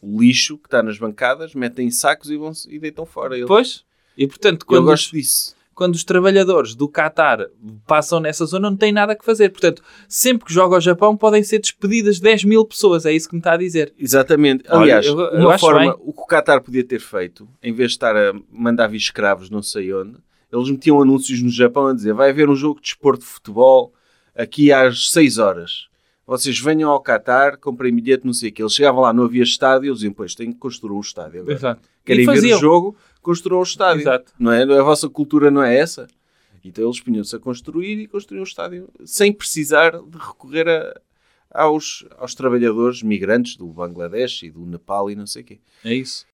o 0.00 0.18
lixo 0.22 0.56
que 0.56 0.66
está 0.66 0.82
nas 0.82 0.96
bancadas, 0.96 1.54
metem 1.54 1.88
em 1.88 1.90
sacos 1.90 2.30
e, 2.30 2.38
vão 2.38 2.52
e 2.68 2.78
deitam 2.78 3.04
fora. 3.04 3.36
Eles. 3.36 3.46
Pois? 3.46 3.84
E 4.16 4.26
portanto, 4.26 4.62
eu 4.62 4.66
quando, 4.66 4.86
gosto 4.86 5.06
os, 5.06 5.12
disso. 5.12 5.56
Quando 5.76 5.94
os 5.94 6.02
trabalhadores 6.02 6.74
do 6.74 6.88
Qatar 6.88 7.46
passam 7.86 8.18
nessa 8.18 8.46
zona, 8.46 8.70
não 8.70 8.76
têm 8.76 8.90
nada 8.92 9.14
que 9.14 9.24
fazer. 9.24 9.50
Portanto, 9.50 9.82
sempre 10.08 10.46
que 10.46 10.52
joga 10.52 10.74
ao 10.74 10.80
Japão, 10.80 11.14
podem 11.16 11.42
ser 11.44 11.58
despedidas 11.60 12.18
10 12.18 12.44
mil 12.44 12.64
pessoas. 12.64 13.04
É 13.04 13.12
isso 13.12 13.28
que 13.28 13.34
me 13.34 13.40
está 13.40 13.52
a 13.52 13.56
dizer. 13.58 13.92
Exatamente. 13.98 14.64
Olha, 14.70 14.80
Aliás, 14.80 15.06
eu- 15.06 15.20
eu 15.20 15.40
uma 15.42 15.54
acho 15.54 15.64
forma, 15.64 15.80
bem. 15.80 15.90
o 16.00 16.12
que 16.14 16.20
o 16.22 16.26
Qatar 16.26 16.62
podia 16.62 16.82
ter 16.82 16.98
feito, 16.98 17.46
em 17.62 17.72
vez 17.74 17.90
de 17.90 17.96
estar 17.96 18.16
a 18.16 18.32
mandar 18.50 18.86
vir 18.88 18.96
escravos 18.96 19.50
não 19.50 19.62
sei 19.62 19.92
onde, 19.92 20.16
eles 20.50 20.70
metiam 20.70 21.00
anúncios 21.02 21.42
no 21.42 21.50
Japão 21.50 21.88
a 21.88 21.92
dizer 21.92 22.14
vai 22.14 22.30
haver 22.30 22.48
um 22.48 22.56
jogo 22.56 22.76
de 22.80 22.86
desporto 22.86 23.20
de 23.20 23.26
futebol 23.26 23.92
aqui 24.34 24.72
às 24.72 25.10
6 25.10 25.36
horas. 25.38 25.88
Vocês 26.26 26.58
venham 26.58 26.90
ao 26.90 27.00
Qatar, 27.02 27.58
comprem 27.58 27.94
bilhete, 27.94 28.24
não 28.26 28.32
sei 28.32 28.48
o 28.48 28.52
quê. 28.52 28.62
Eles 28.62 28.72
chegavam 28.74 29.02
lá, 29.02 29.12
não 29.12 29.24
havia 29.24 29.42
estádio, 29.44 29.88
eles 29.88 29.98
diziam, 29.98 30.12
pois, 30.12 30.34
tem 30.34 30.50
que 30.50 30.58
construir 30.58 30.92
um 30.96 31.00
estádio 31.00 31.40
agora. 31.42 31.54
Exato. 31.54 31.82
Querem 32.04 32.22
E 32.22 32.26
ver 32.40 32.54
o 32.54 32.58
jogo, 32.58 32.96
construam 33.26 33.60
o 33.60 33.64
estádio. 33.64 34.02
Exato. 34.02 34.32
Não 34.38 34.52
é? 34.52 34.62
A 34.62 34.82
vossa 34.82 35.08
cultura 35.10 35.50
não 35.50 35.62
é 35.62 35.76
essa? 35.76 36.06
Então 36.64 36.84
eles 36.84 37.00
punham-se 37.00 37.34
a 37.34 37.38
construir 37.40 37.98
e 38.00 38.06
construíam 38.06 38.42
o 38.44 38.46
estádio 38.46 38.88
sem 39.04 39.32
precisar 39.32 39.90
de 39.92 40.16
recorrer 40.18 40.68
a- 40.68 41.00
aos, 41.50 42.04
aos 42.18 42.34
trabalhadores 42.34 43.02
migrantes 43.02 43.56
do 43.56 43.66
Bangladesh 43.66 44.44
e 44.44 44.50
do 44.50 44.64
Nepal 44.64 45.10
e 45.10 45.14
não 45.16 45.26
sei 45.26 45.42
o 45.42 45.44
quê. 45.44 45.60
É 45.84 45.94
isso. 45.94 46.24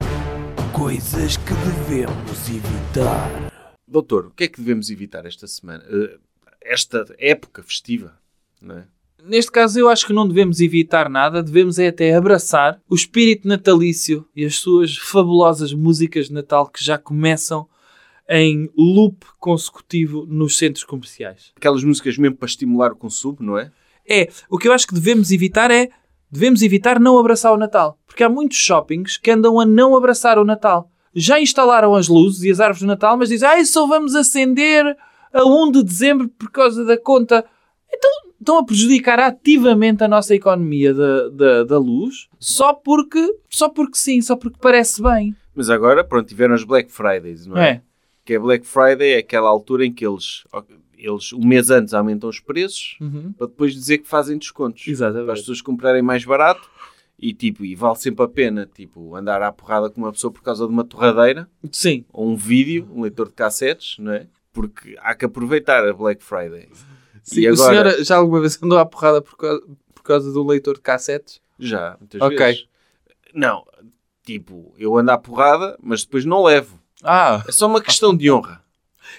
Coisas 0.74 1.36
que 1.38 1.54
devemos 1.54 2.48
evitar. 2.48 3.52
Doutor, 3.86 4.26
o 4.26 4.30
que 4.30 4.44
é 4.44 4.48
que 4.48 4.58
devemos 4.60 4.90
evitar 4.90 5.24
esta 5.26 5.46
semana? 5.46 5.84
Eh, 5.88 6.18
esta 6.62 7.04
época 7.18 7.62
festiva, 7.62 8.14
não 8.60 8.78
é? 8.78 8.84
Neste 9.24 9.52
caso, 9.52 9.78
eu 9.78 9.88
acho 9.88 10.06
que 10.06 10.12
não 10.12 10.26
devemos 10.26 10.60
evitar 10.60 11.08
nada, 11.08 11.42
devemos 11.42 11.78
é 11.78 11.88
até 11.88 12.14
abraçar 12.14 12.80
o 12.88 12.94
espírito 12.94 13.46
natalício 13.46 14.26
e 14.34 14.44
as 14.44 14.56
suas 14.56 14.96
fabulosas 14.96 15.72
músicas 15.72 16.26
de 16.26 16.34
Natal 16.34 16.66
que 16.66 16.84
já 16.84 16.98
começam 16.98 17.68
em 18.28 18.68
loop 18.76 19.24
consecutivo 19.38 20.26
nos 20.26 20.58
centros 20.58 20.84
comerciais. 20.84 21.52
Aquelas 21.56 21.84
músicas 21.84 22.18
mesmo 22.18 22.36
para 22.36 22.48
estimular 22.48 22.92
o 22.92 22.96
consumo, 22.96 23.38
não 23.40 23.58
é? 23.58 23.70
É, 24.08 24.28
o 24.50 24.58
que 24.58 24.66
eu 24.66 24.72
acho 24.72 24.86
que 24.86 24.94
devemos 24.94 25.30
evitar 25.30 25.70
é 25.70 25.88
devemos 26.30 26.62
evitar 26.62 26.98
não 26.98 27.18
abraçar 27.18 27.52
o 27.52 27.58
Natal, 27.58 27.98
porque 28.06 28.24
há 28.24 28.28
muitos 28.28 28.56
shoppings 28.56 29.18
que 29.18 29.30
andam 29.30 29.60
a 29.60 29.66
não 29.66 29.94
abraçar 29.94 30.38
o 30.38 30.44
Natal. 30.44 30.90
Já 31.14 31.38
instalaram 31.38 31.94
as 31.94 32.08
luzes 32.08 32.42
e 32.42 32.50
as 32.50 32.58
árvores 32.58 32.80
de 32.80 32.86
Natal, 32.86 33.16
mas 33.18 33.28
dizem, 33.28 33.46
ai, 33.46 33.64
só 33.66 33.86
vamos 33.86 34.14
acender 34.14 34.96
a 35.32 35.44
1 35.44 35.72
de 35.72 35.82
dezembro 35.84 36.28
por 36.28 36.50
causa 36.50 36.84
da 36.84 36.96
conta. 36.96 37.44
Então 37.94 38.10
estão 38.40 38.58
a 38.58 38.64
prejudicar 38.64 39.20
ativamente 39.20 40.02
a 40.02 40.08
nossa 40.08 40.34
economia 40.34 40.92
da, 40.94 41.28
da, 41.28 41.64
da 41.64 41.78
luz 41.78 42.28
só 42.38 42.72
porque, 42.72 43.36
só 43.48 43.68
porque 43.68 43.96
sim, 43.96 44.20
só 44.20 44.34
porque 44.36 44.58
parece 44.60 45.02
bem. 45.02 45.36
Mas 45.54 45.68
agora, 45.70 46.02
pronto, 46.02 46.26
tiveram 46.28 46.54
as 46.54 46.64
Black 46.64 46.90
Fridays, 46.90 47.46
não 47.46 47.56
é? 47.58 47.68
É. 47.70 47.82
Que 48.24 48.34
é 48.34 48.38
Black 48.38 48.66
Friday 48.66 49.12
é 49.14 49.18
aquela 49.18 49.48
altura 49.48 49.84
em 49.84 49.92
que 49.92 50.06
eles, 50.06 50.44
eles 50.96 51.32
um 51.32 51.44
mês 51.46 51.70
antes 51.70 51.92
aumentam 51.92 52.28
os 52.30 52.40
preços 52.40 52.96
Uhum. 53.00 53.32
para 53.36 53.46
depois 53.48 53.74
dizer 53.74 53.98
que 53.98 54.08
fazem 54.08 54.38
descontos. 54.38 54.82
Para 54.82 54.92
as 54.92 54.98
Exatamente. 55.00 55.38
pessoas 55.40 55.60
comprarem 55.60 56.02
mais 56.02 56.24
barato 56.24 56.68
e, 57.18 57.32
tipo, 57.34 57.64
e 57.64 57.74
vale 57.74 57.96
sempre 57.96 58.24
a 58.24 58.28
pena 58.28 58.68
tipo, 58.74 59.14
andar 59.14 59.42
à 59.42 59.52
porrada 59.52 59.90
com 59.90 60.00
uma 60.00 60.12
pessoa 60.12 60.32
por 60.32 60.42
causa 60.42 60.66
de 60.66 60.72
uma 60.72 60.82
torradeira 60.84 61.48
Sim. 61.70 62.04
ou 62.12 62.28
um 62.28 62.34
vídeo, 62.36 62.88
um 62.92 63.02
leitor 63.02 63.28
de 63.28 63.34
cassetes, 63.34 63.96
não 63.98 64.12
é? 64.12 64.26
Porque 64.52 64.96
há 65.00 65.14
que 65.14 65.24
aproveitar 65.24 65.86
a 65.86 65.92
Black 65.92 66.22
Friday. 66.24 66.68
Sim, 67.22 67.40
e 67.40 67.50
O 67.50 67.52
agora, 67.54 67.90
senhor 67.92 68.04
já 68.04 68.16
alguma 68.16 68.40
vez 68.40 68.60
andou 68.62 68.78
à 68.78 68.84
porrada 68.86 69.22
por 69.22 69.36
causa, 69.36 69.62
por 69.94 70.02
causa 70.02 70.32
do 70.32 70.44
leitor 70.46 70.74
de 70.74 70.80
cassetes? 70.80 71.40
já, 71.58 71.96
muitas 72.00 72.20
Ok. 72.20 72.36
vezes. 72.38 72.66
Não, 73.34 73.64
tipo, 74.24 74.74
eu 74.78 74.96
ando 74.98 75.10
à 75.12 75.18
porrada, 75.18 75.78
mas 75.82 76.04
depois 76.04 76.24
não 76.24 76.42
levo. 76.42 76.78
Ah, 77.02 77.42
É 77.46 77.52
só 77.52 77.66
uma 77.66 77.80
questão 77.80 78.14
de 78.16 78.30
honra. 78.30 78.62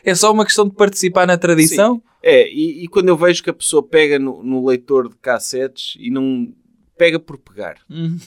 é 0.03 0.13
só 0.15 0.31
uma 0.31 0.45
questão 0.45 0.67
de 0.67 0.75
participar 0.75 1.25
na 1.25 1.37
tradição? 1.37 2.01
É, 2.21 2.47
e, 2.49 2.83
e 2.83 2.87
quando 2.87 3.09
eu 3.09 3.17
vejo 3.17 3.43
que 3.43 3.49
a 3.49 3.53
pessoa 3.53 3.81
pega 3.83 4.17
no, 4.19 4.41
no 4.43 4.65
leitor 4.65 5.09
de 5.09 5.15
cassetes 5.15 5.95
e 5.99 6.09
não 6.09 6.53
pega 6.97 7.19
por 7.19 7.37
pegar, 7.37 7.77
Hum, 7.89 8.17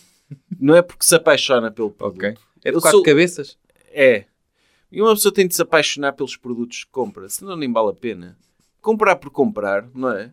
não 0.59 0.75
é 0.75 0.83
porque 0.83 1.05
se 1.05 1.15
apaixona 1.15 1.71
pelo 1.71 1.91
produto. 1.91 2.19
ok. 2.19 2.37
É 2.65 2.71
de 2.71 2.77
Eu 2.77 2.81
quatro 2.81 2.99
sou- 2.99 3.03
cabeças? 3.05 3.57
É. 3.93 4.25
E 4.91 5.01
uma 5.01 5.15
pessoa 5.15 5.33
tem 5.33 5.47
de 5.47 5.55
se 5.55 5.63
apaixonar 5.63 6.13
pelos 6.13 6.37
produtos 6.37 6.85
que 6.85 6.91
compra, 6.91 7.29
senão 7.29 7.57
nem 7.57 7.73
vale 7.73 7.91
a 7.91 7.95
pena. 7.95 8.37
Comprar 8.87 9.17
por 9.17 9.31
comprar, 9.31 9.89
não 9.93 10.11
é? 10.13 10.31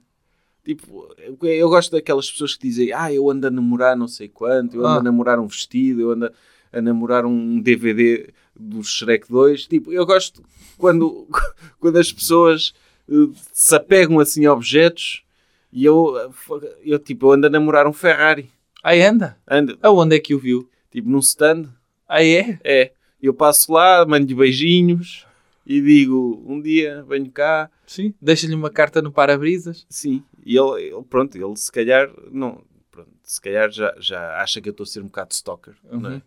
Tipo, 0.63 1.07
eu- 1.17 1.67
gosto 1.69 1.91
daquelas 1.93 2.29
pessoas 2.29 2.55
que 2.55 2.67
dizem 2.67 2.93
ah, 2.93 3.11
eu 3.11 3.27
ando 3.27 3.47
a 3.47 3.49
namorar 3.49 3.97
não 3.97 4.07
sei 4.07 4.27
quanto, 4.29 4.75
eu 4.75 4.81
ando 4.85 4.97
Ah. 4.97 4.99
a 4.99 5.03
namorar 5.03 5.39
um 5.39 5.47
vestido, 5.47 6.01
eu 6.01 6.11
ando 6.11 6.31
a, 6.71 6.79
namorar 6.79 7.25
um 7.25 7.59
DVD 7.59 8.31
do 8.55 8.83
Shrek 8.83 9.27
2. 9.27 9.65
Tipo, 9.65 9.91
eu 9.91 10.05
gosto 10.05 10.43
quando, 10.77 11.27
quando 11.79 11.97
as 11.97 12.13
pessoas 12.13 12.75
eh, 13.09 13.13
se 13.51 13.75
apegam 13.75 14.19
assim 14.19 14.45
a 14.45 14.53
objetos 14.53 15.23
e 15.71 15.83
eu, 15.83 16.15
eh, 16.15 16.77
eu, 16.85 16.99
tipo, 16.99 17.25
eu 17.25 17.31
ando 17.31 17.47
a 17.47 17.49
namorar 17.49 17.87
um 17.87 17.93
Ferrari. 17.93 18.51
Aí 18.83 19.01
anda. 19.01 19.35
Ando, 19.49 19.79
Aonde 19.81 20.15
é 20.15 20.19
que 20.19 20.35
o 20.35 20.39
viu? 20.39 20.69
tipo, 20.91 21.09
num 21.09 21.17
stand. 21.19 21.69
Aí 22.07 22.35
é? 22.35 22.59
É, 22.63 22.91
eu 23.19 23.33
passo 23.33 23.73
lá, 23.73 24.05
mando-lhe 24.05 24.35
beijinhos 24.35 25.25
e 25.65 25.81
digo, 25.81 26.43
um 26.47 26.61
dia 26.61 27.03
venho 27.03 27.31
cá, 27.31 27.69
Sim. 27.87 28.13
Deixa-lhe 28.21 28.55
uma 28.55 28.69
carta 28.69 29.01
no 29.01 29.11
para-brisas. 29.11 29.85
sim. 29.89 30.23
E 30.45 30.57
ele, 30.57 30.81
ele, 30.93 31.03
pronto, 31.03 31.35
ele 31.37 31.55
se 31.55 31.71
calhar, 31.71 32.11
não, 32.31 32.63
pronto, 32.91 33.09
se 33.23 33.39
calhar 33.41 33.69
já, 33.71 33.93
já 33.99 34.41
acha 34.41 34.61
que 34.61 34.67
eu 34.69 34.71
estou 34.71 34.83
a 34.83 34.87
ser 34.87 35.01
um 35.01 35.05
bocado 35.05 35.31
stalker, 35.33 35.75
não 35.83 36.09
é? 36.09 36.13
Uhum. 36.15 36.21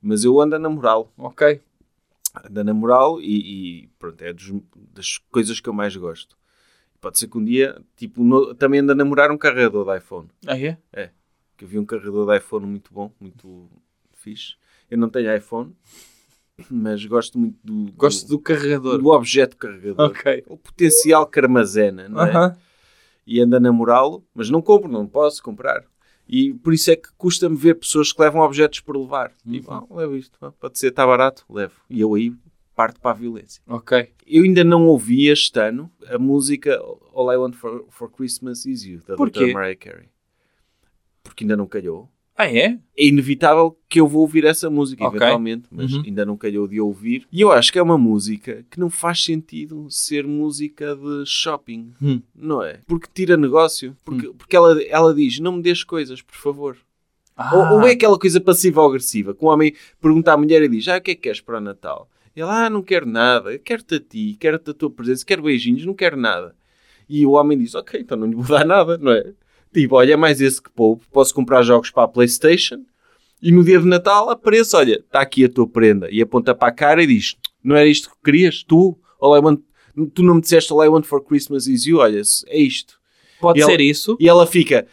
Mas 0.00 0.24
eu 0.24 0.40
ando 0.40 0.56
a 0.56 0.58
namorá-lo, 0.58 1.12
Ok. 1.18 1.60
ando 2.44 2.60
a 2.60 2.64
namorá-lo 2.64 3.20
e, 3.20 3.82
e, 3.84 3.88
pronto, 3.98 4.20
é 4.22 4.32
dos- 4.32 4.52
das 4.92 5.18
coisas 5.30 5.60
que 5.60 5.68
eu 5.68 5.72
mais 5.72 5.94
gosto. 5.96 6.36
Pode 7.00 7.18
ser 7.18 7.26
que 7.28 7.36
um 7.36 7.44
dia, 7.44 7.80
tipo, 7.96 8.22
no- 8.24 8.54
também 8.54 8.80
ando 8.80 8.92
a 8.92 8.94
namorar 8.94 9.30
um 9.30 9.36
carregador 9.38 9.84
de 9.92 9.98
iPhone. 9.98 10.28
Aí 10.46 10.76
é? 10.92 11.10
Que 11.56 11.64
eu 11.64 11.68
vi 11.68 11.78
um 11.78 11.84
carregador 11.84 12.26
de 12.26 12.36
iPhone 12.38 12.64
muito 12.66 12.92
bom, 12.94 13.12
muito 13.20 13.68
fixe. 14.14 14.54
Eu 14.90 14.98
não 14.98 15.08
tenho 15.08 15.34
iPhone, 15.36 15.74
mas 16.70 17.04
gosto 17.06 17.38
muito 17.38 17.56
do, 17.64 17.92
Gosto 17.92 18.28
do 18.28 18.38
carregador. 18.38 18.98
do 18.98 19.08
objeto 19.08 19.56
carregador. 19.56 20.06
Ok. 20.10 20.44
O 20.46 20.56
potencial 20.56 21.26
que 21.26 21.38
armazena, 21.40 22.08
não 22.08 22.24
é? 22.24 22.30
Aham. 22.30 22.56
E 23.26 23.40
anda 23.40 23.56
a 23.56 23.60
namorá-lo, 23.60 24.24
mas 24.34 24.50
não 24.50 24.60
compro, 24.60 24.90
não 24.90 25.06
posso 25.06 25.42
comprar. 25.42 25.84
E 26.28 26.54
por 26.54 26.72
isso 26.72 26.90
é 26.90 26.96
que 26.96 27.08
custa-me 27.16 27.56
ver 27.56 27.74
pessoas 27.74 28.12
que 28.12 28.20
levam 28.20 28.40
objetos 28.42 28.80
por 28.80 28.96
levar. 28.96 29.32
Tipo, 29.48 29.70
Uhum. 29.72 29.86
ah, 29.90 29.94
levo 29.96 30.16
isto, 30.16 30.38
pode 30.58 30.78
ser, 30.78 30.88
está 30.88 31.06
barato, 31.06 31.44
levo. 31.50 31.74
E 31.90 32.00
eu 32.00 32.14
aí 32.14 32.32
parto 32.74 33.00
para 33.00 33.10
a 33.10 33.14
violência. 33.14 33.62
Ok. 33.68 34.08
Eu 34.26 34.44
ainda 34.44 34.64
não 34.64 34.86
ouvi 34.86 35.28
este 35.28 35.58
ano 35.60 35.90
a 36.08 36.18
música 36.18 36.80
All 37.14 37.30
I 37.32 37.36
Want 37.36 37.54
for, 37.54 37.84
for 37.90 38.10
Christmas 38.10 38.64
Is 38.66 38.84
You, 38.84 39.00
da 39.06 39.14
Porquê? 39.14 39.52
Mariah 39.52 39.76
Carey. 39.76 40.08
Porque 41.22 41.44
ainda 41.44 41.56
não 41.56 41.66
calhou. 41.66 42.08
Ah, 42.36 42.48
é? 42.50 42.78
É 42.96 43.04
inevitável 43.06 43.76
que 43.88 44.00
eu 44.00 44.08
vou 44.08 44.22
ouvir 44.22 44.44
essa 44.44 44.70
música, 44.70 45.04
Ok. 45.04 45.16
eventualmente, 45.18 45.68
mas 45.70 45.92
Uhum. 45.92 46.02
ainda 46.06 46.24
não 46.24 46.36
calhou 46.36 46.66
de 46.66 46.80
ouvir. 46.80 47.26
E 47.30 47.40
eu 47.40 47.52
acho 47.52 47.70
que 47.70 47.78
é 47.78 47.82
uma 47.82 47.98
música 47.98 48.64
que 48.70 48.80
não 48.80 48.88
faz 48.88 49.22
sentido 49.22 49.86
ser 49.90 50.26
música 50.26 50.96
de 50.96 51.24
shopping, 51.26 51.92
Hum. 52.00 52.22
não 52.34 52.62
é? 52.62 52.80
Porque 52.86 53.06
tira 53.12 53.36
negócio. 53.36 53.94
Porque, 54.04 54.28
porque 54.28 54.56
ela, 54.56 54.82
ela 54.84 55.14
diz: 55.14 55.38
não 55.40 55.52
me 55.52 55.62
des 55.62 55.84
coisas, 55.84 56.22
por 56.22 56.34
favor. 56.36 56.76
Ah, 57.36 57.54
Ou, 57.54 57.80
ou 57.80 57.86
é 57.86 57.92
aquela 57.92 58.18
coisa 58.18 58.40
passiva-agressiva, 58.40 59.34
que 59.34 59.44
um 59.44 59.48
homem 59.48 59.74
pergunta 60.00 60.32
à 60.32 60.36
mulher 60.36 60.62
e 60.62 60.68
diz: 60.68 60.88
Ah, 60.88 60.96
o 60.96 61.00
que 61.02 61.10
é 61.12 61.14
que 61.14 61.20
queres 61.22 61.40
para 61.40 61.58
o 61.58 61.60
Natal? 61.60 62.08
E 62.34 62.40
ela: 62.40 62.66
Ah, 62.66 62.70
não 62.70 62.82
quero 62.82 63.06
nada, 63.06 63.58
quero-te 63.58 63.96
a 63.96 64.00
ti, 64.00 64.36
quero-te 64.40 64.70
a 64.70 64.74
tua 64.74 64.90
presença, 64.90 65.24
quero 65.24 65.42
beijinhos, 65.42 65.84
não 65.84 65.94
quero 65.94 66.16
nada. 66.16 66.54
E 67.08 67.26
o 67.26 67.32
homem 67.32 67.58
diz: 67.58 67.74
Ok, 67.74 68.00
então 68.00 68.16
não 68.16 68.26
lhe 68.26 68.34
vou 68.34 68.44
dar 68.46 68.64
nada, 68.64 68.96
não 68.96 69.12
é? 69.12 69.32
Tipo, 69.72 69.96
olha, 69.96 70.12
é 70.12 70.16
mais 70.16 70.40
esse 70.40 70.60
que 70.60 70.70
pouco, 70.70 71.04
posso 71.10 71.34
comprar 71.34 71.62
jogos 71.62 71.90
para 71.90 72.02
a 72.04 72.08
Playstation 72.08 72.82
e 73.42 73.50
no 73.50 73.64
dia 73.64 73.78
de 73.80 73.86
Natal 73.86 74.30
apareço: 74.30 74.76
Olha, 74.76 74.94
está 74.96 75.20
aqui 75.20 75.44
a 75.44 75.48
tua 75.48 75.66
prenda. 75.66 76.08
E 76.10 76.20
aponta 76.22 76.54
para 76.54 76.68
a 76.68 76.72
cara 76.72 77.02
e 77.02 77.06
diz: 77.06 77.36
Não 77.64 77.74
era 77.74 77.88
isto 77.88 78.10
que 78.10 78.16
querias? 78.24 78.62
Tu? 78.62 78.96
All 79.20 79.36
I 79.36 79.40
want... 79.40 79.60
Tu 80.14 80.22
não 80.22 80.36
me 80.36 80.40
disseste 80.40 80.72
All 80.72 80.84
I 80.84 80.88
want 80.88 81.04
for 81.04 81.22
Christmas 81.22 81.66
is 81.66 81.86
you? 81.86 81.98
Olha, 81.98 82.20
é 82.48 82.58
isto. 82.58 82.98
Pode 83.40 83.60
e 83.60 83.64
ser 83.64 83.72
ela- 83.74 83.82
isso? 83.82 84.16
E 84.20 84.28
ela 84.28 84.46
fica: 84.46 84.86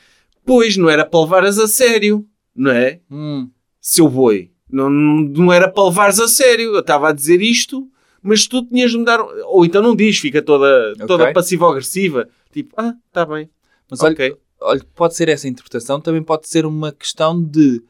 Pois, 0.46 0.78
não 0.78 0.90
era 0.90 1.06
para 1.06 1.20
levares 1.20 1.60
a 1.60 1.68
sério, 1.68 2.26
não 2.56 2.72
é? 2.72 3.00
Hum. 3.12 3.50
seu 3.82 4.08
boi, 4.10 4.52
não, 4.72 4.90
não, 4.90 5.52
era 5.54 5.68
para 5.70 5.84
levares 5.86 6.20
a 6.20 6.28
sério. 6.28 6.74
Eu 6.74 6.80
estava 6.80 7.10
a 7.10 7.12
dizer 7.14 7.42
isto, 7.42 7.88
mas 8.22 8.48
tu 8.48 8.66
tinhas 8.66 8.92
de 8.92 8.98
me 8.98 9.06
dar. 9.06 9.20
Ou 9.46 9.64
então 9.66 9.82
não 9.82 9.96
diz, 9.96 10.18
fica 10.18 10.42
toda, 10.42 10.94
toda 11.06 11.24
Ok. 11.26 11.34
passiva-agressiva. 11.34 12.28
Tipo, 12.52 12.74
ah, 12.78 12.96
está 13.08 13.26
bem. 13.26 13.50
Mas 13.90 14.02
olha, 14.02 14.14
ok. 14.14 14.36
Olha, 14.62 14.84
pode 14.96 15.16
ser 15.16 15.30
essa 15.30 15.48
interpretação, 15.48 16.02
também 16.02 16.24
pode 16.24 16.48
ser 16.48 16.66
uma 16.66 16.92
questão 16.92 17.42
de 17.42 17.84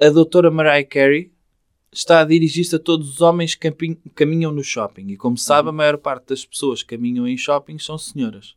a 0.00 0.08
doutora 0.10 0.50
Mariah 0.50 0.86
Carey 0.86 1.32
está 1.92 2.20
a 2.20 2.24
dirigir-se 2.24 2.76
a 2.76 2.78
todos 2.78 3.14
os 3.14 3.20
homens 3.20 3.54
que 3.54 3.70
caminham 4.14 4.52
no 4.52 4.62
shopping. 4.62 5.08
E 5.08 5.16
como 5.16 5.36
sabe, 5.36 5.70
a 5.70 5.72
maior 5.72 5.98
parte 5.98 6.28
das 6.28 6.44
pessoas 6.44 6.82
que 6.82 6.96
caminham 6.96 7.26
em 7.26 7.36
shopping 7.36 7.78
são 7.78 7.98
senhoras. 7.98 8.54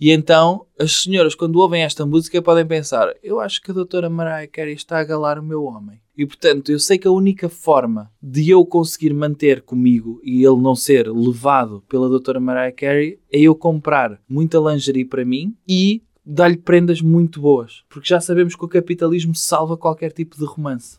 E 0.00 0.10
então, 0.10 0.66
as 0.78 1.02
senhoras, 1.02 1.34
quando 1.34 1.56
ouvem 1.56 1.82
esta 1.82 2.06
música, 2.06 2.40
podem 2.40 2.66
pensar: 2.66 3.14
eu 3.22 3.40
acho 3.40 3.60
que 3.60 3.70
a 3.70 3.74
doutora 3.74 4.08
Mariah 4.08 4.48
Carey 4.48 4.74
está 4.74 4.98
a 4.98 5.04
galar 5.04 5.38
o 5.38 5.42
meu 5.42 5.64
homem. 5.64 6.00
E 6.20 6.26
portanto, 6.26 6.70
eu 6.70 6.78
sei 6.78 6.98
que 6.98 7.08
a 7.08 7.10
única 7.10 7.48
forma 7.48 8.12
de 8.22 8.50
eu 8.50 8.62
conseguir 8.66 9.14
manter 9.14 9.62
comigo 9.62 10.20
e 10.22 10.44
ele 10.44 10.60
não 10.60 10.76
ser 10.76 11.08
levado 11.10 11.82
pela 11.88 12.10
doutora 12.10 12.38
Mariah 12.38 12.72
Carey 12.76 13.18
é 13.32 13.40
eu 13.40 13.54
comprar 13.54 14.20
muita 14.28 14.58
lingerie 14.58 15.06
para 15.06 15.24
mim 15.24 15.56
e 15.66 16.02
dar-lhe 16.22 16.58
prendas 16.58 17.00
muito 17.00 17.40
boas. 17.40 17.84
Porque 17.88 18.06
já 18.06 18.20
sabemos 18.20 18.54
que 18.54 18.62
o 18.62 18.68
capitalismo 18.68 19.34
salva 19.34 19.78
qualquer 19.78 20.12
tipo 20.12 20.36
de 20.36 20.44
romance. 20.44 20.98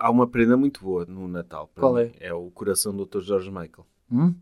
Há 0.00 0.10
uma 0.10 0.26
prenda 0.26 0.56
muito 0.56 0.80
boa 0.82 1.04
no 1.06 1.28
Natal. 1.28 1.70
Qual 1.76 1.94
mim. 1.94 2.00
é? 2.18 2.26
É 2.26 2.34
o 2.34 2.50
coração 2.50 2.92
do 2.92 3.06
Dr. 3.06 3.20
George 3.20 3.48
Michael. 3.50 3.86
Hum? 4.10 4.34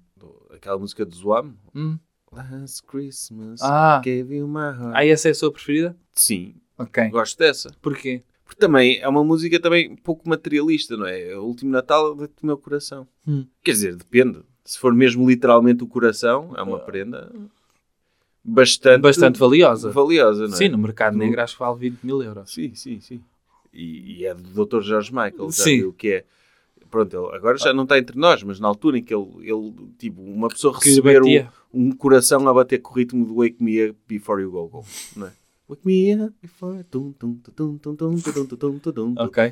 Aquela 0.54 0.78
música 0.78 1.04
do 1.04 1.14
Zoam. 1.14 1.52
Hum? 1.74 1.98
Last 2.32 2.82
Christmas, 2.84 3.60
Ah. 3.62 4.00
gave 4.02 4.34
you 4.34 4.48
my 4.48 4.70
heart. 4.70 4.92
Ah, 4.94 5.04
essa 5.06 5.28
é 5.28 5.32
a 5.32 5.34
sua 5.34 5.52
preferida? 5.52 5.94
Sim, 6.12 6.54
Ok. 6.78 7.10
gosto 7.10 7.38
dessa. 7.38 7.70
Porquê? 7.82 8.22
Porque 8.54 8.66
também 8.66 9.00
é 9.00 9.08
uma 9.08 9.24
música 9.24 9.58
também 9.58 9.90
um 9.90 9.96
pouco 9.96 10.28
materialista, 10.28 10.96
não 10.96 11.06
é? 11.06 11.36
O 11.36 11.42
último 11.42 11.72
Natal 11.72 12.12
é 12.12 12.26
do 12.26 12.32
meu 12.42 12.56
coração. 12.56 13.06
Hum. 13.26 13.46
Quer 13.64 13.72
dizer, 13.72 13.96
depende. 13.96 14.42
Se 14.64 14.78
for 14.78 14.94
mesmo 14.94 15.28
literalmente 15.28 15.82
o 15.82 15.88
coração, 15.88 16.54
é 16.56 16.62
uma 16.62 16.78
prenda 16.78 17.32
bastante, 18.44 19.02
Bastante 19.02 19.38
valiosa. 19.40 19.90
valiosa, 19.90 20.46
não 20.46 20.54
é? 20.54 20.56
Sim, 20.56 20.68
no 20.68 20.78
mercado 20.78 21.18
negro 21.18 21.40
acho 21.40 21.54
que 21.54 21.60
vale 21.60 21.78
20 21.78 21.98
mil 22.04 22.22
euros. 22.22 22.52
Sim, 22.52 22.74
sim, 22.76 23.00
sim. 23.00 23.20
E, 23.72 24.20
e 24.20 24.26
é 24.26 24.34
do 24.34 24.64
Dr. 24.64 24.82
George 24.82 25.12
Michael, 25.12 25.50
já 25.50 25.64
Sim. 25.64 25.78
viu 25.78 25.88
o 25.88 25.92
que 25.92 26.08
é. 26.08 26.24
Pronto, 26.88 27.16
ele 27.16 27.36
agora 27.36 27.58
já 27.58 27.72
não 27.72 27.82
está 27.82 27.98
entre 27.98 28.16
nós, 28.16 28.40
mas 28.44 28.60
na 28.60 28.68
altura 28.68 28.98
em 28.98 29.02
que 29.02 29.12
ele, 29.12 29.26
ele 29.40 29.74
tipo, 29.98 30.22
uma 30.22 30.48
pessoa 30.48 30.78
receber 30.78 31.20
um, 31.24 31.46
um 31.72 31.90
coração 31.90 32.46
a 32.48 32.54
bater 32.54 32.78
com 32.78 32.92
o 32.92 32.96
ritmo 32.96 33.26
do 33.26 33.34
Wake 33.34 33.56
Me 33.60 33.88
Up 33.90 33.98
Before 34.06 34.40
You 34.40 34.52
Go 34.52 34.68
Go, 34.68 34.84
não 35.16 35.26
é? 35.26 35.32
Wake 35.68 35.86
me 35.86 36.14
up 36.14 36.34
before. 36.42 36.84
Ok. 39.18 39.50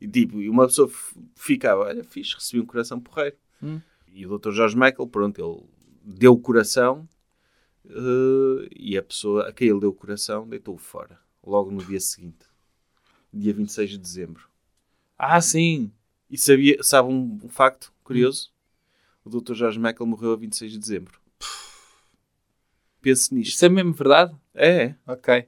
E 0.00 0.08
tipo, 0.08 0.40
e 0.40 0.48
uma 0.48 0.66
pessoa 0.66 0.90
ficava, 1.34 1.82
olha, 1.82 2.02
fixe, 2.02 2.34
recebi 2.34 2.60
um 2.62 2.66
coração 2.66 2.98
porreiro. 2.98 3.36
Hum. 3.62 3.80
E 4.08 4.26
o 4.26 4.38
Dr. 4.38 4.52
George 4.52 4.74
Michael, 4.76 5.06
pronto, 5.06 5.38
ele 5.38 5.62
deu 6.02 6.32
o 6.32 6.38
coração 6.38 7.06
uh, 7.84 8.66
e 8.74 8.96
a 8.96 9.02
pessoa 9.02 9.48
a 9.48 9.52
quem 9.52 9.68
ele 9.68 9.80
deu 9.80 9.90
o 9.90 9.94
coração 9.94 10.48
deitou-o 10.48 10.78
fora, 10.78 11.18
logo 11.46 11.70
no 11.70 11.84
dia 11.84 12.00
seguinte, 12.00 12.46
dia 13.32 13.52
26 13.52 13.90
de 13.90 13.98
dezembro. 13.98 14.48
Ah, 15.18 15.40
sim! 15.40 15.92
E 16.30 16.38
sabia, 16.38 16.82
sabe 16.82 17.08
um, 17.10 17.38
um 17.44 17.48
facto 17.48 17.92
curioso? 18.02 18.50
Hum. 19.26 19.30
O 19.30 19.40
Dr. 19.40 19.54
George 19.54 19.78
Michael 19.78 20.06
morreu 20.06 20.32
a 20.32 20.36
26 20.36 20.72
de 20.72 20.78
dezembro. 20.78 21.20
Pense 23.02 23.34
nisto. 23.34 23.54
Isso 23.54 23.64
é 23.64 23.68
mesmo 23.68 23.92
verdade? 23.92 24.34
É, 24.54 24.94
Ok. 25.06 25.44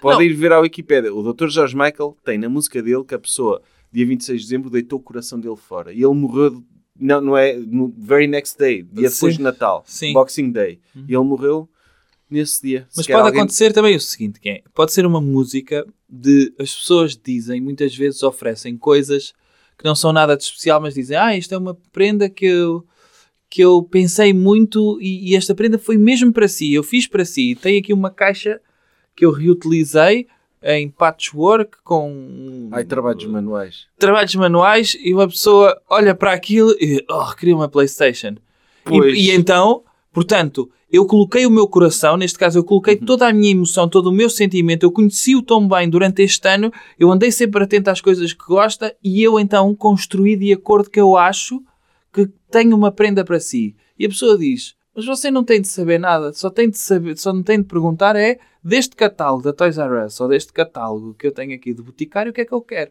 pode 0.00 0.16
Não. 0.18 0.22
ir 0.22 0.32
ver 0.34 0.52
à 0.52 0.60
Wikipédia. 0.60 1.12
O 1.14 1.32
Dr. 1.32 1.48
George 1.48 1.74
Michael 1.76 2.16
tem 2.24 2.38
na 2.38 2.48
música 2.48 2.82
dele 2.82 3.04
que 3.04 3.14
a 3.14 3.18
pessoa, 3.18 3.60
dia 3.92 4.06
26 4.06 4.40
de 4.40 4.46
dezembro, 4.46 4.70
deitou 4.70 4.98
o 4.98 5.02
coração 5.02 5.40
dele 5.40 5.56
fora. 5.56 5.92
E 5.92 5.96
ele 6.02 6.14
morreu, 6.14 6.62
não, 6.98 7.20
não 7.20 7.36
é, 7.36 7.56
no 7.56 7.92
very 7.98 8.26
next 8.26 8.56
day, 8.58 8.82
dia 8.82 9.08
Sim. 9.10 9.14
depois 9.16 9.36
de 9.36 9.42
Natal, 9.42 9.82
Sim. 9.86 10.08
Uhum. 10.08 10.12
Boxing 10.14 10.50
Day. 10.52 10.78
E 10.94 11.00
ele 11.14 11.24
morreu 11.24 11.68
nesse 12.30 12.62
dia. 12.62 12.86
Mas 12.96 13.06
pode 13.06 13.18
alguém- 13.20 13.40
acontecer 13.40 13.72
também 13.72 13.96
o 13.96 14.00
seguinte, 14.00 14.38
que 14.40 14.48
é, 14.48 14.62
pode 14.72 14.92
ser 14.92 15.04
uma 15.04 15.20
música 15.20 15.84
de 16.08 16.52
as 16.58 16.74
pessoas 16.74 17.16
dizem, 17.16 17.60
muitas 17.60 17.94
vezes 17.94 18.22
oferecem 18.22 18.76
coisas 18.76 19.32
que 19.76 19.84
não 19.84 19.94
são 19.94 20.12
nada 20.12 20.36
de 20.36 20.44
especial, 20.44 20.80
mas 20.80 20.94
dizem, 20.94 21.16
ah, 21.16 21.36
isto 21.36 21.52
é 21.54 21.58
uma 21.58 21.74
prenda 21.92 22.30
que 22.30 22.46
eu, 22.46 22.86
que 23.52 23.60
eu 23.60 23.82
pensei 23.82 24.32
muito 24.32 24.98
e, 24.98 25.30
e 25.30 25.36
esta 25.36 25.54
prenda 25.54 25.78
foi 25.78 25.98
mesmo 25.98 26.32
para 26.32 26.48
si, 26.48 26.72
eu 26.72 26.82
fiz 26.82 27.06
para 27.06 27.22
si. 27.22 27.54
Tem 27.54 27.76
aqui 27.76 27.92
uma 27.92 28.08
caixa 28.10 28.58
que 29.14 29.26
eu 29.26 29.30
reutilizei 29.30 30.26
em 30.62 30.88
patchwork, 30.88 31.76
com 31.84 32.70
Ai, 32.72 32.82
trabalhos 32.82 33.26
manuais. 33.26 33.86
trabalhos 33.98 34.34
manuais, 34.36 34.96
e 34.98 35.12
uma 35.12 35.28
pessoa 35.28 35.78
olha 35.90 36.14
para 36.14 36.32
aquilo 36.32 36.70
e 36.80 37.04
oh, 37.10 37.34
queria 37.36 37.54
uma 37.54 37.68
Playstation. 37.68 38.36
Pois. 38.84 39.18
E, 39.18 39.26
e 39.26 39.30
então, 39.32 39.82
portanto, 40.10 40.70
eu 40.90 41.04
coloquei 41.04 41.44
o 41.44 41.50
meu 41.50 41.68
coração, 41.68 42.16
neste 42.16 42.38
caso 42.38 42.58
eu 42.58 42.64
coloquei 42.64 42.96
toda 42.96 43.28
a 43.28 43.34
minha 43.34 43.52
emoção, 43.52 43.86
todo 43.86 44.06
o 44.06 44.12
meu 44.12 44.30
sentimento, 44.30 44.84
eu 44.84 44.90
conheci-o 44.90 45.42
tão 45.42 45.68
bem 45.68 45.90
durante 45.90 46.22
este 46.22 46.48
ano, 46.48 46.72
eu 46.98 47.12
andei 47.12 47.30
sempre 47.30 47.62
atento 47.62 47.90
às 47.90 48.00
coisas 48.00 48.32
que 48.32 48.46
gosta 48.46 48.96
e 49.04 49.22
eu 49.22 49.38
então 49.38 49.74
construí 49.74 50.36
de 50.36 50.54
acordo 50.54 50.88
que 50.88 50.98
eu 50.98 51.18
acho 51.18 51.62
que 52.12 52.28
tenho 52.50 52.76
uma 52.76 52.92
prenda 52.92 53.24
para 53.24 53.40
si. 53.40 53.74
E 53.98 54.04
a 54.04 54.08
pessoa 54.08 54.36
diz, 54.36 54.74
mas 54.94 55.06
você 55.06 55.30
não 55.30 55.42
tem 55.42 55.60
de 55.60 55.68
saber 55.68 55.98
nada, 55.98 56.32
só 56.32 56.50
tem 56.50 56.68
de 56.68 56.78
saber, 56.78 57.16
só 57.16 57.32
não 57.32 57.42
tem 57.42 57.58
de 57.58 57.64
perguntar 57.64 58.14
é 58.14 58.38
deste 58.62 58.94
catálogo 58.94 59.42
da 59.42 59.52
Toys 59.52 59.78
R 59.78 60.04
Us 60.04 60.20
ou 60.20 60.28
deste 60.28 60.52
catálogo 60.52 61.14
que 61.14 61.26
eu 61.26 61.32
tenho 61.32 61.54
aqui 61.54 61.72
de 61.72 61.82
boticário, 61.82 62.30
o 62.30 62.34
que 62.34 62.42
é 62.42 62.44
que 62.44 62.52
eu 62.52 62.60
quero? 62.60 62.90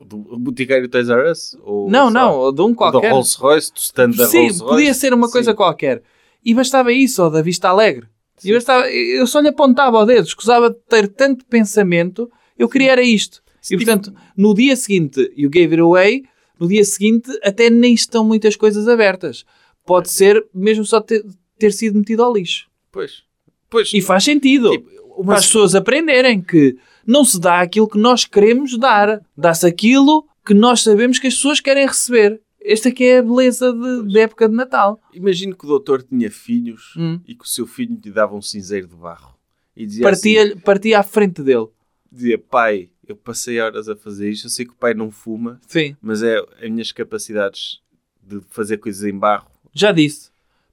Do 0.00 0.16
Boticário 0.38 0.88
Toys 0.88 1.10
R 1.10 1.30
Us? 1.30 1.58
Ou, 1.62 1.90
não, 1.90 2.10
não, 2.10 2.44
lá, 2.44 2.52
de 2.52 2.62
um 2.62 2.74
qualquer. 2.74 3.12
Rolls 3.12 3.36
Royce, 3.38 3.70
do 3.70 3.78
stand 3.78 4.12
da 4.12 4.26
Sim, 4.26 4.38
Rolls 4.38 4.60
Royce. 4.60 4.74
podia 4.74 4.94
ser 4.94 5.12
uma 5.12 5.30
coisa 5.30 5.50
Sim. 5.50 5.56
qualquer. 5.56 6.02
E 6.42 6.54
bastava 6.54 6.90
isso, 6.90 7.22
ou 7.22 7.30
da 7.30 7.42
Vista 7.42 7.68
Alegre. 7.68 8.06
E 8.42 8.50
bastava, 8.54 8.88
eu 8.90 9.26
só 9.26 9.40
lhe 9.40 9.48
apontava 9.48 9.98
ao 9.98 10.06
dedo, 10.06 10.26
escusava 10.26 10.70
de 10.70 10.76
ter 10.88 11.08
tanto 11.08 11.44
pensamento, 11.44 12.30
eu 12.58 12.66
queria 12.66 12.92
era 12.92 13.02
isto. 13.02 13.42
E 13.70 13.76
portanto, 13.76 14.14
no 14.34 14.54
dia 14.54 14.74
seguinte, 14.74 15.30
you 15.36 15.50
gave 15.50 15.74
it 15.74 15.80
away, 15.80 16.24
no 16.60 16.68
dia 16.68 16.84
seguinte 16.84 17.30
até 17.42 17.70
nem 17.70 17.94
estão 17.94 18.22
muitas 18.24 18.54
coisas 18.54 18.86
abertas. 18.86 19.44
Pode 19.86 20.10
ser 20.10 20.46
mesmo 20.54 20.84
só 20.84 21.00
ter, 21.00 21.24
ter 21.58 21.72
sido 21.72 21.98
metido 21.98 22.22
ao 22.22 22.32
lixo. 22.32 22.68
Pois. 22.92 23.22
Pois. 23.68 23.90
E 23.94 24.00
faz 24.02 24.24
sentido. 24.24 24.70
Tipo, 24.70 25.24
Para 25.24 25.36
as 25.38 25.46
pessoas 25.46 25.74
aprenderem 25.74 26.40
que 26.40 26.76
não 27.06 27.24
se 27.24 27.40
dá 27.40 27.60
aquilo 27.60 27.88
que 27.88 27.98
nós 27.98 28.24
queremos 28.24 28.78
dar. 28.78 29.20
Dá-se 29.36 29.66
aquilo 29.66 30.26
que 30.44 30.54
nós 30.54 30.82
sabemos 30.82 31.18
que 31.18 31.26
as 31.28 31.34
pessoas 31.34 31.60
querem 31.60 31.86
receber. 31.86 32.40
Esta 32.62 32.90
aqui 32.90 33.04
é 33.04 33.18
a 33.18 33.22
beleza 33.22 33.72
de, 33.72 34.12
da 34.12 34.20
época 34.20 34.46
de 34.48 34.54
Natal. 34.54 35.00
Imagino 35.14 35.56
que 35.56 35.64
o 35.64 35.68
doutor 35.68 36.02
tinha 36.02 36.30
filhos 36.30 36.94
Hum. 36.96 37.18
e 37.26 37.34
que 37.34 37.44
o 37.44 37.48
seu 37.48 37.66
filho 37.66 37.98
lhe 38.04 38.10
dava 38.10 38.34
um 38.36 38.42
cinzeiro 38.42 38.86
de 38.86 38.94
barro. 38.96 39.34
E 39.74 39.86
dizia 39.86 40.06
assim, 40.10 40.34
Partia, 40.36 40.56
partia 40.62 40.98
à 40.98 41.02
frente 41.02 41.42
dele. 41.42 41.68
dizia, 42.12 42.38
pai, 42.38 42.90
eu 43.12 43.16
passei 43.16 43.60
horas 43.60 43.88
a 43.88 43.96
fazer 43.96 44.30
isto, 44.30 44.46
eu 44.46 44.50
sei 44.50 44.64
que 44.64 44.72
o 44.72 44.76
pai 44.76 44.94
não 44.94 45.10
fuma, 45.10 45.60
Sim, 45.66 45.96
mas 46.00 46.22
é 46.22 46.38
as 46.38 46.70
minhas 46.70 46.92
capacidades 46.92 47.80
de 48.22 48.40
fazer 48.48 48.78
coisas 48.78 49.04
em 49.04 49.16
barro, 49.16 49.50
já 49.72 49.92
disse. 49.92 50.30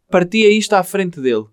Partia 0.09 0.49
isto 0.51 0.73
à 0.73 0.83
frente 0.83 1.19
dele. 1.19 1.45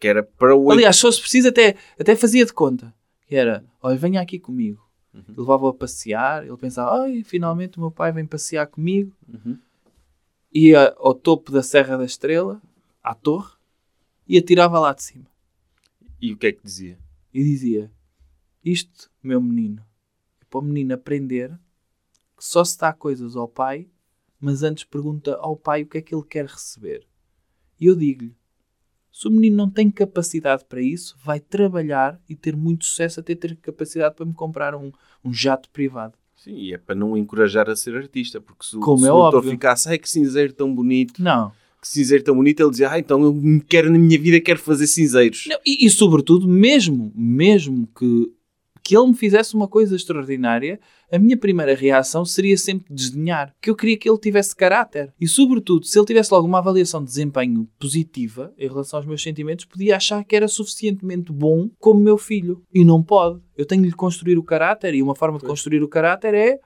que 0.00 0.08
era 0.08 0.22
para 0.22 0.56
o... 0.56 0.70
Aliás, 0.70 0.96
se 0.96 1.02
fosse 1.02 1.20
preciso, 1.20 1.48
até, 1.48 1.76
até 1.98 2.16
fazia 2.16 2.44
de 2.44 2.52
conta. 2.52 2.94
Que 3.26 3.36
era, 3.36 3.64
olha, 3.82 3.96
venha 3.96 4.20
aqui 4.20 4.38
comigo. 4.38 4.82
Levava-o 5.36 5.68
a 5.68 5.74
passear. 5.74 6.46
Ele 6.46 6.56
pensava, 6.56 7.02
ai, 7.02 7.22
finalmente 7.22 7.76
o 7.76 7.80
meu 7.80 7.90
pai 7.90 8.10
vem 8.12 8.24
passear 8.24 8.66
comigo. 8.66 9.12
Uhum. 9.28 9.58
Ia 10.54 10.94
ao 10.96 11.14
topo 11.14 11.52
da 11.52 11.62
Serra 11.62 11.98
da 11.98 12.04
Estrela, 12.04 12.62
à 13.02 13.14
torre, 13.14 13.52
e 14.26 14.38
atirava 14.38 14.78
lá 14.78 14.94
de 14.94 15.02
cima. 15.02 15.26
E 16.20 16.32
o 16.32 16.36
que 16.36 16.46
é 16.46 16.52
que 16.52 16.62
dizia? 16.64 16.98
E 17.34 17.44
dizia, 17.44 17.90
isto, 18.64 19.10
meu 19.22 19.40
menino, 19.40 19.84
para 20.50 20.60
o 20.60 20.62
menino 20.62 20.94
aprender 20.94 21.50
que 22.36 22.44
só 22.44 22.64
se 22.64 22.78
dá 22.78 22.92
coisas 22.92 23.34
ao 23.36 23.48
pai, 23.48 23.88
mas 24.40 24.62
antes 24.62 24.84
pergunta 24.84 25.34
ao 25.40 25.56
pai 25.56 25.82
o 25.82 25.86
que 25.86 25.98
é 25.98 26.02
que 26.02 26.14
ele 26.14 26.22
quer 26.24 26.46
receber. 26.46 27.04
E 27.80 27.86
eu 27.86 27.96
digo-lhe, 27.96 28.34
se 29.12 29.26
o 29.26 29.30
menino 29.30 29.56
não 29.56 29.68
tem 29.70 29.90
capacidade 29.90 30.64
para 30.64 30.80
isso, 30.80 31.16
vai 31.24 31.40
trabalhar 31.40 32.20
e 32.28 32.36
ter 32.36 32.56
muito 32.56 32.84
sucesso 32.84 33.18
até 33.20 33.34
ter 33.34 33.56
capacidade 33.56 34.14
para 34.14 34.24
me 34.26 34.32
comprar 34.34 34.74
um, 34.76 34.92
um 35.24 35.32
jato 35.32 35.68
privado. 35.70 36.14
Sim, 36.36 36.54
e 36.54 36.72
é 36.72 36.78
para 36.78 36.94
não 36.94 37.12
o 37.12 37.16
encorajar 37.18 37.68
a 37.68 37.74
ser 37.74 37.96
artista, 37.96 38.40
porque 38.40 38.64
se, 38.64 38.76
o- 38.76 38.80
Como 38.80 38.98
se 38.98 39.08
é 39.08 39.12
o 39.12 39.16
doutor 39.22 39.38
óbvio. 39.38 39.50
ficasse, 39.50 39.88
ai 39.88 39.98
que 39.98 40.08
cinzeiro 40.08 40.52
tão 40.52 40.72
bonito, 40.72 41.20
Não. 41.20 41.50
que 41.82 41.88
cinzeiro 41.88 42.22
tão 42.22 42.36
bonito, 42.36 42.60
ele 42.62 42.70
dizia, 42.70 42.92
ah, 42.92 42.98
então 43.00 43.20
eu 43.24 43.34
quero 43.68 43.90
na 43.90 43.98
minha 43.98 44.16
vida, 44.20 44.40
quero 44.40 44.60
fazer 44.60 44.86
cinzeiros. 44.86 45.46
Não, 45.48 45.58
e, 45.66 45.84
e, 45.84 45.90
sobretudo, 45.90 46.46
mesmo, 46.46 47.10
mesmo 47.16 47.88
que, 47.88 48.32
que 48.88 48.96
ele 48.96 49.08
me 49.08 49.14
fizesse 49.14 49.54
uma 49.54 49.68
coisa 49.68 49.94
extraordinária, 49.94 50.80
a 51.12 51.18
minha 51.18 51.36
primeira 51.36 51.74
reação 51.74 52.24
seria 52.24 52.56
sempre 52.56 52.86
desdenhar. 52.94 53.54
Que 53.60 53.68
eu 53.68 53.76
queria 53.76 53.98
que 53.98 54.08
ele 54.08 54.16
tivesse 54.18 54.56
caráter. 54.56 55.12
E, 55.20 55.28
sobretudo, 55.28 55.84
se 55.84 55.98
ele 55.98 56.06
tivesse 56.06 56.32
logo 56.32 56.46
uma 56.46 56.56
avaliação 56.56 57.00
de 57.02 57.06
desempenho 57.08 57.68
positiva 57.78 58.50
em 58.56 58.66
relação 58.66 58.98
aos 58.98 59.04
meus 59.06 59.22
sentimentos, 59.22 59.66
podia 59.66 59.96
achar 59.96 60.24
que 60.24 60.34
era 60.34 60.48
suficientemente 60.48 61.30
bom 61.30 61.68
como 61.78 62.00
meu 62.00 62.16
filho. 62.16 62.62
E 62.72 62.82
não 62.82 63.02
pode. 63.02 63.40
Eu 63.54 63.66
tenho 63.66 63.82
de 63.82 63.92
construir 63.92 64.38
o 64.38 64.42
caráter 64.42 64.94
e 64.94 65.02
uma 65.02 65.14
forma 65.14 65.38
de 65.38 65.44
construir 65.44 65.82
o 65.82 65.88
caráter 65.88 66.32
é 66.32 66.58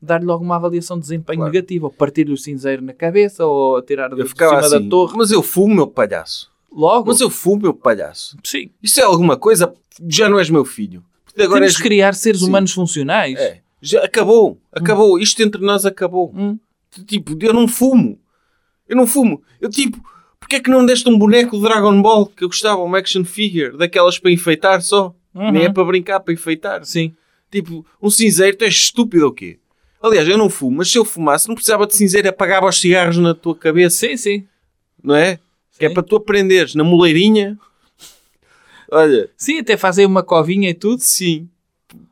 dar-lhe 0.00 0.24
logo 0.24 0.42
uma 0.42 0.56
avaliação 0.56 0.96
de 0.96 1.02
desempenho 1.02 1.40
Claro. 1.40 1.52
negativa, 1.52 1.86
ou 1.86 1.92
partir-lhe 1.92 2.32
o 2.32 2.38
cinzeiro 2.38 2.80
na 2.82 2.94
cabeça, 2.94 3.44
ou 3.44 3.76
atirar 3.76 4.08
de 4.14 4.26
cima 4.26 4.58
assim, 4.60 4.70
da 4.82 4.88
torre. 4.88 5.14
mas 5.16 5.30
eu 5.30 5.42
fumo, 5.42 5.74
meu 5.74 5.86
palhaço. 5.86 6.50
Logo, 6.72 7.08
Mas 7.08 7.20
eu 7.20 7.28
fumo, 7.28 7.62
meu 7.62 7.74
palhaço. 7.74 8.36
sim. 8.42 8.70
Isso 8.82 8.98
é 8.98 9.04
alguma 9.04 9.36
coisa? 9.36 9.74
Já 10.08 10.26
não 10.28 10.38
és 10.38 10.48
meu 10.48 10.64
filho. 10.64 11.02
Agora 11.36 11.60
Temos 11.60 11.72
és... 11.72 11.76
de 11.76 11.82
criar 11.82 12.14
seres 12.14 12.40
Sim. 12.40 12.48
humanos 12.48 12.72
funcionais. 12.72 13.38
É. 13.38 13.60
Já 13.80 14.04
acabou. 14.04 14.58
Acabou. 14.72 15.18
Isto 15.18 15.42
entre 15.42 15.60
nós 15.60 15.84
acabou. 15.84 16.32
Hum. 16.34 16.58
Tipo, 17.06 17.36
eu 17.40 17.52
não 17.52 17.68
fumo. 17.68 18.18
Eu 18.88 18.96
não 18.96 19.06
fumo. 19.06 19.42
Eu 19.60 19.68
tipo, 19.68 20.02
porque 20.38 20.56
é 20.56 20.60
que 20.60 20.70
não 20.70 20.86
deste 20.86 21.08
um 21.08 21.18
boneco 21.18 21.56
de 21.56 21.62
Dragon 21.62 22.00
Ball 22.00 22.26
que 22.26 22.44
eu 22.44 22.48
gostava, 22.48 22.80
uma 22.82 22.98
action 22.98 23.24
figure, 23.24 23.76
daquelas 23.76 24.18
para 24.18 24.30
enfeitar 24.30 24.80
só? 24.80 25.14
Uhum. 25.34 25.50
Nem 25.50 25.64
é 25.64 25.72
para 25.72 25.84
brincar, 25.84 26.20
para 26.20 26.32
enfeitar. 26.32 26.84
Sim. 26.84 27.14
Tipo, 27.50 27.84
um 28.00 28.10
cinzeiro, 28.10 28.56
tu 28.56 28.64
és 28.64 28.74
estúpido 28.74 29.26
ou 29.26 29.32
quê? 29.32 29.58
Aliás, 30.02 30.28
eu 30.28 30.38
não 30.38 30.48
fumo, 30.48 30.78
mas 30.78 30.90
se 30.90 30.98
eu 30.98 31.04
fumasse, 31.04 31.48
não 31.48 31.54
precisava 31.54 31.86
de 31.86 31.94
cinzeiro, 31.94 32.28
apagava 32.28 32.66
os 32.66 32.80
cigarros 32.80 33.18
na 33.18 33.34
tua 33.34 33.56
cabeça, 33.56 34.06
Sim, 34.06 34.16
sim. 34.16 34.46
não 35.02 35.14
é? 35.14 35.38
Que 35.78 35.86
é 35.86 35.88
Sim. 35.88 35.94
para 35.94 36.02
tu 36.02 36.16
aprenderes 36.16 36.74
na 36.74 36.84
moleirinha. 36.84 37.58
Olha, 38.90 39.30
Sim, 39.36 39.58
até 39.58 39.76
fazem 39.76 40.04
uma 40.06 40.22
covinha 40.22 40.70
e 40.70 40.74
tudo. 40.74 41.00
sim. 41.00 41.48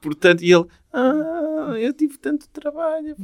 Portanto, 0.01 0.43
e 0.43 0.53
ele, 0.53 0.67
ah, 0.93 1.75
eu 1.79 1.93
tive 1.93 2.17
tanto 2.19 2.49
trabalho. 2.49 3.17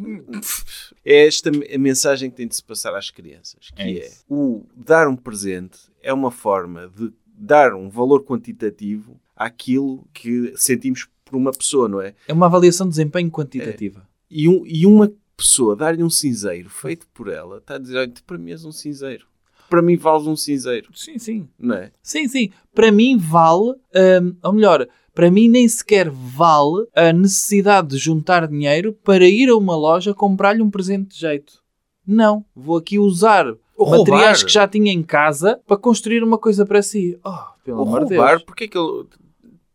É 1.04 1.26
esta 1.26 1.50
a 1.50 1.78
mensagem 1.78 2.30
que 2.30 2.36
tem 2.36 2.46
de 2.48 2.56
se 2.56 2.62
passar 2.62 2.94
às 2.94 3.10
crianças, 3.10 3.70
que 3.74 3.80
É 3.82 3.98
é, 4.06 4.10
o 4.28 4.66
dar 4.76 5.08
um 5.08 5.16
presente 5.16 5.78
é 6.02 6.12
uma 6.12 6.30
forma 6.30 6.88
de 6.96 7.12
dar 7.26 7.74
um 7.74 7.88
valor 7.88 8.24
quantitativo 8.24 9.18
àquilo 9.36 10.06
que 10.12 10.52
sentimos 10.56 11.08
por 11.24 11.36
uma 11.36 11.52
pessoa, 11.52 11.88
não 11.88 12.00
é? 12.00 12.14
É 12.26 12.32
uma 12.32 12.46
avaliação 12.46 12.86
de 12.86 12.90
desempenho 12.90 13.30
quantitativa. 13.30 14.06
E, 14.28 14.48
um- 14.48 14.66
e 14.66 14.84
uma 14.84 15.10
pessoa 15.36 15.74
dar-lhe 15.76 16.02
um 16.02 16.10
cinzeiro 16.10 16.68
feito 16.68 17.06
por 17.14 17.28
ela 17.28 17.58
está 17.58 17.76
a 17.76 17.78
dizer: 17.78 17.96
Olha, 17.98 18.12
para 18.26 18.36
mim 18.38 18.50
és 18.50 18.64
um 18.64 18.72
cinzeiro. 18.72 19.26
Para 19.70 19.80
mim 19.80 19.96
vales 19.96 20.26
um 20.26 20.36
cinzeiro, 20.36 20.90
Sim, 20.94 21.18
sim. 21.18 21.48
não 21.58 21.76
é? 21.76 21.92
Sim, 22.02 22.26
sim. 22.28 22.50
Para 22.74 22.90
mim 22.92 23.16
vale, 23.16 23.74
hum, 24.22 24.36
ou 24.42 24.52
melhor, 24.52 24.86
para 25.14 25.30
mim 25.30 25.48
nem 25.48 25.66
sequer 25.68 26.10
vale 26.10 26.86
a 26.94 27.12
necessidade 27.12 27.88
de 27.88 27.96
juntar 27.96 28.46
dinheiro 28.48 28.92
para 29.04 29.24
ir 29.26 29.48
a 29.48 29.56
uma 29.56 29.76
loja 29.76 30.12
comprar-lhe 30.12 30.60
um 30.62 30.70
presente 30.70 31.14
de 31.14 31.20
jeito. 31.20 31.62
Não. 32.06 32.44
Vou 32.54 32.76
aqui 32.76 32.98
usar 32.98 33.46
Ou 33.76 33.90
materiais 33.90 34.38
roubar. 34.38 34.44
que 34.46 34.52
já 34.52 34.66
tinha 34.68 34.92
em 34.92 35.02
casa 35.02 35.60
para 35.66 35.76
construir 35.76 36.22
uma 36.24 36.36
coisa 36.36 36.66
para 36.66 36.82
si. 36.82 37.16
Oh, 37.24 37.30
pelo 37.64 37.78
Ou 37.78 37.86
amor 37.86 38.04
de 38.06 38.14
roubar, 38.16 38.30
Deus. 38.36 38.42
porque 38.42 38.64
é 38.64 38.68
que 38.68 38.76
ele. 38.76 39.06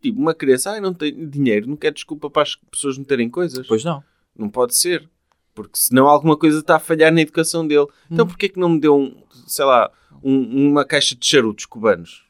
Tipo, 0.02 0.20
uma 0.20 0.34
criança, 0.36 0.72
ai, 0.72 0.82
não 0.82 0.94
tem 0.94 1.28
dinheiro, 1.30 1.68
não 1.68 1.76
quer 1.78 1.92
desculpa 1.94 2.30
para 2.30 2.44
as 2.44 2.56
pessoas 2.70 2.98
não 2.98 3.06
terem 3.06 3.30
coisas. 3.30 3.66
Pois 3.66 3.84
não. 3.84 4.04
Não 4.38 4.50
pode 4.50 4.76
ser. 4.76 5.10
Porque 5.56 5.78
senão 5.80 6.08
alguma 6.08 6.38
coisa 6.38 6.60
está 6.60 6.76
a 6.76 6.80
falhar 6.80 7.12
na 7.12 7.22
educação 7.22 7.66
dele. 7.66 7.86
Hum. 7.86 7.88
Então 8.12 8.28
porquê 8.28 8.50
que 8.50 8.60
não 8.60 8.70
me 8.70 8.80
deu, 8.80 8.96
um, 8.96 9.24
sei 9.48 9.66
lá, 9.66 9.90
um- 10.22 10.70
uma 10.70 10.86
caixa 10.86 11.16
de 11.16 11.26
charutos 11.26 11.66
cubanos? 11.66 12.24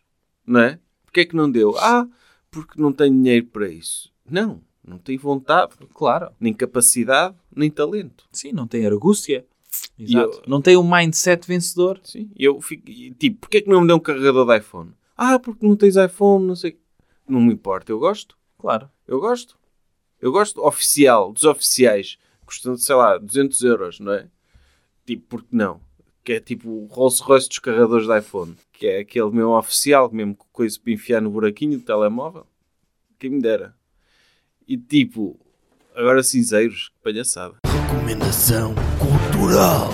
Não 0.45 0.61
é? 0.61 0.79
Porquê 1.03 1.25
que 1.25 1.35
não 1.35 1.49
deu? 1.51 1.75
Ah, 1.79 2.07
porque 2.51 2.79
não 2.79 2.93
tenho 2.93 3.11
dinheiro 3.13 3.47
para 3.47 3.67
isso. 3.67 4.11
Não, 4.29 4.61
não 4.87 4.97
tem 4.99 5.17
vontade, 5.17 5.73
Claro. 5.93 6.29
nem 6.39 6.53
capacidade, 6.53 7.35
nem 7.53 7.69
talento. 7.71 8.25
Sim, 8.31 8.51
não 8.53 8.67
tem 8.67 8.85
argúcia. 8.85 9.45
Exato. 9.99 10.37
eu- 10.37 10.43
Não 10.47 10.61
tem 10.61 10.77
um 10.77 10.89
mindset 10.89 11.45
vencedor. 11.47 11.99
Sim, 12.03 12.29
eu 12.37 12.61
fico, 12.61 12.85
tipo, 13.17 13.39
porquê 13.41 13.61
que 13.61 13.69
não 13.69 13.81
me 13.81 13.87
deu 13.87 13.95
um 13.97 13.99
carregador 13.99 14.45
de 14.45 14.57
iPhone? 14.57 14.91
Ah, 15.17 15.37
porque 15.39 15.65
não 15.65 15.75
tens 15.75 15.95
iPhone, 15.95 16.45
não 16.45 16.55
sei. 16.55 16.77
Não 17.27 17.41
me 17.41 17.53
importa, 17.53 17.91
eu 17.91 17.99
gosto. 17.99 18.37
Claro. 18.57 18.89
Eu 19.07 19.19
gosto. 19.19 19.57
Eu 20.21 20.31
gosto 20.31 20.65
oficial, 20.65 21.31
dos 21.33 21.43
oficiais. 21.43 22.17
Custam, 22.45 22.77
sei 22.77 22.95
lá, 22.95 23.17
200 23.17 23.61
euros, 23.63 23.99
não 23.99 24.13
é? 24.13 24.27
Tipo, 25.05 25.23
porque 25.27 25.49
não? 25.51 25.79
Que 26.23 26.33
é 26.33 26.39
tipo 26.39 26.69
o 26.69 26.85
Rolls 26.87 27.21
Royce 27.21 27.47
dos 27.47 27.59
carregadores 27.59 28.07
de 28.07 28.17
iPhone. 28.17 28.55
Que 28.73 28.87
é 28.87 28.99
aquele 28.99 29.29
mesmo 29.31 29.57
oficial, 29.57 30.09
mesmo 30.11 30.35
com 30.35 30.45
coisa 30.51 30.79
para 30.79 30.93
enfiar 30.93 31.21
no 31.21 31.29
buraquinho 31.29 31.77
do 31.77 31.85
telemóvel. 31.85 32.45
Quem 33.19 33.29
me 33.29 33.41
dera. 33.41 33.75
E 34.67 34.77
tipo, 34.77 35.39
agora 35.95 36.23
cinzeiros, 36.23 36.89
que 36.89 37.03
palhaçada. 37.03 37.55
Recomendação 37.65 38.73
cultural. 38.99 39.89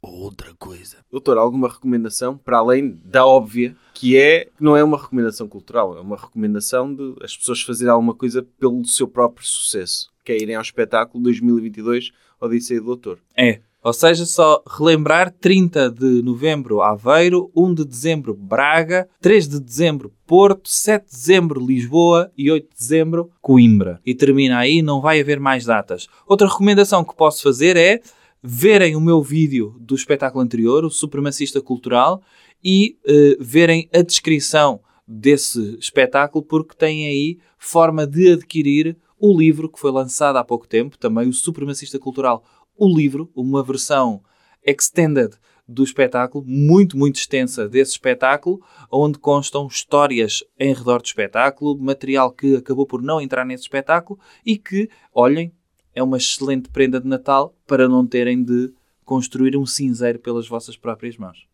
Outra 0.00 0.54
coisa. 0.54 0.98
Doutor, 1.10 1.36
alguma 1.36 1.68
recomendação 1.68 2.36
para 2.36 2.58
além 2.58 3.00
da 3.04 3.26
óbvia, 3.26 3.76
que 3.92 4.16
é 4.16 4.48
não 4.60 4.76
é 4.76 4.84
uma 4.84 5.00
recomendação 5.00 5.48
cultural, 5.48 5.96
é 5.96 6.00
uma 6.00 6.16
recomendação 6.16 6.94
de 6.94 7.14
as 7.22 7.36
pessoas 7.36 7.62
fazerem 7.62 7.92
alguma 7.92 8.14
coisa 8.14 8.42
pelo 8.58 8.84
seu 8.86 9.08
próprio 9.08 9.46
sucesso, 9.46 10.10
que 10.24 10.32
é 10.32 10.42
irem 10.42 10.56
ao 10.56 10.62
espetáculo 10.62 11.22
2022 11.22 12.10
Odisseia 12.40 12.80
do 12.80 12.86
Doutor. 12.86 13.18
É. 13.36 13.60
Ou 13.82 13.92
seja, 13.92 14.24
só 14.24 14.62
relembrar 14.66 15.30
30 15.30 15.90
de 15.90 16.22
novembro 16.22 16.80
Aveiro, 16.80 17.50
1 17.54 17.74
de 17.74 17.84
dezembro 17.84 18.32
Braga, 18.32 19.06
3 19.20 19.46
de 19.46 19.60
dezembro 19.60 20.10
Porto, 20.26 20.70
7 20.70 21.04
de 21.04 21.10
dezembro 21.10 21.64
Lisboa 21.64 22.32
e 22.36 22.50
8 22.50 22.66
de 22.66 22.76
dezembro 22.78 23.30
Coimbra. 23.42 24.00
E 24.06 24.14
termina 24.14 24.56
aí, 24.56 24.80
não 24.80 25.02
vai 25.02 25.20
haver 25.20 25.38
mais 25.38 25.66
datas. 25.66 26.08
Outra 26.26 26.48
recomendação 26.48 27.04
que 27.04 27.14
posso 27.14 27.42
fazer 27.42 27.76
é 27.76 28.00
verem 28.42 28.96
o 28.96 29.00
meu 29.00 29.22
vídeo 29.22 29.76
do 29.78 29.94
espetáculo 29.94 30.42
anterior, 30.42 30.82
o 30.84 30.90
Supremacista 30.90 31.60
Cultural, 31.60 32.22
e 32.64 32.96
eh, 33.06 33.36
verem 33.38 33.88
a 33.92 34.00
descrição 34.00 34.80
desse 35.06 35.76
espetáculo, 35.78 36.42
porque 36.42 36.74
tem 36.74 37.06
aí 37.06 37.38
forma 37.58 38.06
de 38.06 38.32
adquirir 38.32 38.96
o 39.26 39.34
livro 39.34 39.70
que 39.70 39.80
foi 39.80 39.90
lançado 39.90 40.36
há 40.36 40.44
pouco 40.44 40.68
tempo, 40.68 40.98
também 40.98 41.26
o 41.26 41.32
Supremacista 41.32 41.98
Cultural, 41.98 42.44
o 42.76 42.86
livro, 42.86 43.32
uma 43.34 43.62
versão 43.62 44.22
extended 44.62 45.32
do 45.66 45.82
espetáculo, 45.82 46.44
muito, 46.46 46.94
muito 46.94 47.16
extensa 47.16 47.66
desse 47.66 47.92
espetáculo, 47.92 48.62
onde 48.92 49.18
constam 49.18 49.66
histórias 49.66 50.44
em 50.58 50.74
redor 50.74 51.00
do 51.00 51.06
espetáculo, 51.06 51.74
material 51.78 52.30
que 52.32 52.56
acabou 52.56 52.84
por 52.84 53.00
não 53.00 53.18
entrar 53.18 53.46
nesse 53.46 53.62
espetáculo 53.62 54.20
e 54.44 54.58
que, 54.58 54.90
olhem, 55.10 55.54
é 55.94 56.02
uma 56.02 56.18
excelente 56.18 56.68
prenda 56.68 57.00
de 57.00 57.08
Natal 57.08 57.56
para 57.66 57.88
não 57.88 58.06
terem 58.06 58.44
de 58.44 58.74
construir 59.06 59.56
um 59.56 59.64
cinzeiro 59.64 60.18
pelas 60.18 60.46
vossas 60.46 60.76
próprias 60.76 61.16
mãos. 61.16 61.48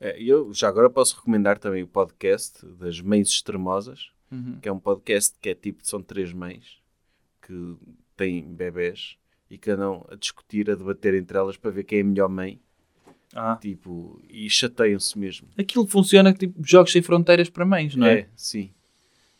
É, 0.00 0.18
eu 0.18 0.50
já 0.54 0.66
agora 0.66 0.88
posso 0.88 1.16
recomendar 1.16 1.58
também 1.58 1.82
o 1.82 1.88
podcast 1.88 2.64
das 2.80 3.02
Mães 3.02 3.28
Extremosas, 3.28 4.10
que 4.62 4.68
é 4.70 4.72
um 4.72 4.80
podcast 4.80 5.36
que 5.38 5.50
é 5.50 5.54
tipo, 5.54 5.86
são 5.86 6.02
três 6.02 6.32
mães 6.32 6.80
que 7.46 7.76
têm 8.16 8.42
bebés 8.54 9.16
e 9.50 9.58
que 9.58 9.70
andam 9.70 10.06
a 10.10 10.14
discutir, 10.16 10.70
a 10.70 10.74
debater 10.74 11.14
entre 11.14 11.36
elas 11.36 11.56
para 11.56 11.70
ver 11.70 11.84
quem 11.84 11.98
é 11.98 12.02
a 12.02 12.04
melhor 12.04 12.28
mãe. 12.28 12.60
Ah. 13.34 13.56
Tipo, 13.60 14.20
e 14.28 14.48
chateiam-se 14.50 15.18
mesmo. 15.18 15.48
Aquilo 15.56 15.86
funciona 15.86 16.32
tipo 16.32 16.60
jogos 16.64 16.92
sem 16.92 17.00
fronteiras 17.02 17.48
para 17.48 17.64
mães, 17.64 17.94
não 17.96 18.06
é? 18.06 18.28
sim. 18.36 18.70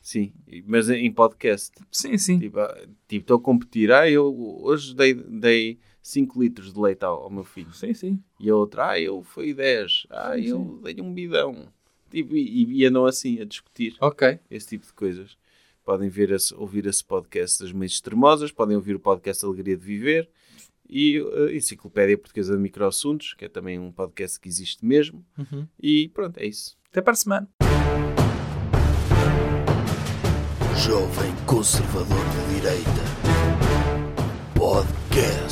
Sim, 0.00 0.32
E- 0.48 0.64
mas 0.66 0.90
em 0.90 1.12
podcast. 1.12 1.70
Sim, 1.90 2.18
sim. 2.18 2.38
Tipo, 2.40 2.58
ah, 2.58 2.76
tipo, 3.06 3.22
estou 3.22 3.36
a 3.36 3.40
competir. 3.40 3.92
Ah, 3.92 4.10
eu 4.10 4.34
hoje 4.62 4.96
dei, 4.96 5.14
dei 5.14 5.78
5 6.02 6.42
litros 6.42 6.72
de 6.72 6.80
leite 6.80 7.04
ao, 7.04 7.22
ao 7.22 7.30
meu 7.30 7.44
filho. 7.44 7.72
Sim, 7.72 7.94
sim. 7.94 8.20
E 8.40 8.50
a 8.50 8.56
outra, 8.56 8.88
ah, 8.90 9.00
eu 9.00 9.22
fui 9.22 9.54
10. 9.54 10.06
Ah, 10.10 10.32
Sim, 10.34 10.46
eu 10.48 10.80
dei 10.82 10.96
um 11.00 11.14
bidão. 11.14 11.68
Tipo, 12.10 12.34
e, 12.34 12.78
e 12.80 12.84
andam 12.84 13.06
assim 13.06 13.40
a 13.40 13.44
discutir 13.44 13.94
Ok. 14.00 14.40
esse 14.50 14.66
tipo 14.70 14.84
de 14.84 14.92
coisas. 14.92 15.36
Podem 15.84 16.08
ver 16.08 16.30
esse- 16.30 16.54
ouvir 16.54 16.86
esse 16.86 17.04
podcast 17.04 17.62
das 17.62 17.72
Meias 17.72 17.92
Extremosas, 17.92 18.52
podem 18.52 18.76
ouvir 18.76 18.94
o 18.94 19.00
podcast 19.00 19.44
Alegria 19.44 19.76
de 19.76 19.84
Viver 19.84 20.28
e 20.88 21.18
a 21.48 21.52
Enciclopédia 21.54 22.16
Portuguesa 22.18 22.54
de 22.54 22.60
Microassuntos, 22.62 23.34
que 23.34 23.44
é 23.44 23.48
também 23.48 23.78
um 23.78 23.90
podcast 23.90 24.38
que 24.38 24.48
existe 24.48 24.84
mesmo. 24.84 25.24
Uhum. 25.38 25.66
E 25.80 26.08
pronto, 26.10 26.38
é 26.38 26.46
isso. 26.46 26.76
Até 26.90 27.00
para 27.00 27.12
a 27.12 27.16
semana. 27.16 27.48
Jovem 30.84 31.32
Conservador 31.46 32.24
de 32.30 32.54
Direita. 32.54 33.02
Podcast. 34.54 35.51